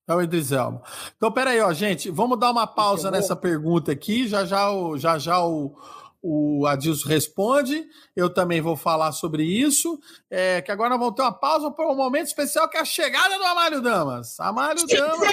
[0.08, 0.82] É o Idris Elba.
[1.16, 4.28] Então, peraí, ó, gente, vamos dar uma pausa nessa pergunta aqui.
[4.28, 5.74] Já já o, já, já o,
[6.24, 10.00] o Adilson responde, eu também vou falar sobre isso.
[10.32, 12.86] É, que agora nós vamos ter uma pausa para um momento especial que é a
[12.86, 14.40] chegada do Amário Damas.
[14.40, 15.20] Amário Damas.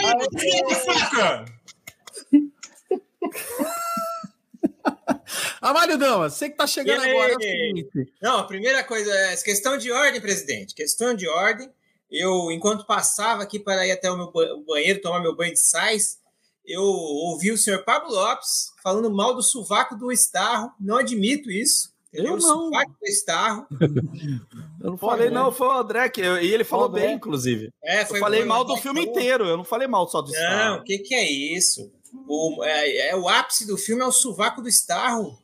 [5.63, 7.37] Amário Damas, você que está chegando agora.
[7.41, 7.73] É
[8.21, 10.75] Não, a primeira coisa é questão de ordem, presidente.
[10.75, 11.71] Questão de ordem.
[12.11, 14.33] Eu, enquanto passava aqui para ir até o meu
[14.67, 16.19] banheiro tomar meu banho de sais,
[16.65, 20.73] eu ouvi o senhor Pablo Lopes falando mal do sovaco do Estarro.
[20.79, 21.93] Não admito isso.
[22.13, 22.41] Eu não.
[22.41, 23.67] Sovaco do Estarro.
[24.83, 27.73] eu não falei, não, foi o André, que eu, e ele falou bem, inclusive.
[27.83, 29.17] É, foi eu falei mal do filme falou.
[29.17, 30.75] inteiro, eu não falei mal só do Estarro.
[30.75, 31.91] Não, o que, que é isso?
[32.27, 35.39] O, é, é, o ápice do filme é o sovaco do Estarro.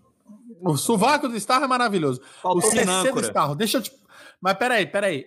[0.60, 2.20] O sovaco do Estarro é maravilhoso.
[2.42, 3.92] Faltou o CC do Estarro, deixa eu te
[4.40, 5.26] mas peraí, peraí.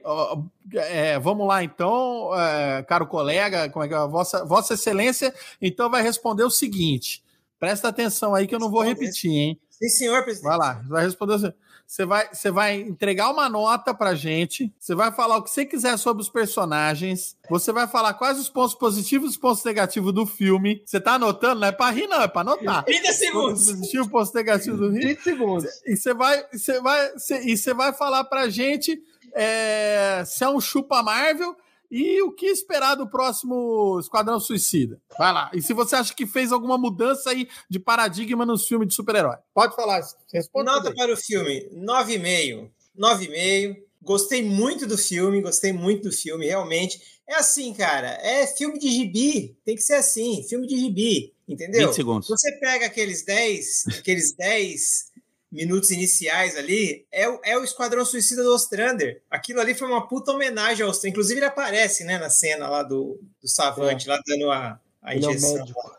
[0.73, 4.07] É, vamos lá, então, é, caro colega, como é que é?
[4.07, 7.23] Vossa, Vossa Excelência, então vai responder o seguinte.
[7.59, 9.59] Presta atenção aí que eu não vou repetir, hein?
[9.69, 10.49] Sim, senhor, presidente.
[10.49, 11.53] Vai lá, vai responder assim.
[11.89, 14.71] Você vai, você vai entregar uma nota pra gente.
[14.79, 17.35] Você vai falar o que você quiser sobre os personagens.
[17.49, 20.83] Você vai falar quais os pontos positivos e os pontos negativos do filme.
[20.85, 21.61] Você tá anotando?
[21.61, 22.83] Não é pra rir, não, é pra anotar.
[22.83, 23.65] 30 segundos.
[23.65, 25.01] Pontos positivos, pontos negativos do filme.
[25.01, 25.65] 30 segundos.
[25.87, 29.01] E você vai, você vai, você, e você vai falar pra gente
[29.33, 31.57] é, se é um chupa Marvel
[31.89, 35.01] e o que esperar do próximo Esquadrão Suicida.
[35.17, 35.49] Vai lá.
[35.53, 39.37] E se você acha que fez alguma mudança aí de paradigma nos filmes de super-herói.
[39.53, 40.01] Pode falar.
[40.31, 42.69] Responde Nota para o filme, 9,5.
[42.97, 43.77] 9,5.
[44.01, 47.01] Gostei muito do filme, gostei muito do filme, realmente.
[47.27, 51.87] É assim, cara, é filme de gibi, tem que ser assim, filme de gibi, entendeu?
[51.87, 52.27] 20 segundos.
[52.27, 55.08] Você pega aqueles 10, aqueles 10
[55.51, 59.21] minutos iniciais ali, é, o- é o Esquadrão Suicida do Ostrander.
[59.29, 61.11] Aquilo ali foi uma puta homenagem ao Ostrander.
[61.11, 65.17] Inclusive, ele aparece, né, na cena lá do, do Savante, lá dando a, a é
[65.17, 65.55] injeção.
[65.55, 65.97] médico.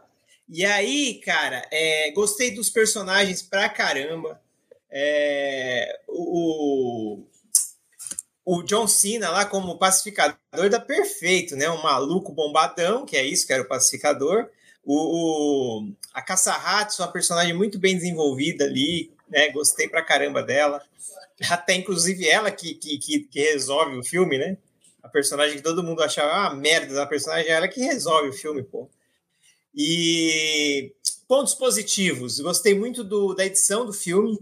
[0.49, 4.41] E aí, cara, é, gostei dos personagens pra caramba.
[4.91, 7.23] É, o,
[8.45, 10.39] o John Cena lá como pacificador
[10.71, 11.71] tá perfeito, né?
[11.71, 14.49] Um maluco bombadão, que é isso, que era o pacificador.
[14.85, 14.95] O,
[15.85, 19.51] o- a Caça-Ratos, uma personagem muito bem desenvolvida ali, né?
[19.51, 20.83] Gostei pra caramba dela.
[21.49, 24.57] Até, inclusive, ela que, que, que, que resolve o filme, né?
[25.03, 28.33] A personagem que todo mundo achava uma merda da personagem, é ela que resolve o
[28.33, 28.89] filme, pô.
[29.75, 30.93] E
[31.27, 32.41] pontos positivos.
[32.41, 34.39] Gostei muito do, da edição do filme,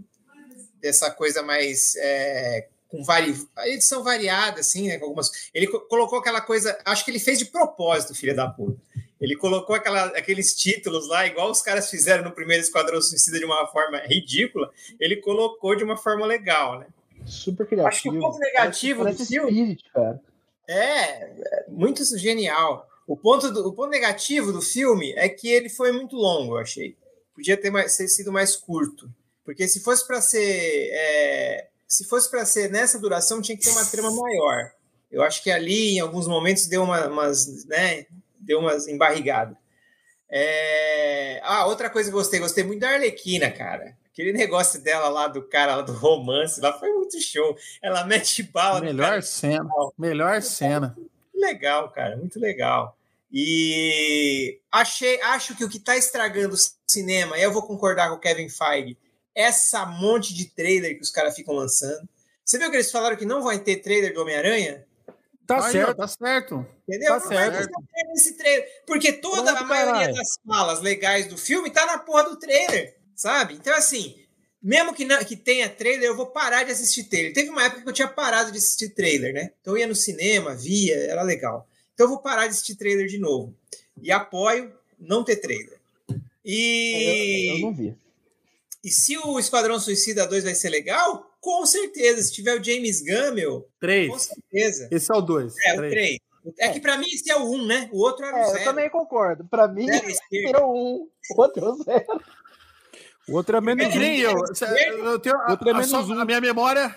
[0.81, 3.37] dessa coisa mais é, com vari,
[3.67, 4.99] edição variada, assim, né?
[5.01, 8.81] Algumas, ele co- colocou aquela coisa, acho que ele fez de propósito, filha da puta.
[9.21, 13.45] Ele colocou aquela, aqueles títulos lá, igual os caras fizeram no primeiro Esquadrão Suicida de
[13.45, 14.71] uma forma ridícula,
[15.01, 16.87] ele colocou de uma forma legal, né?
[17.27, 17.89] Super criativo.
[17.89, 20.21] Acho que o ponto negativo Parece do filme cara.
[20.69, 22.89] é, é muito genial.
[23.07, 26.59] O ponto, do, o ponto negativo do filme é que ele foi muito longo, eu
[26.59, 26.97] achei.
[27.35, 29.11] Podia ter, mais, ter sido mais curto.
[29.45, 30.91] Porque se fosse para ser.
[30.93, 34.73] é, se fosse para ser nessa duração, tinha que ter uma trama maior.
[35.11, 37.65] Eu acho que ali, em alguns momentos, deu uma, umas.
[37.65, 38.05] Né,
[38.49, 39.57] deu umas embarrigadas.
[40.31, 41.41] É...
[41.45, 43.97] Ah, outra coisa que eu gostei, gostei muito da Arlequina, cara.
[44.11, 47.57] Aquele negócio dela lá, do cara lá do romance, lá foi muito show.
[47.81, 49.69] Ela mete bala Melhor cena.
[49.97, 50.97] Melhor cena.
[51.33, 52.99] legal, cara, muito legal.
[53.31, 58.17] E achei, acho que o que está estragando o cinema, e eu vou concordar com
[58.17, 58.97] o Kevin Feige,
[59.35, 62.09] essa monte de trailer que os caras ficam lançando.
[62.45, 64.85] Você viu que eles falaram que não vai ter trailer do Homem-Aranha?
[65.49, 65.89] Tá Aí, certo.
[65.89, 66.67] ó, tá certo.
[66.87, 67.09] Entendeu?
[67.09, 67.69] Tá certo.
[67.71, 68.69] ter trailer.
[68.87, 70.15] Porque toda Pronto, a maioria caralho.
[70.15, 73.55] das falas legais do filme tá na porra do trailer, sabe?
[73.55, 74.15] Então, assim,
[74.63, 77.33] mesmo que, não, que tenha trailer, eu vou parar de assistir trailer.
[77.33, 79.51] Teve uma época que eu tinha parado de assistir trailer, né?
[79.59, 81.67] Então eu ia no cinema, via, era legal.
[81.95, 83.57] Então eu vou parar de assistir trailer de novo.
[84.03, 85.81] E apoio não ter trailer.
[86.45, 87.49] E.
[87.49, 87.97] Eu, eu não vi.
[88.85, 91.28] E se o Esquadrão Suicida 2 vai ser legal?
[91.41, 92.23] Com certeza.
[92.23, 94.23] Se tiver o James Gunn, meu, com Três.
[94.23, 94.89] certeza.
[94.91, 95.55] Esse é o dois.
[95.65, 95.93] É, o Três.
[95.93, 96.19] 3.
[96.61, 97.91] É que pra mim esse é o 1, né?
[97.93, 98.59] O outro era o É, 0.
[98.61, 99.45] eu também concordo.
[99.45, 100.59] Pra mim, Zero esquerda.
[100.61, 102.07] eu um, outro zero.
[103.29, 103.99] O outro é menos É um.
[104.01, 104.33] nem eu.
[105.05, 106.19] eu tenho a, Outro é a- menos só- um.
[106.19, 106.97] a minha memória,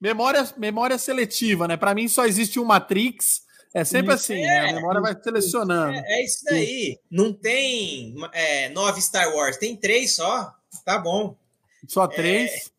[0.00, 1.76] memória, memória seletiva, né?
[1.76, 3.42] Pra mim só existe um Matrix.
[3.74, 4.24] É sempre Isso.
[4.32, 4.70] assim, né?
[4.70, 5.92] A memória vai selecionando.
[5.94, 6.98] É, é isso daí.
[7.10, 10.54] Não tem é, nove Star Wars, tem três só.
[10.86, 11.36] Tá bom.
[11.86, 12.70] Só três.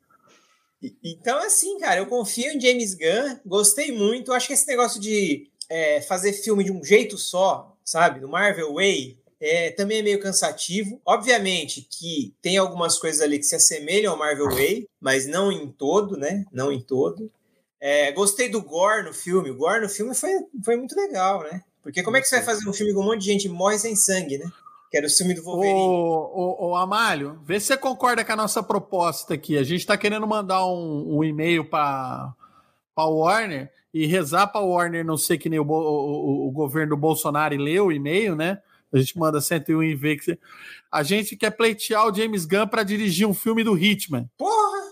[1.03, 4.31] Então, assim, cara, eu confio em James Gunn, gostei muito.
[4.31, 8.19] Acho que esse negócio de é, fazer filme de um jeito só, sabe?
[8.19, 11.01] Do Marvel Way, é, também é meio cansativo.
[11.05, 15.67] Obviamente que tem algumas coisas ali que se assemelham ao Marvel Way, mas não em
[15.67, 16.45] todo, né?
[16.51, 17.31] Não em todo.
[17.79, 19.51] É, gostei do Gore no filme.
[19.51, 20.31] O Gore no filme foi,
[20.63, 21.61] foi muito legal, né?
[21.81, 23.77] Porque como é que você vai fazer um filme com um monte de gente morre
[23.79, 24.45] sem sangue, né?
[24.89, 25.79] Que era o filme do Wolverine.
[25.79, 29.57] Ô, ô, ô, Amálio, vê se você concorda com a nossa proposta aqui.
[29.57, 32.33] A gente está querendo mandar um, um e-mail para
[32.95, 36.51] a Warner e rezar para a Warner não ser que nem o, o- o- o
[36.51, 38.61] governo do Bolsonaro e leu o e-mail, né?
[38.93, 40.39] A gente manda 101 e vê que você...
[40.89, 44.29] A gente quer pleitear o James Gunn para dirigir um filme do Hitman.
[44.37, 44.87] Porra!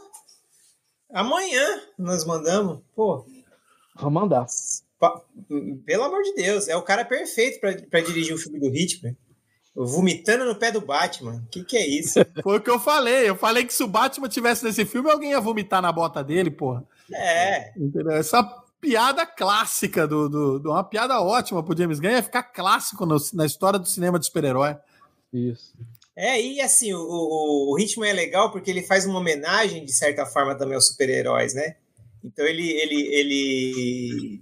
[1.13, 1.65] Amanhã
[1.97, 2.79] nós mandamos.
[2.93, 3.25] Pô,
[3.97, 4.45] Vou mandar.
[5.85, 9.15] Pelo amor de Deus, é o cara perfeito para dirigir o filme do Hitman.
[9.75, 11.43] Vomitando no pé do Batman.
[11.45, 12.19] O que, que é isso?
[12.41, 13.29] Foi o que eu falei.
[13.29, 16.49] Eu falei que se o Batman tivesse nesse filme, alguém ia vomitar na bota dele,
[16.49, 16.83] porra.
[17.13, 18.11] É, Entendeu?
[18.11, 18.41] Essa
[18.79, 23.17] piada clássica do, do, do- uma piada ótima pro James Gunn ia ficar clássico no-
[23.33, 24.77] na história do cinema de super-herói.
[25.33, 25.73] Isso.
[26.15, 29.91] é, e assim, o, o, o Hitman é legal porque ele faz uma homenagem, de
[29.91, 31.75] certa forma, também aos super-heróis, né?
[32.23, 34.41] Então ele, ele, ele,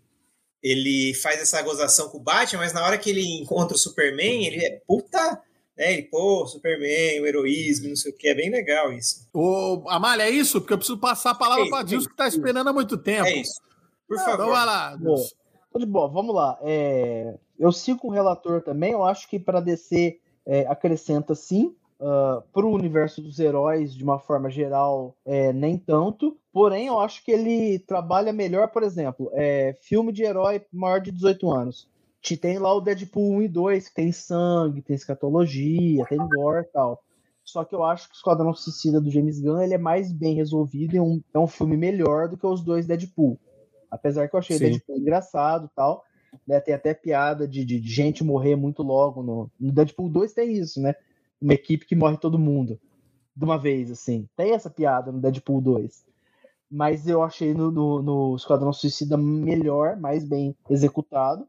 [0.64, 4.48] ele faz essa gozação com o Batman, mas na hora que ele encontra o Superman,
[4.48, 5.41] ele é puta.
[5.77, 5.94] Né?
[5.94, 9.27] Ele, pô, Superman, o heroísmo, não sei o que, é bem legal isso.
[9.34, 10.61] Ô, Amália, é isso?
[10.61, 12.98] Porque eu preciso passar a palavra É isso, para Dilson, que tá esperando há muito
[12.98, 13.27] tempo.
[13.27, 13.61] É isso.
[14.07, 14.52] Por Então favor.
[14.52, 14.98] vai lá.
[15.72, 16.57] Tô de boa, vamos lá.
[16.61, 18.94] É, eu sigo com o relator também.
[18.94, 21.76] Eu acho que para DC é, acrescenta sim.
[22.52, 26.38] Para o universo dos heróis, de uma forma geral, é, nem tanto.
[26.52, 31.12] Porém, eu acho que ele trabalha melhor, por exemplo, é, filme de herói maior de
[31.12, 31.90] 18 anos.
[32.22, 36.62] Te tem lá o Deadpool 1 e 2, que tem sangue, tem escatologia, tem gore
[36.62, 37.02] e tal.
[37.44, 40.34] Só que eu acho que o Esquadrão Suicida do James Gunn ele é mais bem
[40.34, 43.38] resolvido e é um, é um filme melhor do que os dois Deadpool.
[43.92, 44.70] Apesar que eu achei Sim.
[44.70, 46.04] Deadpool engraçado e tal.
[46.48, 46.60] Né?
[46.60, 49.22] Tem até piada de, de gente morrer muito logo.
[49.22, 50.96] No, no Deadpool 2 tem isso, né?
[51.44, 52.80] Uma equipe que morre todo mundo
[53.36, 54.28] de uma vez, assim.
[54.36, 56.06] Tem essa piada no Deadpool 2.
[56.72, 61.48] Mas eu achei no, no, no Esquadrão Suicida melhor, mais bem executado.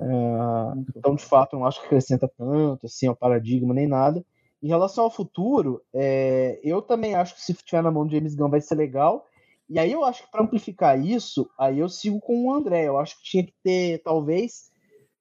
[0.00, 4.24] Ah, então, de fato, eu não acho que acrescenta tanto assim ao paradigma nem nada.
[4.62, 8.34] Em relação ao futuro, é, eu também acho que se tiver na mão do James
[8.34, 9.26] Gunn vai ser legal.
[9.68, 12.84] E aí eu acho que para amplificar isso, aí eu sigo com o André.
[12.88, 14.70] Eu acho que tinha que ter, talvez,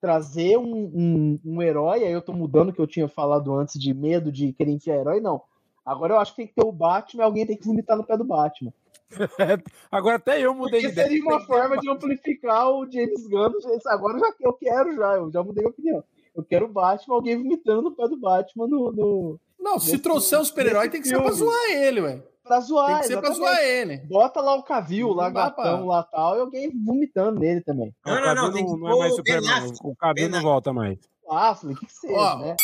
[0.02, 2.04] trazer um, um, um herói.
[2.04, 4.98] Aí eu tô mudando o que eu tinha falado antes de medo de querer enfiar
[4.98, 5.42] herói, não.
[5.86, 8.04] Agora eu acho que tem que ter o Batman e alguém tem que vomitar no
[8.04, 8.74] pé do Batman.
[9.90, 11.08] Agora até eu mudei de Porque ideia.
[11.08, 13.52] seria uma forma de amplificar o James Gunn.
[13.86, 16.04] Agora eu já, eu quero já, eu já mudei a opinião.
[16.36, 19.40] Eu quero o Batman, alguém vomitando no pé do Batman no, no...
[19.60, 22.22] Não, se trouxer um super-herói, tem que ser pra zoar ele, ué.
[22.48, 22.88] Pra zoar.
[22.88, 23.98] Tem que ser pra zoar ele.
[24.08, 27.94] Bota lá o Cavil, lá Não gatão, lá tal, e alguém vomitando nele também.
[28.06, 29.50] Não, o não, não, que não, não é mais Superman.
[29.52, 29.78] Affleck.
[29.84, 30.44] O Cavill Ben não Affleck.
[30.52, 30.98] volta mais.
[31.30, 32.56] Ah, falei, o que que seja, Ó, né?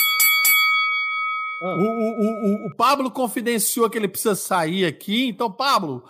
[1.62, 5.28] O, Ah, o, o, o Pablo confidenciou que ele precisa sair aqui.
[5.30, 6.04] Então, Pablo,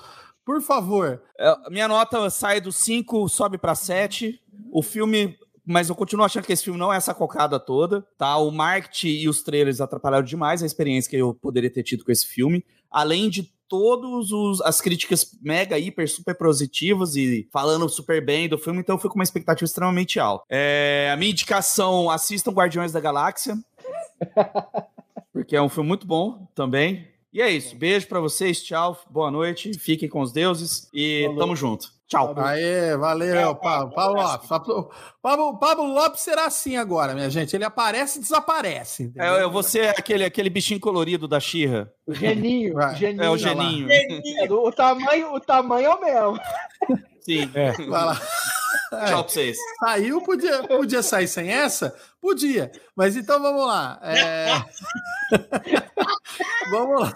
[0.45, 1.21] por favor.
[1.39, 4.39] É, minha nota sai do 5, sobe pra 7.
[4.71, 5.37] O filme.
[5.65, 8.35] Mas eu continuo achando que esse filme não é essa cocada toda, tá?
[8.37, 12.11] O marketing e os trailers atrapalharam demais a experiência que eu poderia ter tido com
[12.11, 12.65] esse filme.
[12.91, 18.81] Além de todas as críticas mega, hiper, super positivas e falando super bem do filme,
[18.81, 20.45] então eu fui com uma expectativa extremamente alta.
[20.47, 23.57] É, a minha indicação, assistam Guardiões da Galáxia.
[25.33, 27.07] porque é um filme muito bom também.
[27.33, 27.75] E é isso.
[27.75, 31.39] Beijo pra vocês, tchau, boa noite, fiquem com os deuses e Falou.
[31.39, 31.91] tamo junto.
[32.14, 32.34] Tchau.
[32.38, 33.94] Aê, valeu, Pablo.
[33.94, 34.15] Pablo.
[34.15, 34.48] Pablo Lopes.
[35.22, 37.56] Pablo, Pablo, Lopes será assim agora, minha gente.
[37.56, 39.03] Ele aparece e desaparece.
[39.03, 39.35] entendeu?
[39.35, 41.91] É, eu vou ser aquele, aquele bichinho colorido da Xirra.
[42.06, 42.94] o geninho, Vai.
[42.94, 43.23] o geninho.
[43.23, 43.88] É o geninho.
[44.48, 46.40] Do- o, tamanho, o tamanho é o mesmo.
[47.22, 47.49] Sim.
[47.56, 47.72] É.
[47.88, 48.22] Vai lá.
[49.02, 49.57] É, Tchau pra vocês.
[49.80, 51.95] Saiu, podia, podia sair sem essa?
[52.22, 52.72] Podia.
[52.95, 53.99] Mas então vamos lá.
[54.02, 54.48] É...
[56.72, 57.14] vamos lá.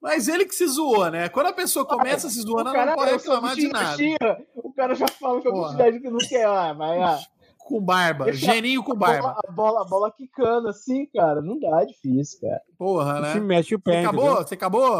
[0.00, 1.28] Mas ele que se zoou, né?
[1.28, 3.96] Quando a pessoa começa se zoando, ela não pode sou reclamar de nada.
[3.96, 4.38] Xirra.
[4.54, 5.70] O cara já fala que é Porra.
[5.70, 6.46] publicidade que não quer.
[6.46, 7.18] Ah, vai, ah.
[7.66, 8.26] Com barba.
[8.26, 9.40] Deixa- Geninho com A bola, barba.
[9.48, 11.42] a, bola, a bola quicando assim, cara.
[11.42, 12.60] Não dá, é difícil, cara.
[12.78, 13.46] Porra, Se né?
[13.46, 14.24] mexe o Você pé, acabou?
[14.26, 14.46] entendeu?
[14.46, 14.94] Você acabou?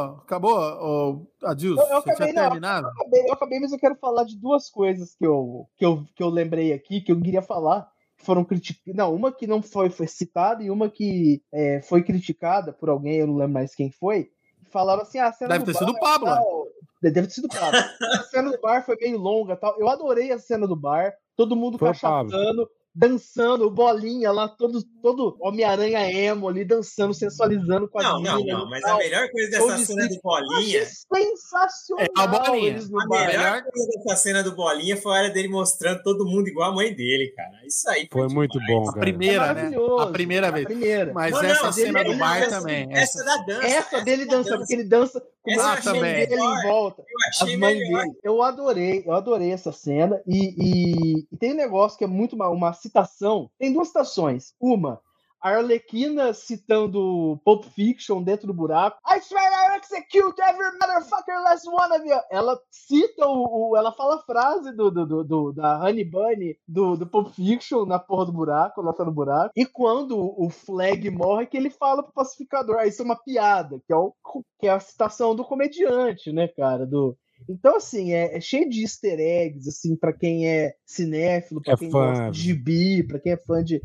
[0.56, 1.80] Acabou, Adilson?
[1.82, 2.50] Eu- eu Você acabei, tinha não.
[2.50, 2.86] terminado?
[2.86, 6.04] Eu acabei, eu acabei, mas eu quero falar de duas coisas que eu, que eu,
[6.14, 7.88] que eu lembrei aqui, que eu queria falar,
[8.18, 8.94] que foram criticadas.
[8.96, 13.16] Não, uma que não foi, foi citada e uma que é, foi criticada por alguém,
[13.18, 14.28] eu não lembro mais quem foi.
[14.72, 16.66] Falaram assim: ah, a cena Deve do ter bar sido o Pablo, tal-
[17.02, 17.78] Deve ter sido o Pablo.
[17.78, 19.78] a cena do bar foi meio longa tal.
[19.78, 22.32] Eu adorei a cena do bar, todo mundo Foi o Pablo.
[22.32, 28.44] cachatando, dançando, bolinha lá, todo, todo Homem-Aranha emo ali, dançando, sensualizando com a Não, não,
[28.44, 28.70] não.
[28.70, 28.94] Mas tal.
[28.96, 30.84] a melhor coisa dessa de cena do Bolinha.
[30.86, 32.78] Sensacional É, a bolinha.
[32.78, 36.48] A melhor melhor- coisa dessa cena do Bolinha foi a hora dele mostrando todo mundo
[36.48, 37.50] igual a mãe dele, cara.
[37.66, 38.74] Isso aí Foi muito demais.
[38.74, 39.00] bom, A cara.
[39.00, 39.76] primeira, É né?
[40.00, 40.64] A primeira A vez.
[40.66, 41.12] primeira.
[41.12, 42.88] Mas Não, essa não, cena ele- do ele- bar essa- também.
[42.90, 43.66] Essa da dança.
[43.66, 44.58] Essa dele da dançando, dança.
[44.58, 46.58] porque ele dança com Essa a achei dele melhor.
[46.58, 47.02] em volta.
[47.02, 48.02] Eu As mães melhor.
[48.02, 48.14] dele.
[48.24, 50.20] Eu adorei, eu adorei essa cena.
[50.26, 53.50] E, e- e tem um negócio que é muito uma, uma citação.
[53.58, 54.54] Tem duas citações.
[54.60, 55.00] Uma,
[55.42, 58.98] a Arlequina citando Pulp Fiction dentro do buraco.
[59.06, 62.18] I swear I execute every motherfucker last one of you.
[62.30, 63.70] Ela cita o.
[63.70, 67.28] o- ela fala a frase do, do, do- do- da Honey Bunny do, do Pulp
[67.28, 69.52] Fiction na porra do buraco, lá tá no buraco.
[69.54, 72.76] E quando o Flag morre, que ele fala pro pacificador.
[72.78, 74.14] Ah, isso é uma piada, que é, o,
[74.58, 76.86] que é a citação do comediante, né, cara?
[76.86, 77.16] Do,
[77.48, 81.76] então, assim, é, é cheio de easter eggs, assim, para quem é cinéfilo, pra É
[81.76, 82.08] quem fã.
[82.08, 83.80] gosta de gibi, pra quem é fã de.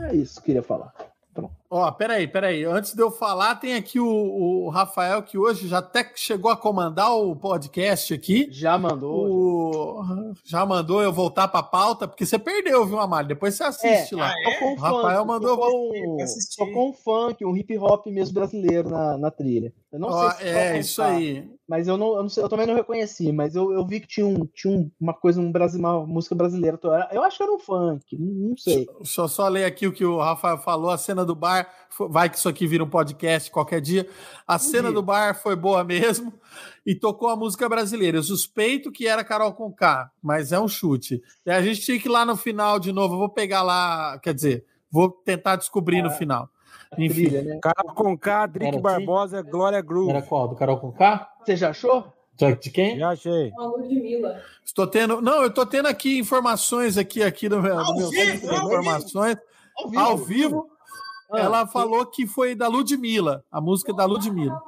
[0.00, 0.92] É isso que eu queria falar.
[1.74, 2.64] Ó, peraí, peraí.
[2.64, 6.56] Antes de eu falar, tem aqui o, o Rafael, que hoje já até chegou a
[6.56, 8.46] comandar o podcast aqui.
[8.50, 9.26] Já mandou.
[9.26, 10.34] O...
[10.44, 13.28] Já mandou eu voltar pra pauta, porque você perdeu, viu, Amália?
[13.28, 14.28] Depois você assiste É, lá.
[14.28, 14.64] Ah, é?
[14.66, 16.16] Um O Rafael funk, mandou tocou um,
[16.58, 19.72] tocou um funk, um hip hop mesmo brasileiro na, na trilha.
[19.90, 21.50] Eu não Ó, sei se é, vai isso contar, aí.
[21.68, 24.06] Mas eu não, eu não sei, eu também não reconheci, mas eu, eu vi que
[24.06, 26.78] tinha, um, tinha um- uma coisa, um Brasil, uma música brasileira.
[27.10, 28.86] Eu acho que era um funk, não não sei.
[28.98, 30.90] Deixa eu só ler aqui o que o Rafael falou.
[30.90, 31.61] A cena do bar,
[32.08, 34.08] vai que isso aqui vira um podcast qualquer dia.
[34.46, 34.92] A cena dia.
[34.92, 36.32] do bar foi boa mesmo
[36.86, 38.18] e tocou a música brasileira.
[38.18, 41.22] Eu suspeito que era Carol Conká, mas é um chute.
[41.44, 43.14] E a gente tinha que ir lá no final de novo.
[43.14, 46.48] Eu vou pegar lá, quer dizer, vou tentar descobrir no final.
[46.98, 47.58] Enfim, Trilha, né?
[47.62, 50.10] Carol Conká, Drick Era Barbosa, Glória Groove.
[50.10, 50.48] Era qual?
[50.48, 51.30] Do Carol com K?
[51.44, 52.12] Você já achou?
[52.36, 52.98] De de quem?
[52.98, 53.52] Já achei.
[53.56, 54.42] Ludmilla.
[54.64, 55.20] estou tendo.
[55.20, 59.36] Não, eu estou tendo aqui informações aqui, aqui no meu, Ao meu vivo, de informações
[59.76, 60.02] Ao vivo.
[60.02, 60.66] ao vivo.
[61.32, 64.60] Ah, ela falou que foi da Ludmilla, a música da Ludmilla.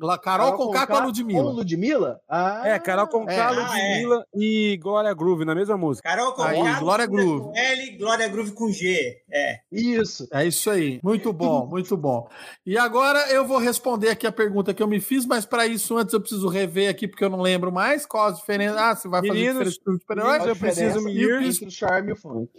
[0.00, 1.42] La- Carol com K com a Com Ludmilla.
[1.52, 2.20] Ludmilla?
[2.28, 3.40] Ah, É, Carol Conká, É.
[3.40, 6.08] Ah, Ludmilla e Glória Groove na mesma música.
[6.08, 7.40] Carol com Aí, Glória Ludmilla Groove.
[7.44, 9.18] com L, Glória Groove com G.
[9.32, 9.60] É.
[9.70, 10.26] Isso.
[10.32, 10.98] É isso aí.
[11.04, 12.28] Muito bom, muito bom.
[12.66, 15.96] E agora eu vou responder aqui a pergunta que eu me fiz, mas para isso
[15.96, 18.80] antes eu preciso rever aqui porque eu não lembro mais qual a diferença.
[18.80, 20.50] Ah, você vai fazer Meninos, diferença do super-herói?
[20.50, 21.42] eu preciso me ir.
[21.44, 22.50] entre o charme e o funk.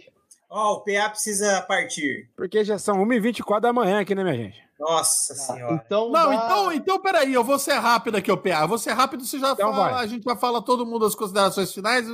[0.56, 2.30] Ó, o PA precisa partir.
[2.36, 4.62] Porque já são 1h24 da manhã aqui, né, minha gente?
[4.78, 5.82] Nossa senhora.
[5.84, 8.60] Então, Não, dá- então, então peraí, eu vou ser rápido aqui, o PA.
[8.62, 10.04] Eu vou ser rápido, você já Então fala, vai.
[10.04, 12.06] a gente vai falar todo mundo as considerações finais.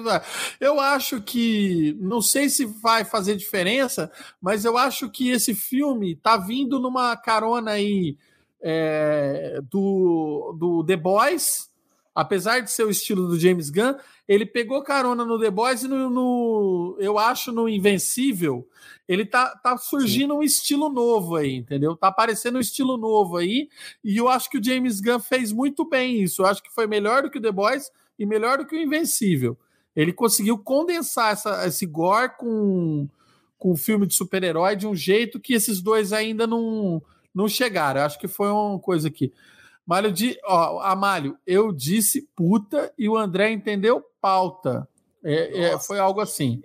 [0.59, 4.11] Eu acho que, não sei se vai fazer diferença,
[4.41, 8.17] mas eu acho que esse filme tá vindo numa carona aí
[8.63, 11.70] é, do, do The Boys,
[12.15, 13.95] apesar de ser o estilo do James Gunn,
[14.27, 18.67] ele pegou carona no The Boys e no, no- eu acho no Invencível,
[19.09, 21.97] ele tá, tá surgindo um estilo novo aí, entendeu?
[21.97, 23.69] Tá aparecendo um estilo novo aí,
[24.05, 26.43] e eu acho que o James Gunn fez muito bem isso.
[26.43, 28.81] Eu acho que foi melhor do que o The Boys e melhor do que o
[28.81, 29.57] Invencível.
[29.97, 33.09] Ele conseguiu condensar essa, esse gore com,
[33.59, 37.03] com o filme de super-herói de um jeito que esses dois ainda não,
[37.35, 38.01] não chegaram.
[38.01, 39.33] Eu acho que foi uma coisa aqui.
[39.91, 44.87] Mário di, ó, Amália, eu disse puta e o André entendeu pauta.
[45.25, 46.63] É, é, foi algo assim.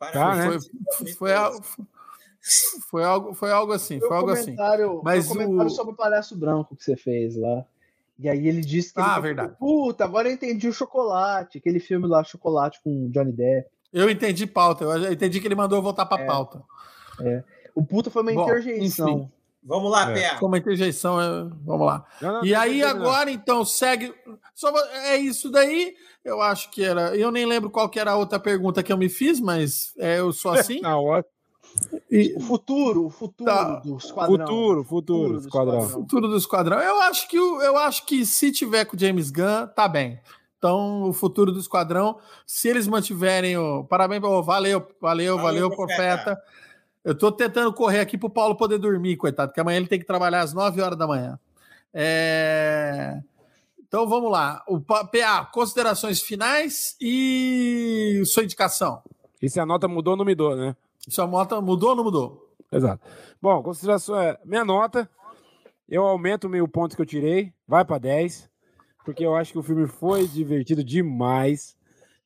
[0.00, 0.58] Tá, né?
[0.98, 1.62] Foi, foi, al-
[2.90, 4.00] foi algo, foi algo assim.
[4.00, 4.56] Foi Foi algo um assim.
[4.56, 7.64] comentário, Mas um comentário o- sobre o palhaço branco que você fez lá.
[8.18, 8.98] E aí ele disse que.
[8.98, 9.54] ele Ah, falou, verdade.
[9.56, 13.70] Puta, agora eu entendi o chocolate, aquele filme lá, Chocolate com Johnny Depp.
[13.92, 14.82] Eu entendi pauta.
[14.84, 16.26] Eu entendi que ele mandou eu voltar para É.
[16.26, 16.62] pauta.
[17.76, 19.08] O puta foi uma Bom, interjeição.
[19.08, 19.32] enfim.
[19.66, 20.30] Vamos lá, É.
[20.30, 20.38] PA.
[20.38, 21.26] Como a interjeição, é...
[21.64, 22.04] vamos lá.
[22.22, 23.02] Não, não, E não, aí não, não, não.
[23.10, 24.14] agora então segue.
[24.54, 24.72] Só
[25.08, 25.94] é isso daí.
[26.24, 27.16] Eu acho que era.
[27.16, 30.18] Eu nem lembro qual que era a outra pergunta que eu me fiz, mas é,
[30.20, 30.80] eu sou assim.
[30.80, 31.24] Na hora.
[32.10, 33.80] E O futuro, o futuro Tá.
[33.80, 34.38] do esquadrão.
[34.38, 35.88] Futuro, futuro, do esquadrão.
[35.88, 36.78] futuro do esquadrão.
[36.80, 40.18] Eu acho que eu acho que se tiver com o James Gunn, tá bem.
[40.58, 43.84] Então, o futuro do esquadrão, se eles mantiverem o.
[43.84, 46.22] Parabéns, ô, valeu, valeu, Valeu, valeu, profeta.
[46.24, 46.42] profeta.
[47.06, 50.04] Eu tô tentando correr aqui pro Paulo poder dormir, coitado, porque amanhã ele tem que
[50.04, 51.38] trabalhar às 9 horas da manhã.
[51.94, 53.20] É,
[53.86, 54.64] Então vamos lá.
[54.66, 55.08] O pa-
[55.52, 59.00] considerações finais e sua indicação.
[59.40, 60.74] E se a nota mudou ou não mudou, né?
[61.08, 62.52] Sua nota mudou ou não mudou?
[62.72, 63.06] Exato.
[63.40, 64.36] Bom, consideração é.
[64.44, 65.08] Minha nota,
[65.88, 68.50] eu aumento o meu ponto que eu tirei, vai para 10,
[69.04, 71.76] porque eu acho que o filme foi divertido demais.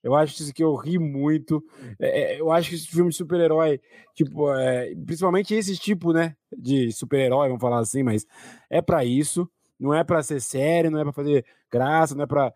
[0.03, 1.63] Eu acho que isso aqui eu ri muito.
[1.99, 3.81] É, é, eu acho que esse filme de super-herói,
[4.15, 8.27] tipo, é, principalmente esse tipo, né, de super-herói, vamos falar assim, mas
[8.69, 9.49] é para isso.
[9.79, 12.53] Não é para ser sério, não é para fazer graça, não é para,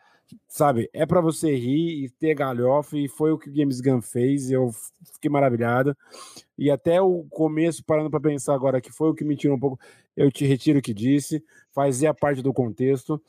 [0.46, 4.02] sabe, é para você rir e ter galhofa e foi o que o James Gunn
[4.02, 4.50] fez.
[4.50, 4.70] Eu
[5.12, 5.96] fiquei maravilhado.
[6.56, 9.60] E até o começo, parando para pensar agora, que foi o que me tirou um
[9.60, 9.78] pouco,
[10.16, 11.42] eu te retiro o que disse,
[11.72, 13.20] fazia parte do contexto.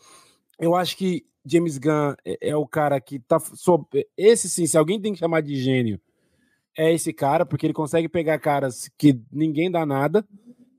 [0.59, 3.39] Eu acho que James Gunn é, é o cara que tá.
[3.39, 3.87] sob-
[4.17, 5.99] esse sim, se alguém tem que chamar de gênio,
[6.77, 10.25] é esse cara, porque ele consegue pegar caras que ninguém dá nada,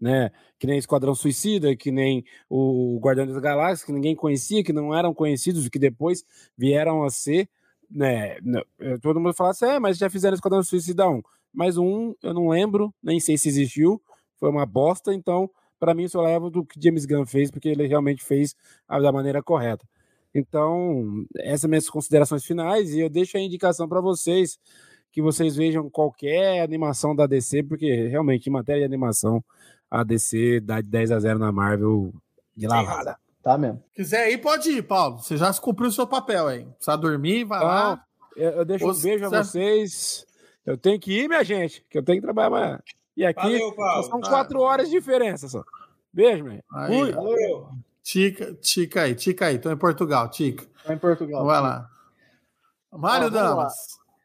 [0.01, 0.31] né?
[0.59, 4.95] Que nem Esquadrão Suicida, que nem o Guardião das Galáxias, que ninguém conhecia, que não
[4.95, 6.25] eram conhecidos, que depois
[6.57, 7.49] vieram a ser,
[7.91, 8.37] né?
[8.81, 11.23] eh, Todo mundo fala assim, é, mas já fizeram Esquadrão Suicida 1.
[11.53, 14.01] Mas um, eu não lembro, nem sei se existiu,
[14.39, 17.87] foi uma bosta, então, para mim, só levo do que James Gunn fez, porque ele
[17.87, 18.55] realmente fez
[18.89, 19.87] da maneira correta.
[20.35, 24.59] Então, essas são minhas considerações finais, e eu deixo a indicação para vocês
[25.11, 29.43] que vocês vejam qualquer animação da DC, porque realmente, em matéria de animação,
[29.91, 32.13] a DC dá de 10 a 0 na Marvel
[32.55, 33.17] de lavada.
[33.43, 33.83] Tá mesmo.
[33.95, 35.19] Quiser ir, pode ir, Paulo.
[35.19, 36.65] Você já cumpriu o seu papel aí.
[36.65, 38.05] Precisa dormir, vai lá.
[38.37, 40.27] Eu, eu deixo um Você- beijo a vocês.
[40.67, 42.81] Eu tenho que ir, minha gente, que eu tenho que trabalhar amanhã.
[43.17, 44.03] E aqui Valeu, Paulo.
[44.05, 45.63] são quatro horas de diferença só.
[46.13, 46.61] Beijo, man.
[46.73, 47.13] Aí.
[47.13, 47.69] Valeu.
[48.03, 49.59] Tica, tica aí, tica aí.
[49.59, 50.65] Tô em Portugal, tica.
[50.85, 51.45] Tá em Portugal.
[51.45, 51.91] Vai lá.
[52.93, 53.43] Mário lá.
[53.43, 53.75] Damas.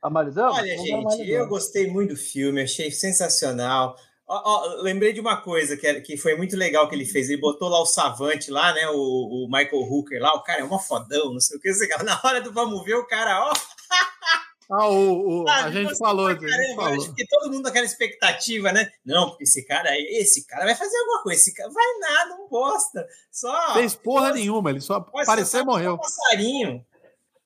[0.01, 0.57] Analisamos?
[0.57, 3.95] Olha, Vamos gente, eu gostei muito do filme, achei sensacional.
[4.27, 7.29] Ó, ó, lembrei de uma coisa que, era- que foi muito legal que ele fez.
[7.29, 8.87] Ele botou lá o Savante lá, né?
[8.89, 11.67] O, o Michael Hooker lá, o cara é uma fodão, não sei o que.
[11.69, 12.03] não sei o que.
[12.03, 13.53] Na hora do vamos ver, o cara, ó,
[14.71, 16.81] Ah, o, o- a sabe, gente falou, a pra gente caramba.
[16.83, 17.01] falou.
[17.01, 18.89] Acho que todo mundo naquela expectativa, né?
[19.05, 21.41] Não, porque esse cara, esse cara vai fazer alguma coisa.
[21.41, 23.05] Esse cara vai nada, não bosta.
[23.31, 25.91] Só Fez porra Nossa, nenhuma, ele só apareceu e morreu.
[25.91, 26.85] é um passarinho.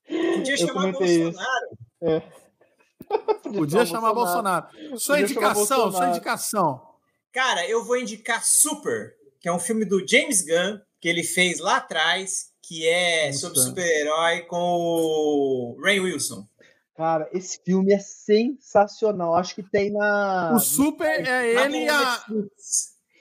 [0.07, 0.91] Podia Eu chamar.
[0.91, 1.68] Bolsonaro.
[3.53, 4.68] Podia chamar Bolsonaro.
[4.97, 6.11] Sua Podia indicação, sua Bolsonaro.
[6.11, 6.81] indicação.
[7.34, 11.60] Cara, eu vou indicar Super, que é um filme do James Gunn, que ele fez
[11.60, 16.47] lá atrás, que é sobre super-herói com o Ray Wilson.
[16.95, 19.35] Cara, esse filme é sensacional.
[19.35, 20.53] Acho que tem na.
[20.55, 22.23] O Super é ele e a.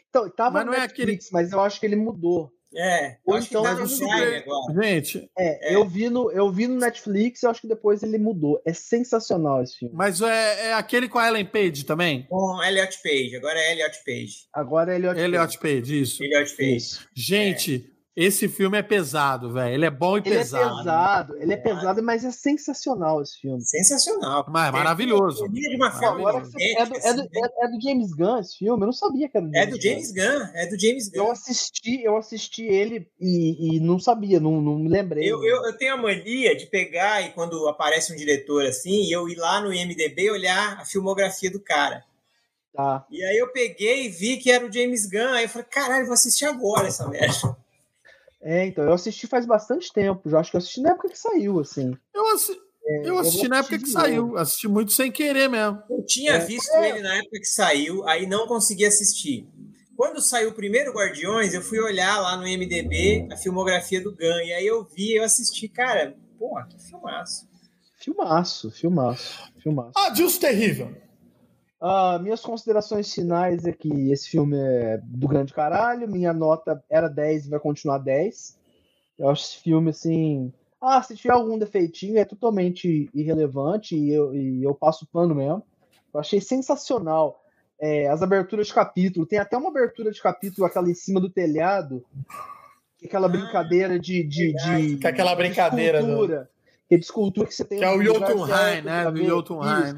[0.09, 2.51] Então, tava Mas no não é Netflix, mas eu acho que ele mudou.
[2.77, 4.83] É, Ou acho então que tá é no Prime Super- agora.
[4.83, 5.77] Gente, É, É.
[5.77, 8.61] Eu, vi no, eu vi no Netflix e acho que depois ele mudou.
[8.67, 9.95] É sensacional esse filme.
[9.97, 12.27] mas é, é aquele com a Ellen Page também?
[12.29, 14.35] Com Elliot Page, agora é Elliot Page.
[14.53, 16.23] Agora é Elliot Page, isso.
[16.25, 16.77] Elliot Page.
[16.77, 17.09] Isso.
[17.15, 19.75] Gente, esse filme é pesado, velho.
[19.75, 20.65] Ele é bom e Ele pesado.
[20.73, 23.61] é pesado, ele é pesado, mas é sensacional esse filme.
[23.63, 24.47] Sensacional.
[24.49, 25.49] Mas é maravilhoso.
[25.49, 28.39] De uma forma que você- é, do, é, do, assim, é- é do James Gunn
[28.39, 28.83] esse filme?
[28.83, 31.25] Eu não sabia que era do É James do James Gunn, é do James Eu
[31.25, 31.33] Gunn.
[31.33, 35.25] assisti, eu assisti ele e, e não sabia, não, não me lembrei.
[35.31, 39.29] Eu, eu, eu tenho a mania de pegar e quando aparece um diretor assim, eu
[39.29, 42.05] ir lá no IMDB olhar a filmografia do cara.
[42.73, 43.05] Tá.
[43.11, 45.33] E aí eu peguei e vi que era o James Gunn.
[45.33, 47.57] Aí eu falei, caralho, vou assistir agora essa merda.
[48.47, 50.39] É, então, eu assisti faz bastante tempo já.
[50.41, 51.97] Acho que eu assisti na época que saiu, assim.
[52.15, 54.37] Eu, assi- eu eu assisti vou na época que saiu.
[54.37, 55.83] Assisti muito sem querer mesmo.
[55.89, 56.39] Eu tinha É.
[56.41, 59.49] visto ele na época que saiu, aí não consegui assistir.
[59.97, 64.41] Quando saiu o primeiro Guardiões, eu fui olhar lá no IMDB a filmografia do Gunn.
[64.45, 67.49] E aí eu vi, eu assisti, cara, porra, que filmaço.
[67.99, 69.93] Filmaço, filmaço, filmaço.
[69.97, 70.95] Adilson Terrível.
[71.81, 76.09] Ah, minhas considerações finais é que esse filme é do grande caralho.
[76.11, 78.59] Minha nota era 10 e vai continuar 10.
[79.19, 80.53] Eu acho esse filme assim.
[80.81, 85.63] Ah, se tiver algum defeitinho, é totalmente irrelevante e eu, e eu passo pano mesmo.
[86.13, 87.41] Eu achei sensacional
[87.81, 89.27] é, as aberturas de capítulo.
[89.27, 92.05] Tem até uma abertura de capítulo, aquela em cima do telhado,
[93.03, 94.23] é aquela Ah, brincadeira de.
[94.23, 96.51] de, de Que é aquela brincadeira De do- escultura,
[96.89, 99.11] que é de escultura que você tem Que é o Jotunheim, né?
[99.11, 99.25] Do.
[99.25, 99.95] Jotunheim.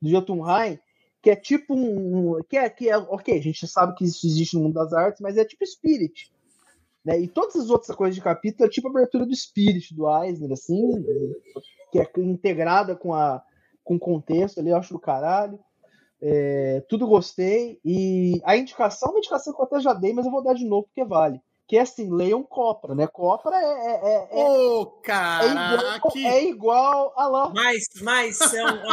[0.00, 0.78] Do Jotunheim,
[1.22, 2.42] que é tipo um.
[2.48, 2.96] Que é, que é.
[2.96, 6.32] Ok, a gente sabe que isso existe no mundo das artes, mas é tipo Spirit.
[7.04, 7.20] Né?
[7.20, 10.52] E todas as outras coisas de capítulo é tipo a abertura do Spirit, do Eisner,
[10.52, 11.04] assim,
[11.90, 13.42] que é integrada com, a,
[13.82, 15.58] com o contexto ali, eu acho do caralho.
[16.20, 17.80] É, tudo gostei.
[17.84, 20.66] E a indicação, uma indicação que eu até já dei, mas eu vou dar de
[20.66, 21.40] novo porque vale.
[21.68, 23.06] Que é assim, leiam Copra, né?
[23.06, 26.08] Copra é, é, é, é, Ô, é caraca!
[26.18, 27.50] igual, é igual a lá.
[27.54, 28.66] Mas, mas são.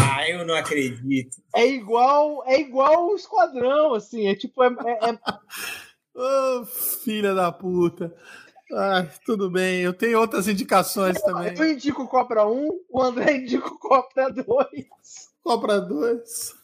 [0.00, 1.36] Ah, eu não acredito.
[1.54, 5.18] é igual é igual o esquadrão, assim, é tipo, é, é- é-
[6.14, 8.14] Ô, filha da puta.
[8.72, 9.80] Ah, tudo bem.
[9.82, 11.54] Eu tenho outras indicações também.
[11.58, 14.46] eu indico o Copra 1, o André indica o Copra 2.
[15.42, 16.54] Cobra 2.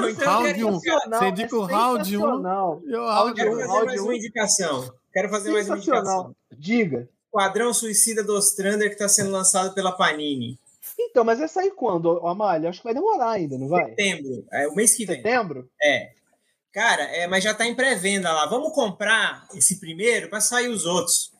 [0.00, 0.80] Não, então Round eu quero, um.
[1.18, 2.20] Você indica o round 1.
[2.20, 2.82] sensacional.
[2.84, 3.60] E o eu quero 1.
[3.60, 4.04] fazer mais um.
[4.04, 4.94] uma indicação.
[5.12, 6.36] Quero fazer mais uma indicação.
[6.56, 7.08] Diga.
[7.30, 10.58] Quadrão Suicida do Ostrander que está sendo lançado pela Panini.
[10.98, 12.70] Então, mas vai sair quando, Amália?
[12.70, 13.84] Acho que vai demorar ainda, não vai?
[13.90, 14.46] Setembro.
[14.52, 15.16] É o mês que vem.
[15.16, 15.68] Setembro?
[15.82, 16.12] É.
[16.72, 18.46] Cara, é, mas já tá em pré-venda lá.
[18.46, 21.32] Vamos comprar esse primeiro para sair os outros.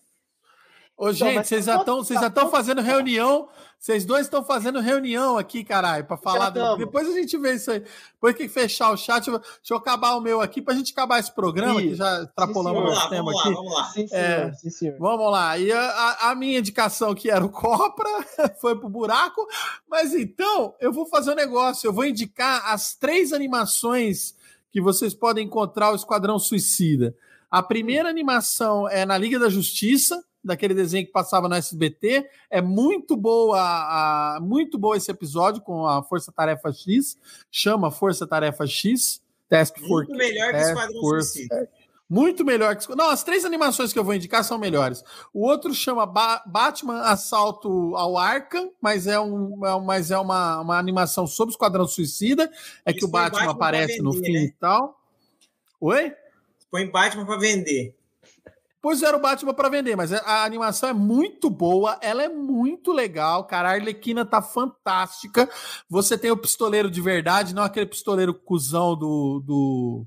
[0.96, 3.48] Ô, gente, mas vocês tá já estão vocês tá já estão todo- fazendo reunião.
[3.84, 6.48] Vocês dois estão fazendo reunião aqui, caralho, para falar.
[6.48, 6.78] do-.
[6.78, 7.80] Depois a gente vê isso aí.
[8.14, 11.18] Depois que fechar o chat, deixa eu acabar o meu aqui para a gente acabar
[11.20, 11.96] esse programa, que Isso.
[11.96, 13.54] já extrapolamos Sim, Vamos o lá, tema vamos lá, aqui.
[13.54, 13.84] vamos lá.
[13.90, 14.06] Sim.
[14.10, 14.52] É.
[14.54, 14.96] Sim, senhor.
[14.98, 15.58] Vamos lá.
[15.58, 18.08] E a, a- a minha indicação que era o Copra
[18.58, 19.46] foi pro buraco.
[19.86, 21.86] Mas então, eu vou fazer um negócio.
[21.86, 24.34] Eu vou indicar as três animações
[24.72, 27.14] que vocês podem encontrar o Esquadrão Suicida.
[27.50, 32.28] A primeira animação é na Liga da Justiça, daquele desenho que passava no SBT.
[32.50, 37.16] É muito boa, a- muito boa esse episódio com a Força Tarefa X.
[37.50, 39.22] Chama Força Tarefa X.
[39.48, 40.08] Task Force.
[40.10, 41.00] Muito melhor que o Esquadrão.
[41.00, 41.70] Suicida.
[42.08, 42.94] Muito melhor que.
[42.94, 45.02] Não, as três animações que eu vou indicar são melhores.
[45.32, 50.60] O outro chama Ba- Batman Assalto ao Arkham, mas é, um, é mas é uma,
[50.60, 52.50] uma animação sobre o Esquadrão Suicida.
[52.84, 54.42] É que Isso o foi Batman, Batman aparece no vender, fim né?
[54.44, 55.00] e tal.
[55.80, 56.12] Oi?
[56.70, 57.94] Põe Batman para vender.
[58.84, 62.92] Pois era o Batman para vender, mas a animação é muito boa, ela é muito
[62.92, 63.70] legal, cara.
[63.70, 65.48] A Arlequina tá fantástica.
[65.88, 70.06] Você tem o pistoleiro de verdade, não aquele pistoleiro cuzão do- do,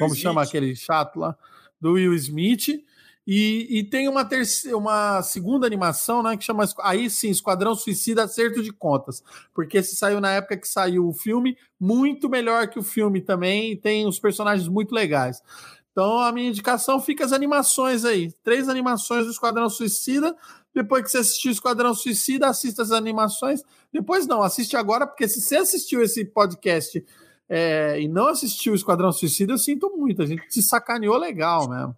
[0.00, 1.36] como chama aquele chato lá,
[1.80, 2.82] do Will Smith.
[3.24, 8.24] E, e tem uma, terceira, uma segunda animação, né, que chama, aí sim, Esquadrão Suicida
[8.24, 9.22] Acerto de Contas,
[9.54, 13.76] porque esse saiu na época que saiu o filme, muito melhor que o filme também,
[13.76, 15.40] tem os personagens muito legais.
[15.92, 20.36] Então a minha indicação fica as animações aí, três animações do Esquadrão Suicida,
[20.72, 23.62] depois que você assistir o Esquadrão Suicida, assista as animações,
[23.92, 27.04] depois não, assiste agora, porque se você assistiu esse podcast
[27.48, 30.22] é, e não assistiu Esquadrão Suicida, eu sinto muito.
[30.22, 31.96] A gente se sacaneou legal mesmo.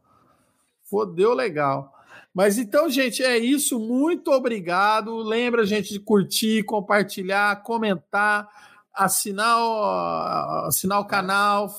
[0.85, 1.93] Fodeu legal.
[2.35, 3.79] Mas então, gente, é isso.
[3.79, 5.15] Muito obrigado.
[5.17, 8.49] Lembra, gente, de curtir, compartilhar, comentar,
[8.95, 11.71] assinar o, assinar o canal,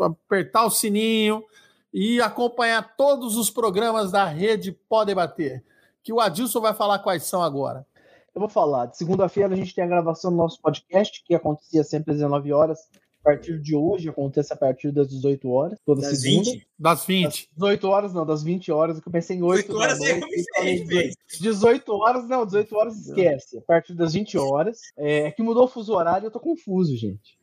[0.00, 1.42] apertar o sininho
[1.92, 5.64] e acompanhar todos os programas da rede Pode Bater.
[6.02, 7.86] Que o Adilson vai falar quais são agora.
[8.34, 8.86] Eu vou falar.
[8.86, 12.52] De segunda-feira a gente tem a gravação do nosso podcast, que acontecia sempre às 19
[12.52, 12.78] horas.
[13.20, 16.50] A partir de hoje, acontece a partir das 18 horas, toda Das segunda.
[16.52, 16.68] 20?
[16.78, 17.50] Das 20.
[17.56, 20.44] 18 horas, não, das 20 horas, eu pensei em 8 18 horas é noite, e
[20.54, 21.42] falei diferente, 18.
[21.42, 23.58] 18 horas, não, 18 horas esquece.
[23.58, 24.78] A partir das 20 horas.
[24.96, 27.35] É que mudou o fuso horário, eu tô confuso, gente.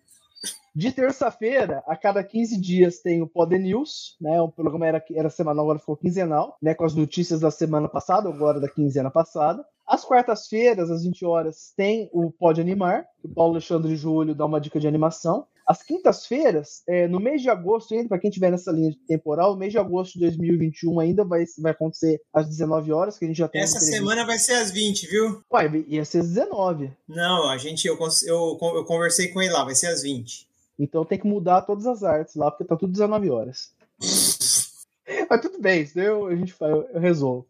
[0.75, 4.41] De terça-feira, a cada 15 dias tem o Pod News, né?
[4.41, 6.73] O programa era, era semanal, agora ficou quinzenal, né?
[6.73, 9.63] Com as notícias da semana passada, agora da quinzena passada.
[9.85, 14.47] Às quartas-feiras, às 20 horas, tem o Pode Animar, que o Paulo Alexandre Júlio dá
[14.47, 15.45] uma dica de animação.
[15.67, 19.57] Às quintas-feiras, é, no mês de agosto, ainda, para quem tiver nessa linha temporal, o
[19.57, 23.37] mês de agosto de 2021 ainda vai, vai acontecer às 19 horas, que a gente
[23.37, 23.61] já tem.
[23.61, 25.43] Essa semana vai ser às 20, viu?
[25.51, 26.91] Uai, ia ser às 19.
[27.07, 30.51] Não, a gente, eu, eu, eu conversei com ele lá, vai ser às 20.
[30.77, 33.71] Então tem que mudar todas as artes lá, porque tá tudo 19 horas.
[35.29, 37.47] Mas tudo bem, isso eu, a gente faz, eu, eu resolvo.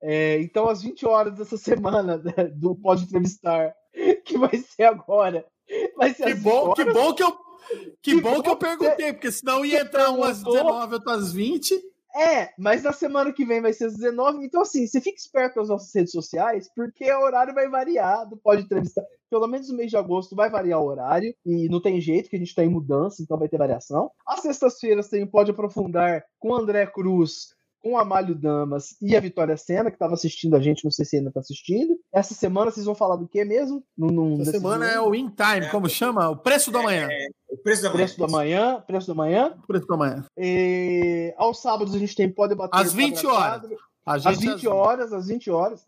[0.00, 3.72] É, então, às 20 horas dessa semana né, do Pode Entrevistar,
[4.24, 5.46] que vai ser agora,
[5.96, 6.94] vai ser Que bom, 20 que horas.
[6.94, 7.32] bom que eu.
[8.02, 10.64] Que Que bom que eu bom que perguntei, porque senão ia entrar umas perguntou.
[10.64, 11.91] 19, outras 20.
[12.14, 14.44] É, mas na semana que vem vai ser às 19.
[14.44, 18.36] Então, assim, você fica esperto nas nossas redes sociais, porque o horário vai variar do
[18.36, 19.02] Pode Entrevistar.
[19.30, 22.36] Pelo menos no mês de agosto vai variar o horário, e não tem jeito, que
[22.36, 24.10] a gente tá em mudança, então vai ter variação.
[24.26, 29.16] Às sextas-feiras tem o Pode Aprofundar com o André Cruz, com o Amálio Damas e
[29.16, 31.98] a Vitória Sena, que estava assistindo a gente, não sei se ainda tá assistindo.
[32.14, 33.82] Essa semana vocês vão falar do que mesmo?
[33.98, 36.28] Não, não Essa semana é o In Time, como chama?
[36.30, 37.08] O preço da manhã.
[37.50, 37.96] O preço da manhã.
[37.98, 39.54] preço da manhã, preço da manhã.
[39.62, 40.24] O preço da manhã.
[40.38, 43.70] E aos sábados a gente tem Pode Bater Às 20 quadra a horas.
[44.06, 45.84] A Às gente 20 horas, às 20 horas.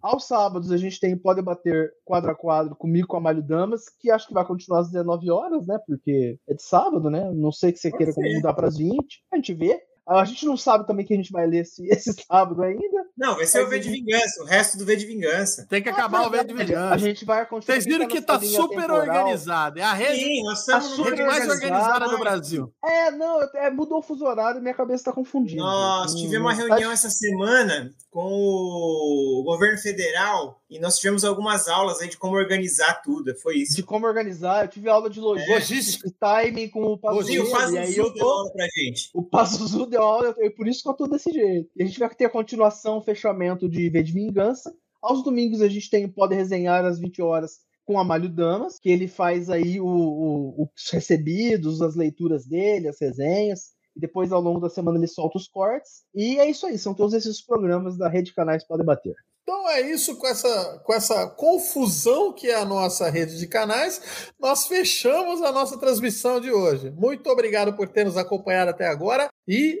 [0.00, 4.10] Aos sábados a gente tem Pode Bater quadro a quadro comigo com a Damas, que
[4.10, 5.78] acho que vai continuar às 19 horas, né?
[5.86, 7.30] Porque é de sábado, né?
[7.34, 8.36] Não sei que você Pode queira ser.
[8.36, 9.22] mudar para as 20.
[9.32, 9.82] A gente vê.
[10.08, 13.04] A gente não sabe também que a gente vai ler esse, esse sábado ainda.
[13.16, 15.66] Não, vai ser o V de Vingança, o resto do V de Vingança.
[15.68, 16.98] Tem que acabar o vídeo de A vingança.
[16.98, 17.74] gente vai continuar.
[17.74, 18.98] Vocês viram que tá super temporal.
[19.00, 19.78] organizado.
[19.78, 22.72] É a rede, Sim, nós Tá estamos super rede mais organizada do Brasil.
[22.84, 25.60] É, não, é, mudou o fuso horário e minha cabeça tá confundida.
[25.62, 31.24] Nós Hum, tivemos uma tá- reunião essa semana com o governo federal e nós tivemos
[31.24, 33.34] algumas aulas aí de como organizar tudo.
[33.40, 33.76] Foi isso.
[33.76, 34.64] de como organizar.
[34.64, 36.10] Eu tive aula de logística, Logística.
[36.20, 36.98] timing com o o
[37.50, 39.10] Faz e aí eu deu aula pra gente.
[39.14, 39.66] o Passo
[40.38, 41.70] Eu, por isso que eu tô desse jeito.
[41.76, 44.74] E a gente vai ter a continuação, o fechamento de V de Vingança.
[45.02, 49.06] Aos domingos a gente tem Pode Resenhar às 20 horas com Amálio Damas, que ele
[49.06, 53.74] faz aí o, o- os recebidos, as leituras dele, as resenhas.
[53.94, 56.02] E depois, ao longo da semana, ele solta os cortes.
[56.14, 59.14] E é isso aí, são todos esses programas da Rede Canais Pode Bater.
[59.48, 64.32] Então é isso, com essa, com essa confusão que é a nossa rede de canais,
[64.40, 66.90] nós fechamos a nossa transmissão de hoje.
[66.90, 69.80] Muito obrigado por ter nos acompanhado até agora e